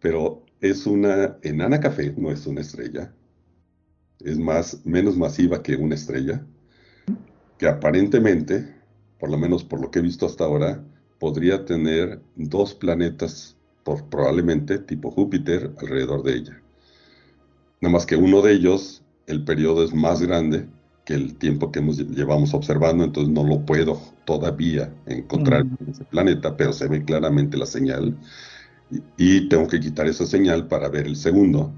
pero 0.01 0.47
es 0.63 0.87
una 0.87 1.37
enana 1.43 1.79
café, 1.79 2.15
no 2.17 2.31
es 2.31 2.47
una 2.47 2.63
estrella. 2.63 3.13
Es 4.21 4.39
más, 4.39 4.81
menos 4.87 5.19
masiva 5.19 5.63
que 5.63 5.77
una 5.77 5.95
estrella 5.95 6.43
que 7.59 7.69
aparentemente, 7.69 8.75
por 9.19 9.31
lo 9.31 9.39
menos 9.39 9.65
por 9.65 9.81
lo 9.81 9.91
que 9.91 10.01
he 10.01 10.03
visto 10.03 10.27
hasta 10.27 10.45
ahora, 10.45 10.83
podría 11.19 11.65
tener 11.65 12.21
dos 12.37 12.75
planetas, 12.75 13.57
por, 13.85 14.05
probablemente 14.07 14.79
tipo 14.79 15.11
Júpiter, 15.11 15.73
alrededor 15.81 16.23
de 16.23 16.35
ella. 16.35 16.63
Nada 17.81 17.93
más 17.93 18.07
que 18.07 18.17
uno 18.17 18.43
de 18.43 18.53
ellos, 18.53 19.03
el 19.27 19.45
periodo 19.45 19.85
es 19.85 19.95
más 19.95 20.21
grande 20.21 20.67
que 21.05 21.15
el 21.15 21.37
tiempo 21.37 21.71
que 21.71 21.79
hemos, 21.79 21.99
llevamos 21.99 22.53
observando, 22.53 23.05
entonces 23.05 23.33
no 23.33 23.45
lo 23.45 23.65
puedo 23.65 24.01
todavía 24.25 24.93
encontrar 25.07 25.61
en 25.61 25.91
ese 25.91 26.05
planeta, 26.05 26.57
pero 26.57 26.73
se 26.73 26.89
ve 26.89 27.05
claramente 27.05 27.57
la 27.57 27.67
señal. 27.67 28.17
Y, 28.91 29.03
y, 29.17 29.49
tengo 29.49 29.69
que 29.69 29.81
quitar 29.81 30.07
esa 30.07 30.27
señal 30.27 30.67
para 30.67 30.89
ver 30.89 31.07
el 31.07 31.17
segundo. 31.17 31.73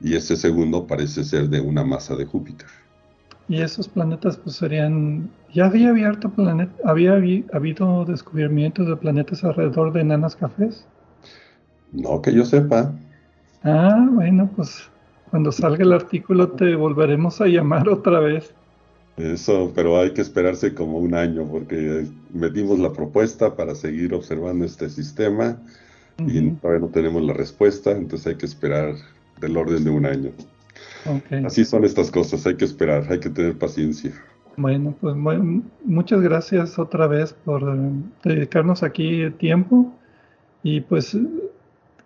Y 0.00 0.14
ese 0.14 0.36
segundo 0.36 0.86
parece 0.86 1.24
ser 1.24 1.48
de 1.48 1.60
una 1.60 1.84
masa 1.84 2.14
de 2.14 2.24
Júpiter. 2.24 2.68
Y 3.48 3.60
esos 3.62 3.88
planetas 3.88 4.36
pues 4.36 4.56
serían... 4.56 5.30
¿Ya 5.52 5.66
había 5.66 5.88
abierto 5.90 6.28
planeta, 6.30 6.74
había 6.84 7.14
habido 7.14 8.04
descubrimientos 8.04 8.86
de 8.86 8.96
planetas 8.96 9.42
alrededor 9.44 9.92
de 9.92 10.02
enanas 10.02 10.36
cafés? 10.36 10.86
No 11.92 12.20
que 12.20 12.34
yo 12.34 12.44
sepa. 12.44 12.92
Ah, 13.64 14.06
bueno, 14.10 14.50
pues 14.54 14.90
cuando 15.30 15.52
salga 15.52 15.84
el 15.84 15.92
artículo 15.92 16.48
te 16.50 16.74
volveremos 16.74 17.40
a 17.40 17.46
llamar 17.46 17.88
otra 17.88 18.20
vez. 18.20 18.52
Eso, 19.16 19.72
pero 19.74 19.98
hay 19.98 20.12
que 20.12 20.20
esperarse 20.20 20.74
como 20.74 20.98
un 20.98 21.14
año 21.14 21.44
porque 21.50 22.06
metimos 22.32 22.78
la 22.78 22.92
propuesta 22.92 23.56
para 23.56 23.74
seguir 23.74 24.14
observando 24.14 24.64
este 24.64 24.88
sistema 24.88 25.56
y 26.18 26.50
todavía 26.52 26.80
no 26.80 26.88
tenemos 26.88 27.22
la 27.22 27.32
respuesta, 27.32 27.92
entonces 27.92 28.28
hay 28.28 28.34
que 28.36 28.46
esperar 28.46 28.94
del 29.40 29.56
orden 29.56 29.84
de 29.84 29.90
un 29.90 30.06
año. 30.06 30.30
Así 31.44 31.64
son 31.64 31.84
estas 31.84 32.10
cosas, 32.10 32.46
hay 32.46 32.56
que 32.56 32.64
esperar, 32.64 33.04
hay 33.10 33.20
que 33.20 33.30
tener 33.30 33.56
paciencia. 33.56 34.12
Bueno, 34.56 34.94
pues 35.00 35.14
muchas 35.84 36.20
gracias 36.20 36.78
otra 36.78 37.06
vez 37.06 37.32
por 37.32 37.62
eh, 37.62 37.90
dedicarnos 38.24 38.82
aquí 38.82 39.30
tiempo 39.38 39.92
y 40.64 40.80
pues 40.80 41.16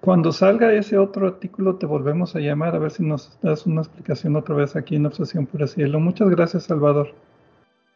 cuando 0.00 0.32
salga 0.32 0.72
ese 0.74 0.98
otro 0.98 1.28
artículo 1.28 1.76
te 1.76 1.86
volvemos 1.86 2.36
a 2.36 2.40
llamar 2.40 2.74
a 2.74 2.78
ver 2.78 2.90
si 2.90 3.04
nos 3.04 3.38
das 3.40 3.66
una 3.66 3.80
explicación 3.82 4.36
otra 4.36 4.54
vez 4.54 4.76
aquí 4.76 4.96
en 4.96 5.06
Obsesión 5.06 5.46
por 5.46 5.62
el 5.62 5.68
Cielo. 5.68 6.00
Muchas 6.00 6.28
gracias, 6.28 6.64
Salvador. 6.64 7.14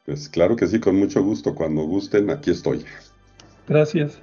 Pues 0.06 0.28
claro 0.28 0.54
que 0.54 0.68
sí, 0.68 0.78
con 0.78 0.96
mucho 0.96 1.22
gusto. 1.22 1.54
Cuando 1.54 1.82
gusten, 1.82 2.30
aquí 2.30 2.52
estoy. 2.52 2.84
Gracias. 3.68 4.22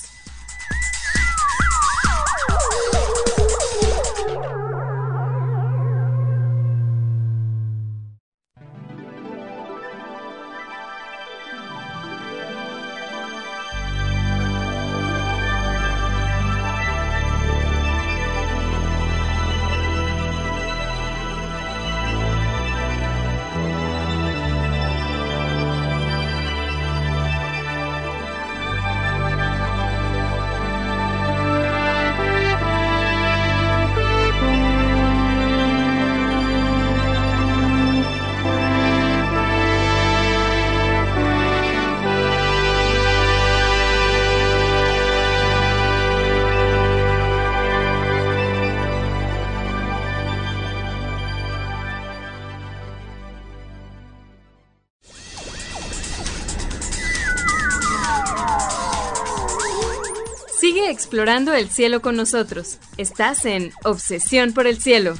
Explorando 61.11 61.53
el 61.53 61.67
cielo 61.67 62.01
con 62.01 62.15
nosotros. 62.15 62.79
Estás 62.95 63.45
en 63.45 63.73
Obsesión 63.83 64.53
por 64.53 64.65
el 64.65 64.77
Cielo. 64.77 65.15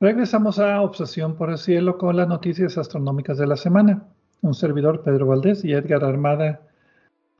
Regresamos 0.00 0.58
a 0.58 0.80
Obsesión 0.80 1.36
por 1.36 1.50
el 1.50 1.58
Cielo 1.58 1.98
con 1.98 2.16
las 2.16 2.26
noticias 2.26 2.78
astronómicas 2.78 3.36
de 3.36 3.46
la 3.46 3.58
semana 3.58 4.15
un 4.42 4.54
servidor 4.54 5.02
Pedro 5.02 5.26
Valdés 5.26 5.64
y 5.64 5.72
Edgar 5.72 6.04
Armada. 6.04 6.60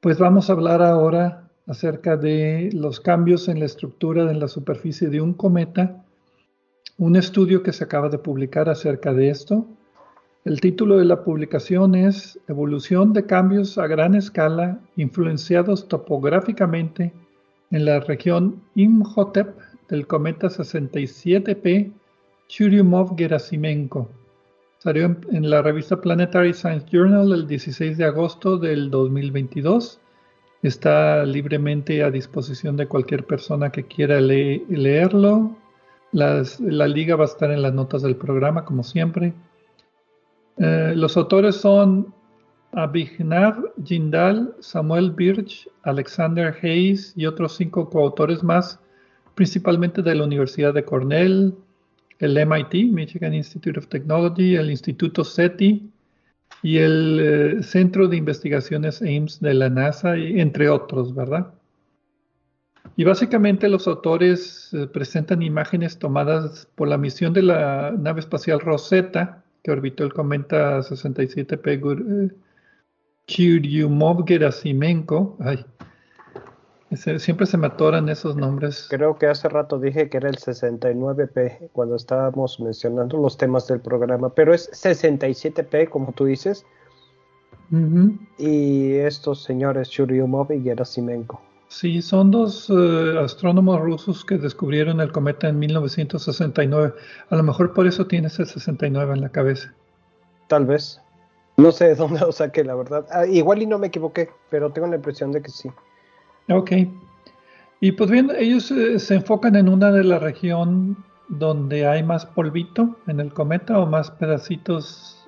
Pues 0.01 0.18
vamos 0.18 0.49
a 0.49 0.55
hablar 0.55 0.82
ahora 0.82 1.49
acerca 1.66 2.16
de 2.16 2.70
los 2.72 3.01
cambios 3.01 3.49
en 3.49 3.61
la 3.61 3.66
estructura 3.66 4.24
de 4.24 4.34
la 4.34 4.49
superficie 4.49 5.09
de 5.09 5.20
un 5.20 5.34
cometa, 5.34 6.05
un 6.99 7.16
estudio 7.16 7.62
que 7.62 7.72
se 7.72 7.84
acaba 7.84 8.09
de 8.09 8.18
publicar 8.18 8.68
acerca 8.68 9.12
de 9.12 9.30
esto. 9.30 9.66
El 10.44 10.61
título 10.61 10.99
de 10.99 11.05
la 11.05 11.24
publicación 11.24 11.94
es 11.94 12.38
Evolución 12.47 13.12
de 13.12 13.26
cambios 13.26 13.78
a 13.78 13.86
gran 13.86 14.14
escala 14.14 14.78
influenciados 14.97 15.88
topográficamente 15.88 17.12
en 17.72 17.84
la 17.84 18.01
región 18.01 18.62
Imhotep 18.76 19.57
del 19.88 20.07
cometa 20.07 20.49
67P 20.49 21.92
Churyumov-Gerasimenko 22.49 24.09
Salió 24.87 25.16
en, 25.32 25.51
la 25.51 25.62
revista 25.62 26.01
Planetary 26.01 26.55
Science 26.55 26.87
Journal 26.93 27.32
el 27.32 27.49
16 27.49 27.99
de 27.99 28.05
agosto 28.05 28.57
del 28.57 28.89
2022. 28.89 29.99
Está 30.62 31.24
libremente 31.24 32.05
a 32.05 32.11
disposición 32.12 32.76
de 32.76 32.87
cualquier 32.87 33.26
persona 33.26 33.72
que 33.72 33.82
quiera 33.82 34.20
leerlo. 34.20 35.57
la 36.12 36.87
liga 36.87 37.16
va 37.16 37.24
a 37.24 37.26
estar 37.26 37.51
en 37.51 37.62
las 37.62 37.74
notas 37.74 38.03
del 38.03 38.14
programa, 38.14 38.64
como 38.64 38.84
siempre. 38.84 39.34
Eh, 40.59 40.93
los 40.95 41.16
autores 41.16 41.57
son 41.57 42.14
Abhinav 42.70 43.57
Jindal, 43.82 44.55
Samuel 44.61 45.11
Birch, 45.11 45.68
Alexander 45.82 46.57
Hayes 46.62 47.12
y 47.16 47.26
otros 47.26 47.57
cinco 47.57 47.91
coautores 47.91 48.45
más, 48.45 48.78
principalmente 49.34 50.01
de 50.01 50.14
la 50.14 50.22
Universidad 50.22 50.72
de 50.72 50.84
Cornell, 50.84 51.57
el 52.19 52.47
MIT, 52.47 52.93
Michigan 52.93 53.35
Institute 53.35 53.79
of 53.79 53.89
Technology, 53.89 54.57
el 54.57 54.71
Instituto 54.71 55.25
SETI 55.25 55.91
y 56.62 56.79
el 56.79 57.21
eh, 57.21 57.62
Centro 57.62 58.09
de 58.09 58.17
Investigaciones 58.17 59.03
Ames 59.03 59.41
de 59.41 59.55
la 59.55 59.69
NASA, 59.69 60.17
entre 60.17 60.69
otros, 60.69 61.14
¿verdad? 61.14 61.53
Y 62.97 63.05
básicamente 63.05 63.69
los 63.69 63.87
autores 63.87 64.71
eh, 64.73 64.87
presentan 64.87 65.43
imágenes 65.43 65.99
tomadas 65.99 66.67
por 66.75 66.89
la 66.89 66.97
misión 66.97 67.35
de 67.35 67.43
la 67.43 67.95
nave 67.99 68.21
espacial 68.21 68.61
Rosetta, 68.61 69.45
que 69.62 69.71
orbitó 69.71 70.05
el 70.05 70.14
cometa 70.14 70.81
67P 70.81 72.33
Churyumov-Gerasimenko. 73.27 75.37
Siempre 76.93 77.47
se 77.47 77.57
me 77.57 77.66
atoran 77.66 78.09
esos 78.09 78.37
nombres. 78.37 78.87
Creo 78.89 79.18
que 79.18 79.26
hace 79.26 79.49
rato 79.49 79.78
dije 79.78 80.09
que 80.09 80.18
era 80.18 80.28
el 80.28 80.37
69P 80.37 81.70
cuando 81.72 81.97
estábamos 81.97 82.61
mencionando 82.61 83.16
los 83.18 83.37
temas 83.37 83.66
del 83.66 83.80
programa, 83.80 84.28
pero 84.28 84.55
es 84.55 84.70
67P, 84.70 85.89
como 85.89 86.12
tú 86.12 86.26
dices. 86.26 86.64
Y 88.39 88.95
estos 88.95 89.43
señores 89.43 89.91
Churyumov 89.91 90.53
y 90.53 90.62
Gerasimenko. 90.62 91.41
Sí, 91.68 92.01
son 92.01 92.30
dos 92.30 92.70
eh, 92.70 93.18
astrónomos 93.18 93.80
rusos 93.80 94.24
que 94.24 94.39
descubrieron 94.39 95.01
el 95.01 95.11
cometa 95.11 95.49
en 95.49 95.59
1969. 95.59 96.95
A 97.28 97.37
lo 97.37 97.43
mejor 97.43 97.74
por 97.74 97.89
eso 97.89 98.07
tienes 98.07 98.39
el 98.39 98.47
69 98.47 99.14
en 99.14 99.20
la 99.20 99.30
cabeza. 99.30 99.74
Tal 100.47 100.64
vez. 100.66 101.01
No 101.57 101.72
sé 101.72 101.87
de 101.87 101.95
dónde 101.97 102.20
lo 102.20 102.30
saqué, 102.30 102.62
la 102.62 102.76
verdad. 102.76 103.07
Ah, 103.11 103.26
igual 103.26 103.62
y 103.62 103.66
no 103.66 103.78
me 103.78 103.89
equivoqué, 103.89 104.30
pero 104.51 104.70
tengo 104.70 104.87
la 104.87 104.97
impresión 104.97 105.32
de 105.32 105.43
que 105.43 105.51
sí. 105.51 105.68
Ok. 106.49 106.72
Y 107.80 107.92
pues 107.92 108.11
bien, 108.11 108.30
ellos 108.38 108.70
eh, 108.70 108.99
se 108.99 109.16
enfocan 109.16 109.57
en 109.57 109.68
una 109.68 109.92
de 109.92 110.05
la 110.05 110.18
región 110.18 110.97
donde 111.28 111.86
hay 111.86 112.03
más 112.03 112.24
polvito 112.24 112.97
en 113.07 113.20
el 113.20 113.32
cometa 113.32 113.78
o 113.78 113.86
más 113.86 114.11
pedacitos 114.11 115.26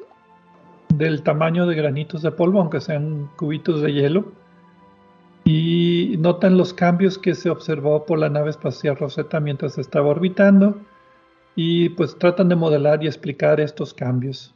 del 0.94 1.22
tamaño 1.22 1.66
de 1.66 1.74
granitos 1.74 2.22
de 2.22 2.30
polvo, 2.30 2.60
aunque 2.60 2.80
sean 2.80 3.30
cubitos 3.36 3.82
de 3.82 3.92
hielo. 3.92 4.32
Y 5.44 6.16
notan 6.18 6.58
los 6.58 6.74
cambios 6.74 7.18
que 7.18 7.34
se 7.34 7.50
observó 7.50 8.04
por 8.04 8.18
la 8.18 8.28
nave 8.28 8.50
espacial 8.50 8.96
Rosetta 8.96 9.40
mientras 9.40 9.78
estaba 9.78 10.08
orbitando. 10.08 10.78
Y 11.56 11.90
pues 11.90 12.16
tratan 12.18 12.48
de 12.48 12.56
modelar 12.56 13.02
y 13.02 13.06
explicar 13.06 13.60
estos 13.60 13.92
cambios. 13.92 14.54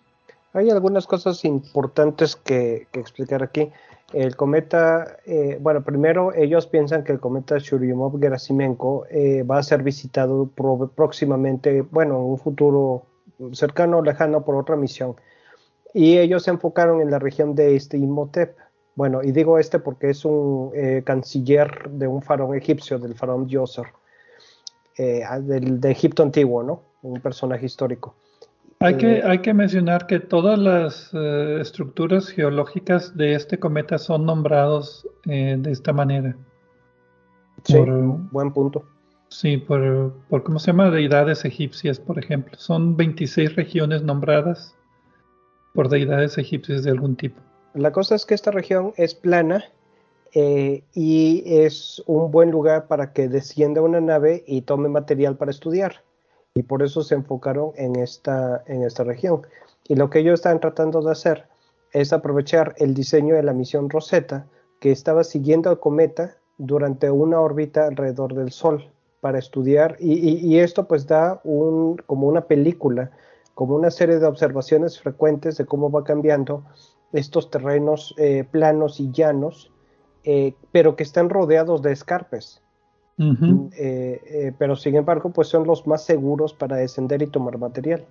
Hay 0.53 0.71
algunas 0.71 1.07
cosas 1.07 1.45
importantes 1.45 2.37
que, 2.37 2.87
que 2.93 3.01
explicar 3.01 3.43
aquí. 3.43 3.71
El 4.13 4.37
cometa, 4.37 5.17
eh, 5.25 5.59
bueno, 5.61 5.83
primero 5.83 6.35
ellos 6.35 6.67
piensan 6.67 7.03
que 7.03 7.13
el 7.13 7.21
cometa 7.21 7.57
Churyumov-Gerasimenko 7.57 9.07
eh, 9.11 9.43
va 9.43 9.59
a 9.59 9.63
ser 9.63 9.83
visitado 9.83 10.51
próximamente, 10.95 11.81
bueno, 11.81 12.17
en 12.17 12.23
un 12.23 12.39
futuro 12.39 13.07
cercano 13.53 13.99
o 13.99 14.03
lejano 14.03 14.45
por 14.45 14.57
otra 14.57 14.77
misión. 14.77 15.17
Y 15.95 16.19
ellos 16.19 16.45
se 16.45 16.51
enfocaron 16.51 17.01
en 17.01 17.11
la 17.11 17.19
región 17.19 17.55
de 17.55 17.75
este 17.75 17.97
Imhotep. 17.97 18.57
Bueno, 18.95 19.23
y 19.23 19.33
digo 19.33 19.59
este 19.59 19.79
porque 19.79 20.11
es 20.11 20.25
un 20.27 20.71
eh, 20.75 21.03
canciller 21.05 21.91
de 21.91 22.07
un 22.07 22.21
faraón 22.23 22.55
egipcio, 22.55 22.99
del 22.99 23.15
faraón 23.15 23.47
Djoser, 23.47 23.87
del, 24.97 25.81
de 25.81 25.91
Egipto 25.91 26.23
antiguo, 26.23 26.63
¿no? 26.63 26.83
Un 27.03 27.21
personaje 27.21 27.65
histórico. 27.65 28.15
Hay 28.83 28.97
que, 28.97 29.19
eh, 29.19 29.23
hay 29.25 29.39
que 29.39 29.55
mencionar 29.55 30.09
que 30.09 30.19
todas 30.19 30.59
las 30.59 31.11
eh, 31.13 31.59
estructuras 31.61 32.29
geológicas 32.29 33.17
de 33.17 33.35
este 33.35 33.57
cometa 33.57 33.97
son 33.97 34.27
nombrados 34.27 35.07
eh, 35.27 35.55
de 35.57 35.71
esta 35.71 35.93
manera. 35.93 36.37
Sí, 37.63 37.77
buen 38.33 38.53
punto. 38.53 38.85
Sí, 39.29 39.57
por, 39.57 40.13
por, 40.29 40.43
¿cómo 40.43 40.59
se 40.59 40.67
llama? 40.67 40.91
Deidades 40.91 41.45
egipcias, 41.45 42.01
por 42.01 42.19
ejemplo. 42.19 42.59
Son 42.59 42.97
26 42.97 43.55
regiones 43.55 44.03
nombradas 44.03 44.75
por 45.75 45.89
deidades 45.89 46.37
egipcias 46.37 46.83
de 46.83 46.91
algún 46.91 47.15
tipo. 47.15 47.41
La 47.75 47.93
cosa 47.93 48.17
es 48.17 48.27
que 48.27 48.35
esta 48.35 48.51
región 48.51 48.93
es 48.97 49.15
plana 49.15 49.65
y 50.35 51.43
es 51.47 52.03
un 52.07 52.31
buen 52.31 52.51
lugar 52.51 52.89
para 52.89 53.13
que 53.13 53.29
descienda 53.29 53.81
una 53.81 54.01
nave 54.01 54.43
y 54.47 54.63
tome 54.63 54.89
material 54.89 55.37
para 55.37 55.51
estudiar 55.51 56.03
y 56.55 56.63
por 56.63 56.83
eso 56.83 57.03
se 57.03 57.15
enfocaron 57.15 57.73
en 57.77 57.97
esta, 57.97 58.63
en 58.67 58.83
esta 58.83 59.05
región. 59.05 59.43
Y 59.89 59.97
lo 59.97 60.11
que 60.11 60.21
ellos 60.21 60.35
están 60.35 60.61
tratando 60.61 61.01
de 61.03 61.13
hacer 61.13 61.47
es 61.93 62.13
aprovechar 62.13 62.75
el 62.79 62.95
diseño 62.95 63.35
de 63.35 63.43
la 63.43 63.53
misión 63.53 63.91
Rosetta, 63.91 64.47
que 64.81 64.91
estaba 64.91 65.25
siguiendo 65.25 65.71
al 65.71 65.81
cometa 65.81 66.37
durante 66.59 67.11
una 67.11 67.41
órbita 67.41 67.87
alrededor 67.87 68.35
del 68.35 68.51
Sol. 68.51 68.89
para 69.21 69.39
estudiar 69.39 69.97
y, 70.01 70.59
esto 70.59 70.89
pues 70.89 71.07
da 71.07 71.41
un, 71.45 71.97
como 72.07 72.27
una 72.27 72.41
película, 72.49 73.13
como 73.55 73.77
una 73.77 73.93
serie 73.93 74.19
de 74.19 74.27
observaciones 74.27 74.99
frecuentes 74.99 75.57
de 75.59 75.65
cómo 75.65 75.93
va 75.93 76.03
cambiando 76.03 76.65
estos 77.13 77.49
terrenos 77.49 78.17
eh, 78.19 78.43
planos 78.51 78.99
y 78.99 79.13
llanos, 79.13 79.71
eh, 80.25 80.55
pero 80.73 80.97
que 80.97 81.05
están 81.05 81.31
rodeados 81.31 81.83
de 81.83 81.93
escarpes. 81.93 82.62
Eh, 83.77 84.53
pero 84.59 84.77
sin 84.77 84.97
embargo, 84.97 85.31
pues 85.31 85.49
son 85.49 85.67
los 85.67 85.87
más 85.87 86.05
seguros 86.05 86.53
para 86.55 86.77
descender 86.77 87.23
y 87.23 87.27
tomar 87.27 87.59
material. 87.59 88.05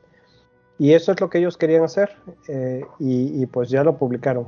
Y 0.80 0.94
eso 0.94 1.12
es 1.12 1.22
lo 1.22 1.30
que 1.30 1.40
ellos 1.40 1.58
querían 1.58 1.84
hacer 1.84 2.10
y, 3.00 3.46
pues 3.48 3.70
ya 3.70 3.84
lo 3.84 3.98
publicaron. 3.98 4.48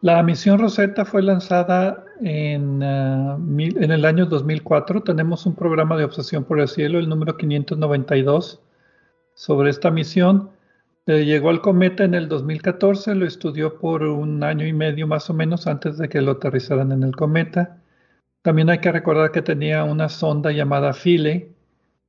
La 0.00 0.22
misión 0.22 0.60
Rosetta 0.60 1.04
fue 1.04 1.22
lanzada 1.22 2.04
en, 2.20 2.82
ah, 2.84 3.36
en, 3.36 3.90
el 3.90 4.04
año 4.04 4.26
2004. 4.26 5.02
Tenemos 5.02 5.44
un 5.44 5.56
programa 5.56 5.96
de 5.96 6.04
obsesión 6.04 6.44
por 6.44 6.60
el 6.60 6.68
cielo, 6.68 7.00
el 7.00 7.08
número 7.08 7.36
592, 7.36 8.60
sobre 9.34 9.70
esta 9.70 9.90
misión. 9.90 10.50
Eh, 11.08 11.24
llegó 11.24 11.48
al 11.48 11.62
cometa 11.62 12.04
en 12.04 12.12
el 12.12 12.28
2014, 12.28 13.14
lo 13.14 13.26
estudió 13.26 13.78
por 13.78 14.02
un 14.02 14.44
año 14.44 14.66
y 14.66 14.74
medio 14.74 15.06
más 15.06 15.30
o 15.30 15.34
menos 15.34 15.66
antes 15.66 15.96
de 15.96 16.10
que 16.10 16.20
lo 16.20 16.32
aterrizaran 16.32 16.92
en 16.92 17.02
el 17.02 17.16
cometa. 17.16 17.78
También 18.48 18.70
hay 18.70 18.78
que 18.78 18.90
recordar 18.90 19.30
que 19.30 19.42
tenía 19.42 19.84
una 19.84 20.08
sonda 20.08 20.50
llamada 20.52 20.94
Philae 20.94 21.52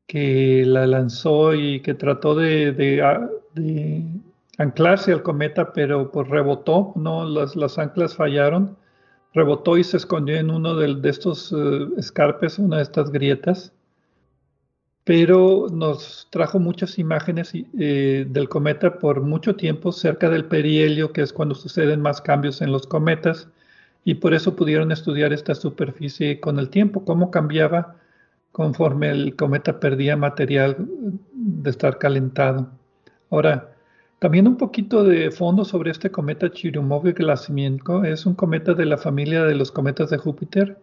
que 0.08 0.64
la 0.66 0.88
lanzó 0.88 1.54
y 1.54 1.82
que 1.82 1.94
trató 1.94 2.34
de, 2.34 3.30
anclarse 4.58 5.12
al 5.12 5.22
cometa, 5.22 5.74
pero 5.74 6.10
pues 6.14 6.30
rebotó, 6.30 6.94
¿no? 6.96 7.26
Las, 7.26 7.78
anclas 7.78 8.16
fallaron, 8.16 8.78
rebotó 9.34 9.78
y 9.78 9.84
se 9.84 9.98
escondió 9.98 10.38
en 10.38 10.50
uno 10.50 10.76
de, 10.76 11.10
estos 11.10 11.52
eh, 11.52 11.90
escarpes, 11.98 12.58
una 12.58 12.78
de 12.78 12.84
estas 12.84 13.12
grietas. 13.12 13.74
Pero 15.04 15.68
nos 15.70 16.30
trajo 16.30 16.58
muchas 16.58 16.98
imágenes 17.00 17.52
eh, 17.54 18.26
del 18.30 18.48
cometa 18.48 18.98
por 18.98 19.20
mucho 19.20 19.58
tiempo 19.58 19.92
cerca 19.92 20.30
del 20.30 20.46
perihelio, 20.46 21.12
que 21.12 21.22
es 21.22 21.34
cuando 21.34 21.54
suceden 21.54 22.02
más 22.02 22.22
cambios 22.22 22.62
en 22.62 22.72
los 22.72 22.88
cometas, 22.88 23.50
y 24.04 24.16
por 24.16 24.34
eso 24.34 24.56
pudieron 24.56 24.92
estudiar 24.92 25.34
esta 25.34 25.56
superficie 25.56 26.40
con 26.40 26.60
el 26.60 26.70
tiempo, 26.70 27.06
cómo 27.06 27.32
cambiaba 27.32 27.96
conforme 28.52 29.12
el 29.12 29.36
cometa 29.36 29.80
perdía 29.80 30.18
material 30.18 30.78
de 31.34 31.70
estar 31.70 31.98
calentado. 31.98 32.70
Ahora, 33.30 33.76
también 34.20 34.48
un 34.48 34.58
poquito 34.58 35.04
de 35.04 35.32
fondo 35.32 35.64
sobre 35.64 35.92
este 35.92 36.12
cometa 36.12 36.48
Churyumov-Gerasimenko. 36.48 38.06
Es 38.06 38.26
un 38.26 38.34
cometa 38.34 38.74
de 38.74 38.86
la 38.86 38.98
familia 38.98 39.44
de 39.44 39.56
los 39.56 39.72
cometas 39.72 40.10
de 40.10 40.18
Júpiter 40.18 40.78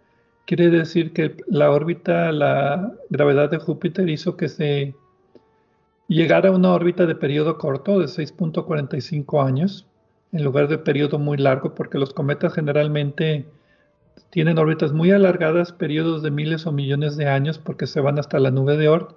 Quiere 0.47 0.71
decir 0.71 1.13
que 1.13 1.37
la 1.49 1.73
órbita, 1.73 2.31
la 2.31 2.93
gravedad 3.11 3.51
de 3.51 3.59
Júpiter 3.59 4.09
hizo 4.09 4.37
que 4.37 4.49
se 4.49 4.95
llegara 6.07 6.51
a 6.51 6.53
una 6.53 6.73
órbita 6.73 7.05
de 7.05 7.17
periodo 7.17 7.59
corto 7.59 7.99
de 7.99 8.07
6.45 8.07 9.45
años, 9.45 9.89
en 10.33 10.45
lugar 10.45 10.69
de 10.69 10.79
periodo 10.79 11.19
muy 11.19 11.37
largo, 11.37 11.75
porque 11.75 11.99
los 11.99 12.13
cometas 12.13 12.55
generalmente 12.55 13.47
tienen 14.31 14.59
órbitas 14.59 14.93
muy 14.93 15.11
alargadas, 15.11 15.73
periodos 15.73 16.23
de 16.23 16.31
miles 16.31 16.67
o 16.67 16.73
millones 16.73 17.17
de 17.17 17.29
años, 17.29 17.59
porque 17.59 17.87
se 17.87 18.01
van 18.01 18.19
hasta 18.19 18.39
la 18.39 18.51
nube 18.51 18.77
de 18.77 18.89
Oort, 18.89 19.17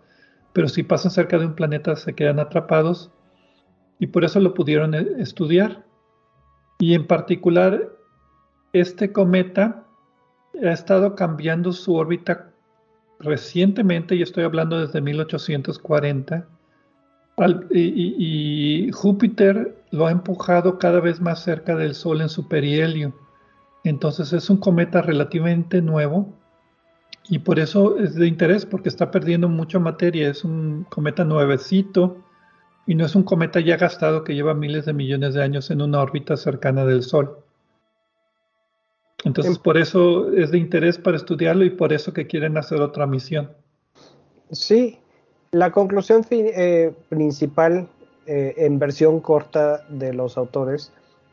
pero 0.53 0.67
si 0.67 0.83
pasan 0.83 1.11
cerca 1.11 1.37
de 1.37 1.45
un 1.45 1.55
planeta 1.55 1.95
se 1.95 2.13
quedan 2.13 2.39
atrapados 2.39 3.11
y 3.99 4.07
por 4.07 4.23
eso 4.23 4.39
lo 4.39 4.53
pudieron 4.53 4.95
eh, 4.95 5.05
estudiar. 5.19 5.85
Y 6.79 6.93
en 6.93 7.05
particular, 7.05 7.91
este 8.71 9.11
cometa 9.11 9.85
ha 10.63 10.71
estado 10.71 11.15
cambiando 11.15 11.73
su 11.73 11.95
órbita 11.95 12.51
recientemente, 13.19 14.15
y 14.15 14.21
estoy 14.21 14.45
hablando 14.45 14.79
desde 14.79 15.01
1840, 15.01 16.47
y, 17.71 18.91
Júpiter 18.91 19.75
lo 19.91 20.07
ha 20.07 20.11
empujado 20.11 20.77
cada 20.77 20.99
vez 20.99 21.19
más 21.19 21.43
cerca 21.43 21.75
del 21.75 21.95
Sol 21.95 22.21
en 22.21 22.29
su 22.29 22.47
perihelio. 22.47 23.13
Entonces 23.83 24.33
es 24.33 24.49
un 24.49 24.57
cometa 24.57 25.01
relativamente 25.01 25.81
nuevo 25.81 26.33
y 27.27 27.39
por 27.39 27.59
eso 27.59 27.97
es 27.97 28.15
de 28.15 28.27
interés 28.27 28.65
porque 28.65 28.89
está 28.89 29.09
perdiendo 29.11 29.47
mucha 29.47 29.79
materia. 29.79 30.29
Es 30.29 30.43
un 30.43 30.85
cometa 30.89 31.23
nuevecito 31.23 32.17
y 32.85 32.95
no 32.95 33.05
es 33.05 33.15
un 33.15 33.23
cometa 33.23 33.59
ya 33.59 33.77
gastado 33.77 34.23
que 34.23 34.35
lleva 34.35 34.53
miles 34.53 34.85
de 34.85 34.93
millones 34.93 35.33
de 35.33 35.43
años 35.43 35.71
en 35.71 35.81
una 35.81 36.01
órbita 36.01 36.35
cercana 36.37 36.85
del 36.85 37.03
Sol. 37.03 37.37
Entonces, 39.25 39.59
por 39.59 39.77
eso 39.77 40.31
es 40.31 40.51
de 40.51 40.57
interés 40.57 40.97
para 40.97 41.17
estudiarlo 41.17 41.65
y 41.65 41.69
por 41.69 41.91
eso 41.91 42.13
que 42.13 42.25
quieren 42.25 42.57
hacer 42.57 42.81
otra 42.81 43.05
misión. 43.05 43.51
Sí, 44.51 44.99
la 45.51 45.71
conclusión 45.71 46.25
eh, 46.29 46.93
principal 47.09 47.87
eh, 48.27 48.53
en 48.57 48.77
versión 48.77 49.19
corta 49.19 49.83
de 49.89 50.13
los 50.13 50.37
autores 50.37 50.91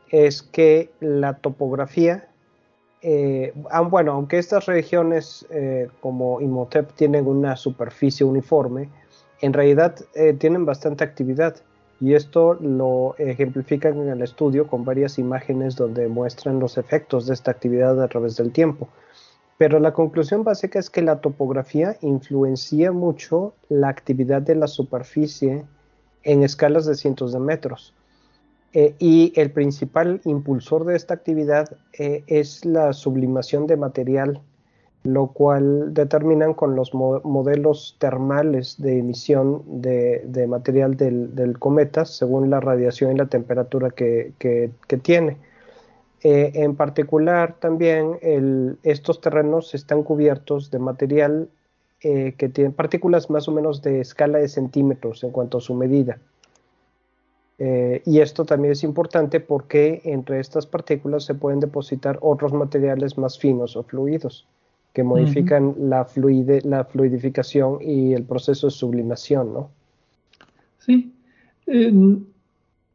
es 0.09 0.41
que 0.41 0.89
la 0.99 1.33
topografía, 1.37 2.27
eh, 3.01 3.53
bueno, 3.89 4.13
aunque 4.13 4.39
estas 4.39 4.65
regiones 4.65 5.45
como 5.99 6.41
Imhotep 6.41 6.93
tienen 6.93 7.27
una 7.27 7.55
superficie 7.57 8.25
uniforme, 8.25 8.89
en 9.41 9.53
realidad 9.53 9.95
tienen 10.39 10.65
bastante 10.65 11.03
actividad 11.03 11.57
y 11.99 12.13
esto 12.13 12.55
lo 12.55 13.15
ejemplifican 13.17 13.99
en 13.99 14.09
el 14.09 14.21
estudio 14.21 14.67
con 14.67 14.85
varias 14.85 15.19
imágenes 15.19 15.75
donde 15.75 16.07
muestran 16.07 16.59
los 16.59 16.77
efectos 16.77 17.27
de 17.27 17.33
esta 17.33 17.51
actividad 17.51 18.01
a 18.01 18.07
través 18.07 18.37
del 18.37 18.51
tiempo. 18.51 18.87
Pero 19.57 19.79
la 19.79 19.93
conclusión 19.93 20.43
básica 20.43 20.79
es 20.79 20.89
que 20.89 21.01
la 21.01 21.19
topografía 21.19 21.97
influencia 22.01 22.91
mucho 22.91 23.53
la 23.69 23.89
actividad 23.89 24.41
de 24.41 24.55
la 24.55 24.67
superficie 24.67 25.65
en 26.23 26.43
escalas 26.43 26.85
de 26.85 26.95
cientos 26.95 27.33
de 27.33 27.39
metros. 27.39 27.93
Eh, 28.73 28.95
y 28.99 29.33
el 29.35 29.51
principal 29.51 30.21
impulsor 30.25 30.85
de 30.85 30.95
esta 30.95 31.13
actividad 31.13 31.77
eh, 31.97 32.23
es 32.27 32.65
la 32.65 32.93
sublimación 32.93 33.65
de 33.65 33.77
material 33.77 34.41
lo 35.07 35.27
cual 35.27 35.93
determinan 35.93 36.53
con 36.53 36.75
los 36.75 36.93
modelos 36.93 37.95
termales 37.97 38.75
de 38.77 38.99
emisión 38.99 39.63
de, 39.65 40.45
material 40.49 40.97
del, 40.97 41.55
cometa 41.59 42.03
según 42.03 42.49
la 42.49 42.59
radiación 42.59 43.13
y 43.13 43.17
la 43.17 43.27
temperatura 43.27 43.89
que, 43.89 44.33
tiene. 45.01 45.37
Eh, 46.23 46.51
en 46.55 46.75
particular, 46.75 47.55
también 47.59 48.17
estos 48.83 49.21
terrenos 49.21 49.75
están 49.75 50.03
cubiertos 50.03 50.71
de 50.71 50.79
material 50.79 51.49
eh, 52.01 52.35
que 52.37 52.49
tiene 52.49 52.69
partículas 52.71 53.29
más 53.29 53.47
o 53.47 53.51
menos 53.51 53.81
de 53.81 54.01
escala 54.01 54.37
de 54.37 54.47
centímetros 54.47 55.23
en 55.23 55.31
cuanto 55.31 55.57
a 55.57 55.61
su 55.61 55.73
medida. 55.73 56.19
Eh, 57.59 58.03
y 58.05 58.19
esto 58.19 58.45
también 58.45 58.73
es 58.73 58.83
importante 58.83 59.39
porque 59.39 60.01
entre 60.03 60.39
estas 60.39 60.67
partículas 60.67 61.23
se 61.23 61.33
pueden 61.33 61.59
depositar 61.59 62.19
otros 62.21 62.53
materiales 62.53 63.17
más 63.17 63.39
finos 63.39 63.75
o 63.75 63.81
fluidos 63.81 64.45
que 64.93 65.03
modifican 65.03 65.75
la, 65.79 66.05
fluide, 66.05 66.61
la 66.63 66.83
fluidificación 66.83 67.79
y 67.81 68.13
el 68.13 68.23
proceso 68.23 68.67
de 68.67 68.71
sublimación, 68.71 69.53
¿no? 69.53 69.69
Sí. 70.79 71.13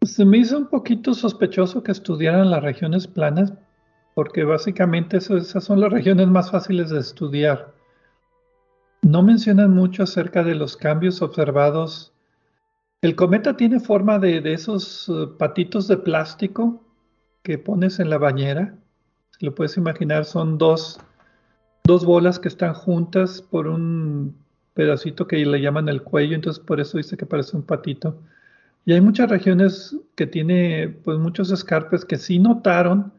Se 0.04 0.24
me 0.24 0.38
hizo 0.38 0.58
un 0.58 0.66
poquito 0.66 1.14
sospechoso 1.14 1.82
que 1.82 1.92
estudiaran 1.92 2.50
las 2.50 2.62
regiones 2.62 3.06
planas, 3.06 3.52
porque 4.14 4.44
básicamente 4.44 5.18
esas 5.18 5.64
son 5.64 5.80
las 5.80 5.92
regiones 5.92 6.28
más 6.28 6.50
fáciles 6.50 6.90
de 6.90 7.00
estudiar. 7.00 7.72
No 9.02 9.22
mencionan 9.22 9.74
mucho 9.74 10.02
acerca 10.02 10.42
de 10.42 10.54
los 10.54 10.76
cambios 10.76 11.22
observados. 11.22 12.12
El 13.00 13.16
cometa 13.16 13.56
tiene 13.56 13.80
forma 13.80 14.18
de, 14.18 14.40
de 14.40 14.52
esos 14.52 15.08
eh, 15.08 15.26
patitos 15.38 15.88
de 15.88 15.96
plástico 15.96 16.84
que 17.42 17.58
pones 17.58 17.98
en 17.98 18.10
la 18.10 18.18
bañera. 18.18 18.76
Si 19.30 19.46
lo 19.46 19.54
puedes 19.54 19.76
imaginar, 19.76 20.24
son 20.24 20.58
dos 20.58 21.00
dos 21.84 22.04
bolas 22.04 22.38
que 22.38 22.48
están 22.48 22.74
juntas 22.74 23.42
por 23.42 23.66
un 23.66 24.36
pedacito 24.74 25.26
que 25.26 25.36
le 25.44 25.60
llaman 25.60 25.88
el 25.88 26.02
cuello, 26.02 26.34
entonces 26.34 26.62
por 26.62 26.80
eso 26.80 26.98
dice 26.98 27.16
que 27.16 27.26
parece 27.26 27.56
un 27.56 27.62
patito. 27.62 28.18
Y 28.84 28.92
hay 28.92 29.00
muchas 29.00 29.30
regiones 29.30 29.96
que 30.16 30.26
tiene 30.26 30.88
pues 31.04 31.18
muchos 31.18 31.50
escarpes 31.50 32.04
que 32.04 32.16
sí 32.16 32.38
notaron 32.38 33.12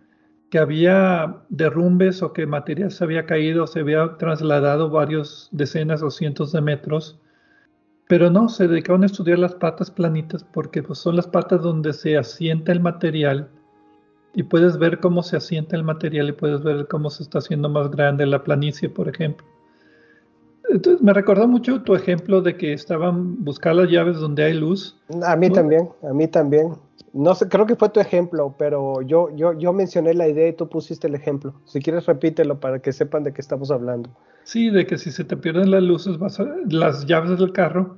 que 0.54 0.60
había 0.60 1.38
derrumbes 1.50 2.22
o 2.22 2.32
que 2.32 2.46
material 2.46 2.92
se 2.92 3.04
había 3.04 3.26
caído, 3.26 3.66
se 3.66 3.80
había 3.80 4.18
trasladado 4.18 4.92
varios 4.92 5.50
decenas 5.52 6.04
o 6.04 6.12
cientos 6.12 6.52
de 6.52 6.62
metros, 6.62 7.18
pero 8.08 8.30
no, 8.30 8.50
se 8.50 8.68
dedicaron 8.68 9.02
a 9.02 9.08
estudiar 9.08 9.40
las 9.40 9.56
patas 9.56 9.90
planitas 9.90 10.44
porque 10.44 10.84
pues, 10.84 11.00
son 11.00 11.16
las 11.16 11.26
patas 11.26 11.64
donde 11.64 11.92
se 11.92 12.18
asienta 12.20 12.72
el 12.72 12.82
material 12.82 13.50
y 14.36 14.44
puedes 14.44 14.78
ver 14.78 15.00
cómo 15.00 15.24
se 15.24 15.38
asienta 15.38 15.76
el 15.76 15.84
material 15.84 16.30
y 16.30 16.34
puedes 16.34 16.62
ver 16.62 16.88
cómo 16.88 17.10
se 17.10 17.24
está 17.24 17.40
haciendo 17.40 17.68
más 17.68 17.90
grande 17.90 18.28
la 18.28 18.44
planicie, 18.44 18.90
por 18.90 19.10
ejemplo. 19.10 19.48
Entonces, 20.70 21.02
me 21.02 21.14
recordó 21.14 21.48
mucho 21.48 21.82
tu 21.82 21.96
ejemplo 21.96 22.42
de 22.42 22.58
que 22.58 22.74
estaban 22.74 23.44
buscando 23.44 23.84
las 23.84 23.92
llaves 23.92 24.18
donde 24.18 24.44
hay 24.44 24.54
luz. 24.54 24.98
A 25.24 25.36
mí 25.36 25.50
también, 25.50 25.90
a 26.02 26.14
mí 26.14 26.28
también. 26.28 26.74
No 27.12 27.36
sé, 27.36 27.48
creo 27.48 27.66
que 27.66 27.76
fue 27.76 27.90
tu 27.90 28.00
ejemplo, 28.00 28.56
pero 28.58 29.02
yo, 29.02 29.30
yo, 29.36 29.54
yo 29.54 29.72
mencioné 29.72 30.14
la 30.14 30.28
idea 30.28 30.48
y 30.48 30.54
tú 30.54 30.68
pusiste 30.68 31.08
el 31.08 31.16
ejemplo. 31.16 31.54
Si 31.66 31.80
quieres, 31.80 32.06
repítelo 32.08 32.60
para 32.60 32.80
que 32.80 32.92
sepan 32.92 33.24
de 33.24 33.34
qué 33.34 33.42
estamos 33.42 33.70
hablando. 33.70 34.10
Sí, 34.44 34.70
de 34.70 34.88
que 34.88 34.98
si 34.98 35.12
se 35.12 35.24
te 35.24 35.38
pierden 35.38 35.70
las 35.70 35.84
luces, 35.84 36.18
vas 36.18 36.40
las 36.70 37.06
llaves 37.06 37.38
del 37.38 37.52
carro, 37.52 37.98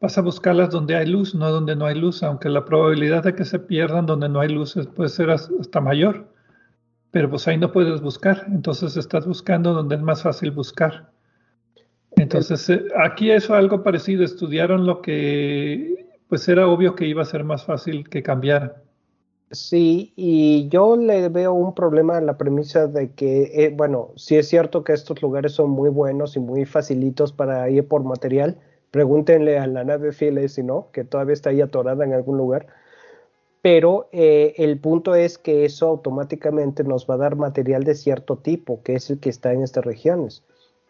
vas 0.00 0.16
a 0.16 0.22
buscarlas 0.22 0.70
donde 0.70 0.96
hay 0.96 1.06
luz, 1.06 1.34
no 1.34 1.50
donde 1.50 1.76
no 1.76 1.86
hay 1.86 1.98
luz, 2.00 2.22
aunque 2.22 2.48
la 2.48 2.64
probabilidad 2.64 3.24
de 3.24 3.34
que 3.34 3.44
se 3.44 3.58
pierdan 3.58 4.06
donde 4.06 4.28
no 4.28 4.40
hay 4.40 4.48
luces 4.48 4.86
puede 4.86 5.10
ser 5.10 5.30
hasta 5.30 5.80
mayor. 5.80 6.26
Pero 7.10 7.28
pues 7.30 7.46
ahí 7.48 7.58
no 7.58 7.72
puedes 7.72 8.00
buscar, 8.00 8.46
entonces 8.48 8.96
estás 8.96 9.26
buscando 9.26 9.74
donde 9.74 9.96
es 9.96 10.02
más 10.02 10.22
fácil 10.22 10.50
buscar. 10.50 11.10
Entonces, 12.16 12.68
eh, 12.70 12.82
aquí 12.96 13.30
es 13.30 13.50
algo 13.50 13.82
parecido, 13.82 14.24
estudiaron 14.24 14.86
lo 14.86 15.02
que 15.02 16.06
pues 16.28 16.48
era 16.48 16.66
obvio 16.66 16.94
que 16.96 17.06
iba 17.06 17.22
a 17.22 17.26
ser 17.26 17.44
más 17.44 17.64
fácil 17.64 18.08
que 18.08 18.22
cambiara. 18.22 18.82
Sí, 19.52 20.12
y 20.16 20.68
yo 20.70 20.96
le 20.96 21.28
veo 21.28 21.52
un 21.52 21.72
problema 21.72 22.16
a 22.16 22.20
la 22.20 22.36
premisa 22.36 22.88
de 22.88 23.12
que, 23.12 23.52
eh, 23.54 23.72
bueno, 23.76 24.10
sí 24.16 24.36
es 24.36 24.48
cierto 24.48 24.82
que 24.82 24.92
estos 24.92 25.22
lugares 25.22 25.52
son 25.52 25.70
muy 25.70 25.88
buenos 25.88 26.36
y 26.36 26.40
muy 26.40 26.64
facilitos 26.64 27.32
para 27.32 27.70
ir 27.70 27.86
por 27.86 28.02
material. 28.02 28.58
Pregúntenle 28.90 29.58
a 29.58 29.66
la 29.68 29.84
nave 29.84 30.10
Files 30.12 30.54
si 30.54 30.64
no, 30.64 30.88
que 30.92 31.04
todavía 31.04 31.34
está 31.34 31.50
ahí 31.50 31.60
atorada 31.60 32.04
en 32.04 32.12
algún 32.12 32.38
lugar. 32.38 32.66
Pero 33.62 34.08
eh, 34.12 34.54
el 34.58 34.80
punto 34.80 35.14
es 35.14 35.38
que 35.38 35.64
eso 35.64 35.86
automáticamente 35.88 36.82
nos 36.82 37.08
va 37.08 37.14
a 37.14 37.18
dar 37.18 37.36
material 37.36 37.84
de 37.84 37.94
cierto 37.94 38.38
tipo, 38.38 38.82
que 38.82 38.94
es 38.94 39.10
el 39.10 39.20
que 39.20 39.30
está 39.30 39.52
en 39.52 39.62
estas 39.62 39.84
regiones. 39.84 40.44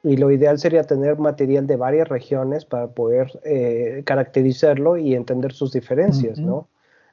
Y 0.07 0.17
lo 0.17 0.31
ideal 0.31 0.57
sería 0.57 0.85
tener 0.85 1.19
material 1.19 1.67
de 1.67 1.75
varias 1.75 2.09
regiones 2.09 2.65
para 2.65 2.87
poder 2.87 3.41
eh, 3.43 4.03
caracterizarlo 4.07 4.97
y 4.97 5.17
entender 5.17 5.53
sus 5.53 5.73
diferencias, 5.73 6.39
¿no? 6.39 6.69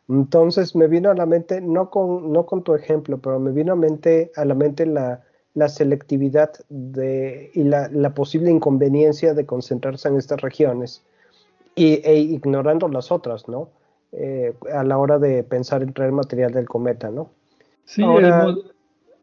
Entonces 0.08 0.76
me 0.76 0.88
vino 0.88 1.10
a 1.10 1.16
la 1.16 1.26
mente, 1.26 1.60
no 1.60 1.90
con, 1.90 2.32
no 2.32 2.46
con 2.46 2.64
tu 2.64 2.76
ejemplo, 2.76 3.18
pero 3.18 3.40
me 3.40 3.52
vino 3.52 3.74
a, 3.74 3.76
mente, 3.76 4.32
a 4.36 4.46
la 4.46 4.54
mente 4.54 4.86
la, 4.86 5.24
selectividad 5.70 6.52
de, 6.70 7.50
y 7.56 7.64
la, 7.64 8.14
posible 8.14 8.52
inconveniencia 8.52 9.34
de 9.34 9.48
concentrarse 9.48 10.10
en 10.10 10.18
estas 10.18 10.42
regiones 10.42 11.04
y, 11.74 11.94
e 12.08 12.20
ignorando 12.20 12.88
las 12.90 13.12
otras, 13.12 13.48
¿no? 13.48 13.70
Eh, 14.12 14.54
a 14.72 14.84
la 14.84 15.00
hora 15.00 15.18
de 15.18 15.42
pensar 15.42 15.82
en 15.82 15.94
traer 15.94 16.12
material 16.12 16.52
del 16.52 16.70
cometa, 16.70 17.10
¿no? 17.10 17.32
Sí, 17.86 18.04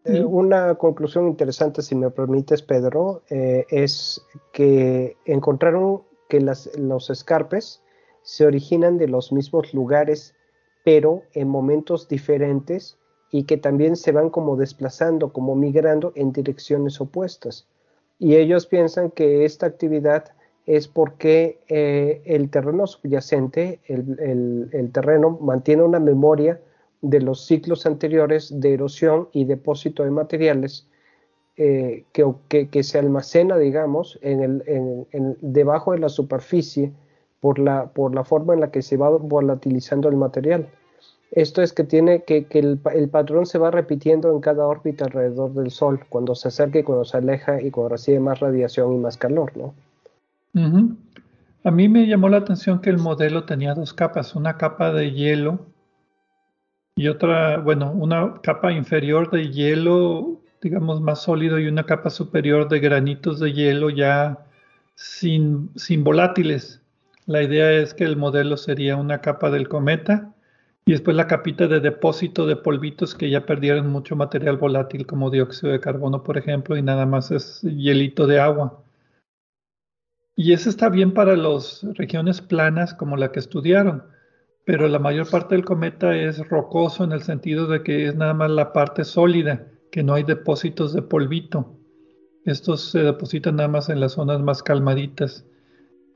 eh, 0.04 0.22
una 0.22 0.74
conclusión 0.76 1.28
interesante, 1.28 1.82
si 1.82 1.94
me 1.94 2.10
permites, 2.10 2.62
Pedro, 2.62 3.22
eh, 3.30 3.66
es 3.68 4.22
que 4.52 5.16
encontraron 5.24 6.02
que 6.28 6.40
los 6.40 7.10
escarpes 7.10 7.82
se 8.22 8.46
originan 8.46 8.98
de 8.98 9.08
los 9.08 9.32
mismos 9.32 9.74
lugares 9.74 10.34
pero 10.84 11.22
en 11.34 11.48
momentos 11.48 12.08
diferentes 12.08 12.98
y 13.30 13.44
que 13.44 13.56
también 13.56 13.96
se 13.96 14.12
van 14.12 14.30
como 14.30 14.56
desplazando, 14.56 15.32
como 15.32 15.54
migrando 15.54 16.12
en 16.14 16.32
direcciones 16.32 17.00
opuestas. 17.00 17.68
Y 18.18 18.36
ellos 18.36 18.66
piensan 18.66 19.10
que 19.10 19.44
esta 19.44 19.66
actividad 19.66 20.32
es 20.66 20.88
porque 20.88 21.60
eh, 21.68 22.22
el 22.24 22.50
terreno 22.50 22.86
subyacente, 22.86 23.80
el, 23.86 24.90
terreno, 24.92 25.38
mantiene 25.40 25.82
una 25.82 26.00
memoria 26.00 26.60
de 27.02 27.20
los 27.20 27.46
ciclos 27.46 27.86
anteriores 27.86 28.60
de 28.60 28.74
erosión 28.74 29.28
y 29.32 29.44
depósito 29.44 30.04
de 30.04 30.10
materiales 30.10 30.86
eh, 31.56 32.04
que, 32.12 32.82
se 32.82 32.98
almacena, 32.98 33.56
digamos, 33.58 34.18
en 34.22 35.36
debajo 35.40 35.92
de 35.92 35.98
la 35.98 36.08
superficie 36.08 36.92
por 37.40 37.58
la, 37.58 37.86
por 37.86 38.14
la 38.14 38.24
forma 38.24 38.54
en 38.54 38.60
la 38.60 38.70
que 38.70 38.82
se 38.82 38.96
va 38.96 39.10
volatilizando 39.10 40.08
el 40.08 40.16
material. 40.16 40.68
Esto 41.32 41.62
es 41.62 41.72
que 41.72 41.84
tiene 41.84 42.22
que, 42.24 42.46
el, 42.50 43.08
patrón 43.08 43.46
se 43.46 43.58
va 43.58 43.70
repitiendo 43.70 44.30
en 44.32 44.40
cada 44.40 44.66
órbita 44.66 45.04
alrededor 45.04 45.52
del 45.54 45.70
Sol, 45.70 46.00
cuando 46.08 46.34
se 46.34 46.48
acerca 46.48 46.80
y 46.80 46.82
cuando 46.82 47.04
se 47.04 47.16
aleja 47.16 47.62
y 47.62 47.70
cuando 47.70 47.90
recibe 47.90 48.20
más 48.20 48.40
radiación 48.40 48.94
y 48.94 48.98
más 48.98 49.16
calor, 49.16 49.52
¿no? 49.56 49.74
A 51.62 51.70
mí 51.70 51.88
me 51.88 52.06
llamó 52.06 52.28
la 52.28 52.38
atención 52.38 52.80
que 52.80 52.90
el 52.90 52.98
modelo 52.98 53.44
tenía 53.44 53.74
dos 53.74 53.94
capas, 53.94 54.34
una 54.34 54.56
capa 54.56 54.92
de 54.92 55.12
hielo 55.12 55.60
y 57.00 57.08
otra, 57.08 57.56
bueno, 57.56 57.92
una 57.92 58.42
capa 58.42 58.72
inferior 58.72 59.30
de 59.30 59.50
hielo, 59.50 60.38
digamos, 60.60 61.00
más 61.00 61.22
sólido 61.22 61.58
y 61.58 61.66
una 61.66 61.86
capa 61.86 62.10
superior 62.10 62.68
de 62.68 62.78
granitos 62.78 63.40
de 63.40 63.54
hielo 63.54 63.88
ya 63.88 64.44
sin, 64.96 65.70
sin 65.76 66.04
volátiles. 66.04 66.82
La 67.24 67.42
idea 67.42 67.72
es 67.72 67.94
que 67.94 68.04
el 68.04 68.18
modelo 68.18 68.58
sería 68.58 68.96
una 68.96 69.22
capa 69.22 69.48
del 69.50 69.66
cometa 69.66 70.34
y 70.84 70.92
después 70.92 71.16
la 71.16 71.26
capita 71.26 71.68
de 71.68 71.80
depósito 71.80 72.46
de 72.46 72.56
polvitos 72.56 73.14
que 73.14 73.30
ya 73.30 73.46
perdieron 73.46 73.88
mucho 73.88 74.14
material 74.14 74.58
volátil 74.58 75.06
como 75.06 75.30
dióxido 75.30 75.72
de 75.72 75.80
carbono, 75.80 76.22
por 76.22 76.36
ejemplo, 76.36 76.76
y 76.76 76.82
nada 76.82 77.06
más 77.06 77.30
es 77.30 77.62
hielito 77.62 78.26
de 78.26 78.40
agua. 78.40 78.84
Y 80.36 80.52
eso 80.52 80.68
está 80.68 80.90
bien 80.90 81.14
para 81.14 81.34
las 81.34 81.82
regiones 81.94 82.42
planas 82.42 82.92
como 82.92 83.16
la 83.16 83.32
que 83.32 83.38
estudiaron, 83.38 84.04
pero 84.64 84.88
la 84.88 84.98
mayor 84.98 85.28
parte 85.28 85.54
del 85.54 85.64
cometa 85.64 86.16
es 86.16 86.38
rocoso 86.48 87.04
en 87.04 87.12
el 87.12 87.22
sentido 87.22 87.66
de 87.66 87.82
que 87.82 88.06
es 88.06 88.14
nada 88.14 88.34
más 88.34 88.50
la 88.50 88.72
parte 88.72 89.04
sólida, 89.04 89.66
que 89.90 90.02
no 90.02 90.14
hay 90.14 90.22
depósitos 90.22 90.92
de 90.92 91.02
polvito. 91.02 91.76
Estos 92.44 92.90
se 92.90 93.00
depositan 93.00 93.56
nada 93.56 93.68
más 93.68 93.88
en 93.88 94.00
las 94.00 94.12
zonas 94.12 94.40
más 94.40 94.62
calmaditas. 94.62 95.44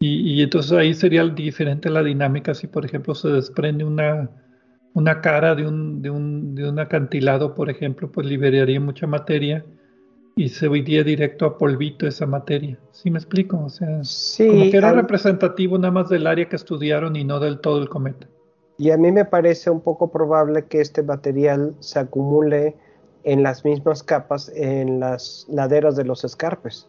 Y, 0.01 0.43
entonces 0.43 0.73
ahí 0.73 0.93
sería 0.93 1.25
diferente 1.25 1.89
la 1.89 2.03
dinámica 2.03 2.53
si, 2.53 2.67
por 2.67 2.85
ejemplo, 2.85 3.15
se 3.15 3.29
desprende 3.29 3.85
una, 3.85 4.31
una 4.93 5.23
cara 5.23 5.55
de 5.55 5.67
un, 5.67 6.03
de, 6.03 6.11
un, 6.11 6.55
de 6.55 6.69
un 6.69 6.79
acantilado, 6.79 7.55
por 7.55 7.71
ejemplo, 7.71 8.13
pues 8.13 8.27
liberaría 8.27 8.81
mucha 8.81 9.07
materia 9.07 9.65
y 10.37 10.49
se 10.49 10.67
iría 10.67 11.05
directo 11.05 11.47
a 11.47 11.57
polvito 11.57 12.07
esa 12.07 12.27
materia. 12.27 12.79
¿Sí 12.91 13.11
me 13.11 13.19
explico? 13.19 13.65
O 13.65 13.69
sea, 13.71 14.03
como 14.47 14.71
que 14.71 14.77
era 14.77 14.93
representativo 14.93 15.79
nada 15.79 15.93
más 15.93 16.09
del 16.09 16.27
área 16.27 16.49
que 16.49 16.57
estudiaron 16.57 17.17
y 17.17 17.25
no 17.25 17.41
del 17.41 17.61
todo 17.61 17.81
el 17.81 17.89
cometa. 17.89 18.29
Y 18.77 18.91
a 18.91 18.97
mí 18.97 19.13
me 19.13 19.25
parece 19.25 19.71
un 19.71 19.81
poco 19.81 20.09
probable 20.09 20.65
que 20.65 20.81
este 20.81 21.03
material 21.03 21.75
se 21.81 21.99
acumule 22.01 22.77
en 23.23 23.43
las 23.43 23.65
mismas 23.65 24.03
capas 24.03 24.51
en 24.55 25.01
las 25.01 25.47
laderas 25.49 25.97
de 25.97 26.05
los 26.05 26.25
escarpes. 26.25 26.89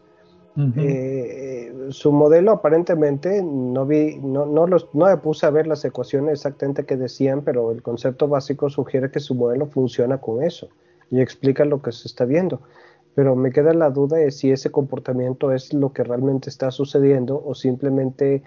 Eh, 0.78 1.88
su 1.90 2.14
modelo 2.14 2.54
aparentemente 2.54 3.44
no 3.44 3.86
vi, 3.86 4.18
no, 4.20 4.46
no, 4.46 4.68
los, 4.68 4.88
no 4.94 5.08
me 5.08 5.18
puse 5.18 5.46
a 5.46 5.50
ver 5.50 5.68
las 5.68 5.84
ecuaciones 5.84 6.32
exactamente 6.32 6.86
que 6.86 6.96
decían, 6.96 7.42
pero 7.42 7.74
el 7.74 7.82
concepto 7.82 8.30
básico 8.30 8.70
sugiere 8.70 9.12
que 9.12 9.20
su 9.20 9.36
modelo 9.36 9.66
funciona 9.66 10.20
con 10.20 10.42
eso 10.42 10.70
y 11.12 11.20
explica 11.20 11.66
lo 11.66 11.82
que 11.82 11.92
se 11.92 12.08
está 12.08 12.24
viendo. 12.24 12.62
Pero 13.16 13.36
me 13.36 13.52
queda 13.52 13.74
la 13.74 13.90
duda 13.90 14.16
de 14.16 14.32
si 14.32 14.50
ese 14.50 14.72
comportamiento 14.72 15.52
es 15.52 15.74
lo 15.74 15.92
que 15.92 16.06
realmente 16.06 16.50
está 16.50 16.72
sucediendo 16.72 17.42
o 17.46 17.54
simplemente 17.54 18.42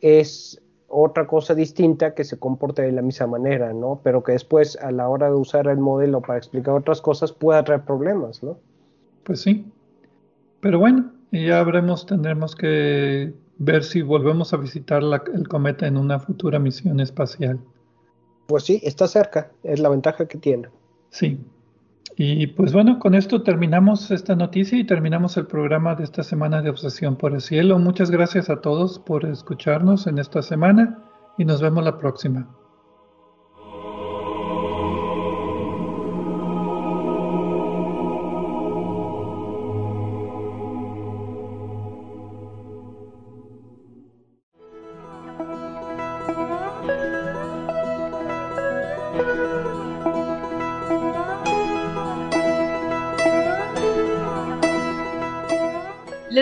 es 0.00 0.60
otra 0.94 1.26
cosa 1.26 1.54
distinta 1.54 2.14
que 2.14 2.24
se 2.24 2.38
comporte 2.38 2.82
de 2.82 2.92
la 2.92 3.02
misma 3.02 3.26
manera, 3.26 3.72
¿no? 3.72 4.00
Pero 4.02 4.22
que 4.22 4.32
después 4.32 4.76
a 4.76 4.92
la 4.92 5.08
hora 5.08 5.28
de 5.28 5.34
usar 5.34 5.66
el 5.66 5.78
modelo 5.78 6.20
para 6.20 6.38
explicar 6.38 6.74
otras 6.74 7.00
cosas 7.00 7.32
pueda 7.32 7.64
traer 7.64 7.84
problemas, 7.84 8.42
¿no? 8.42 8.58
Pues 9.24 9.40
sí. 9.40 9.66
Pero 10.60 10.78
bueno, 10.78 11.10
ya 11.32 11.58
habremos, 11.58 12.06
tendremos 12.06 12.54
que 12.54 13.34
ver 13.58 13.82
si 13.82 14.02
volvemos 14.02 14.52
a 14.52 14.56
visitar 14.56 15.02
el 15.02 15.48
cometa 15.48 15.86
en 15.86 15.96
una 15.96 16.20
futura 16.20 16.58
misión 16.58 17.00
espacial. 17.00 17.58
Pues 18.46 18.64
sí, 18.64 18.80
está 18.84 19.08
cerca, 19.08 19.50
es 19.62 19.80
la 19.80 19.88
ventaja 19.88 20.26
que 20.26 20.38
tiene. 20.38 20.68
Sí. 21.10 21.38
Y 22.16 22.48
pues 22.48 22.72
bueno, 22.72 22.98
con 22.98 23.14
esto 23.14 23.42
terminamos 23.42 24.10
esta 24.10 24.36
noticia 24.36 24.78
y 24.78 24.84
terminamos 24.84 25.36
el 25.36 25.46
programa 25.46 25.94
de 25.94 26.04
esta 26.04 26.22
semana 26.22 26.62
de 26.62 26.70
Obsesión 26.70 27.16
por 27.16 27.34
el 27.34 27.40
Cielo. 27.40 27.78
Muchas 27.78 28.10
gracias 28.10 28.50
a 28.50 28.60
todos 28.60 28.98
por 29.00 29.24
escucharnos 29.24 30.06
en 30.06 30.18
esta 30.18 30.42
semana 30.42 31.02
y 31.38 31.44
nos 31.44 31.60
vemos 31.60 31.84
la 31.84 31.98
próxima. 31.98 32.48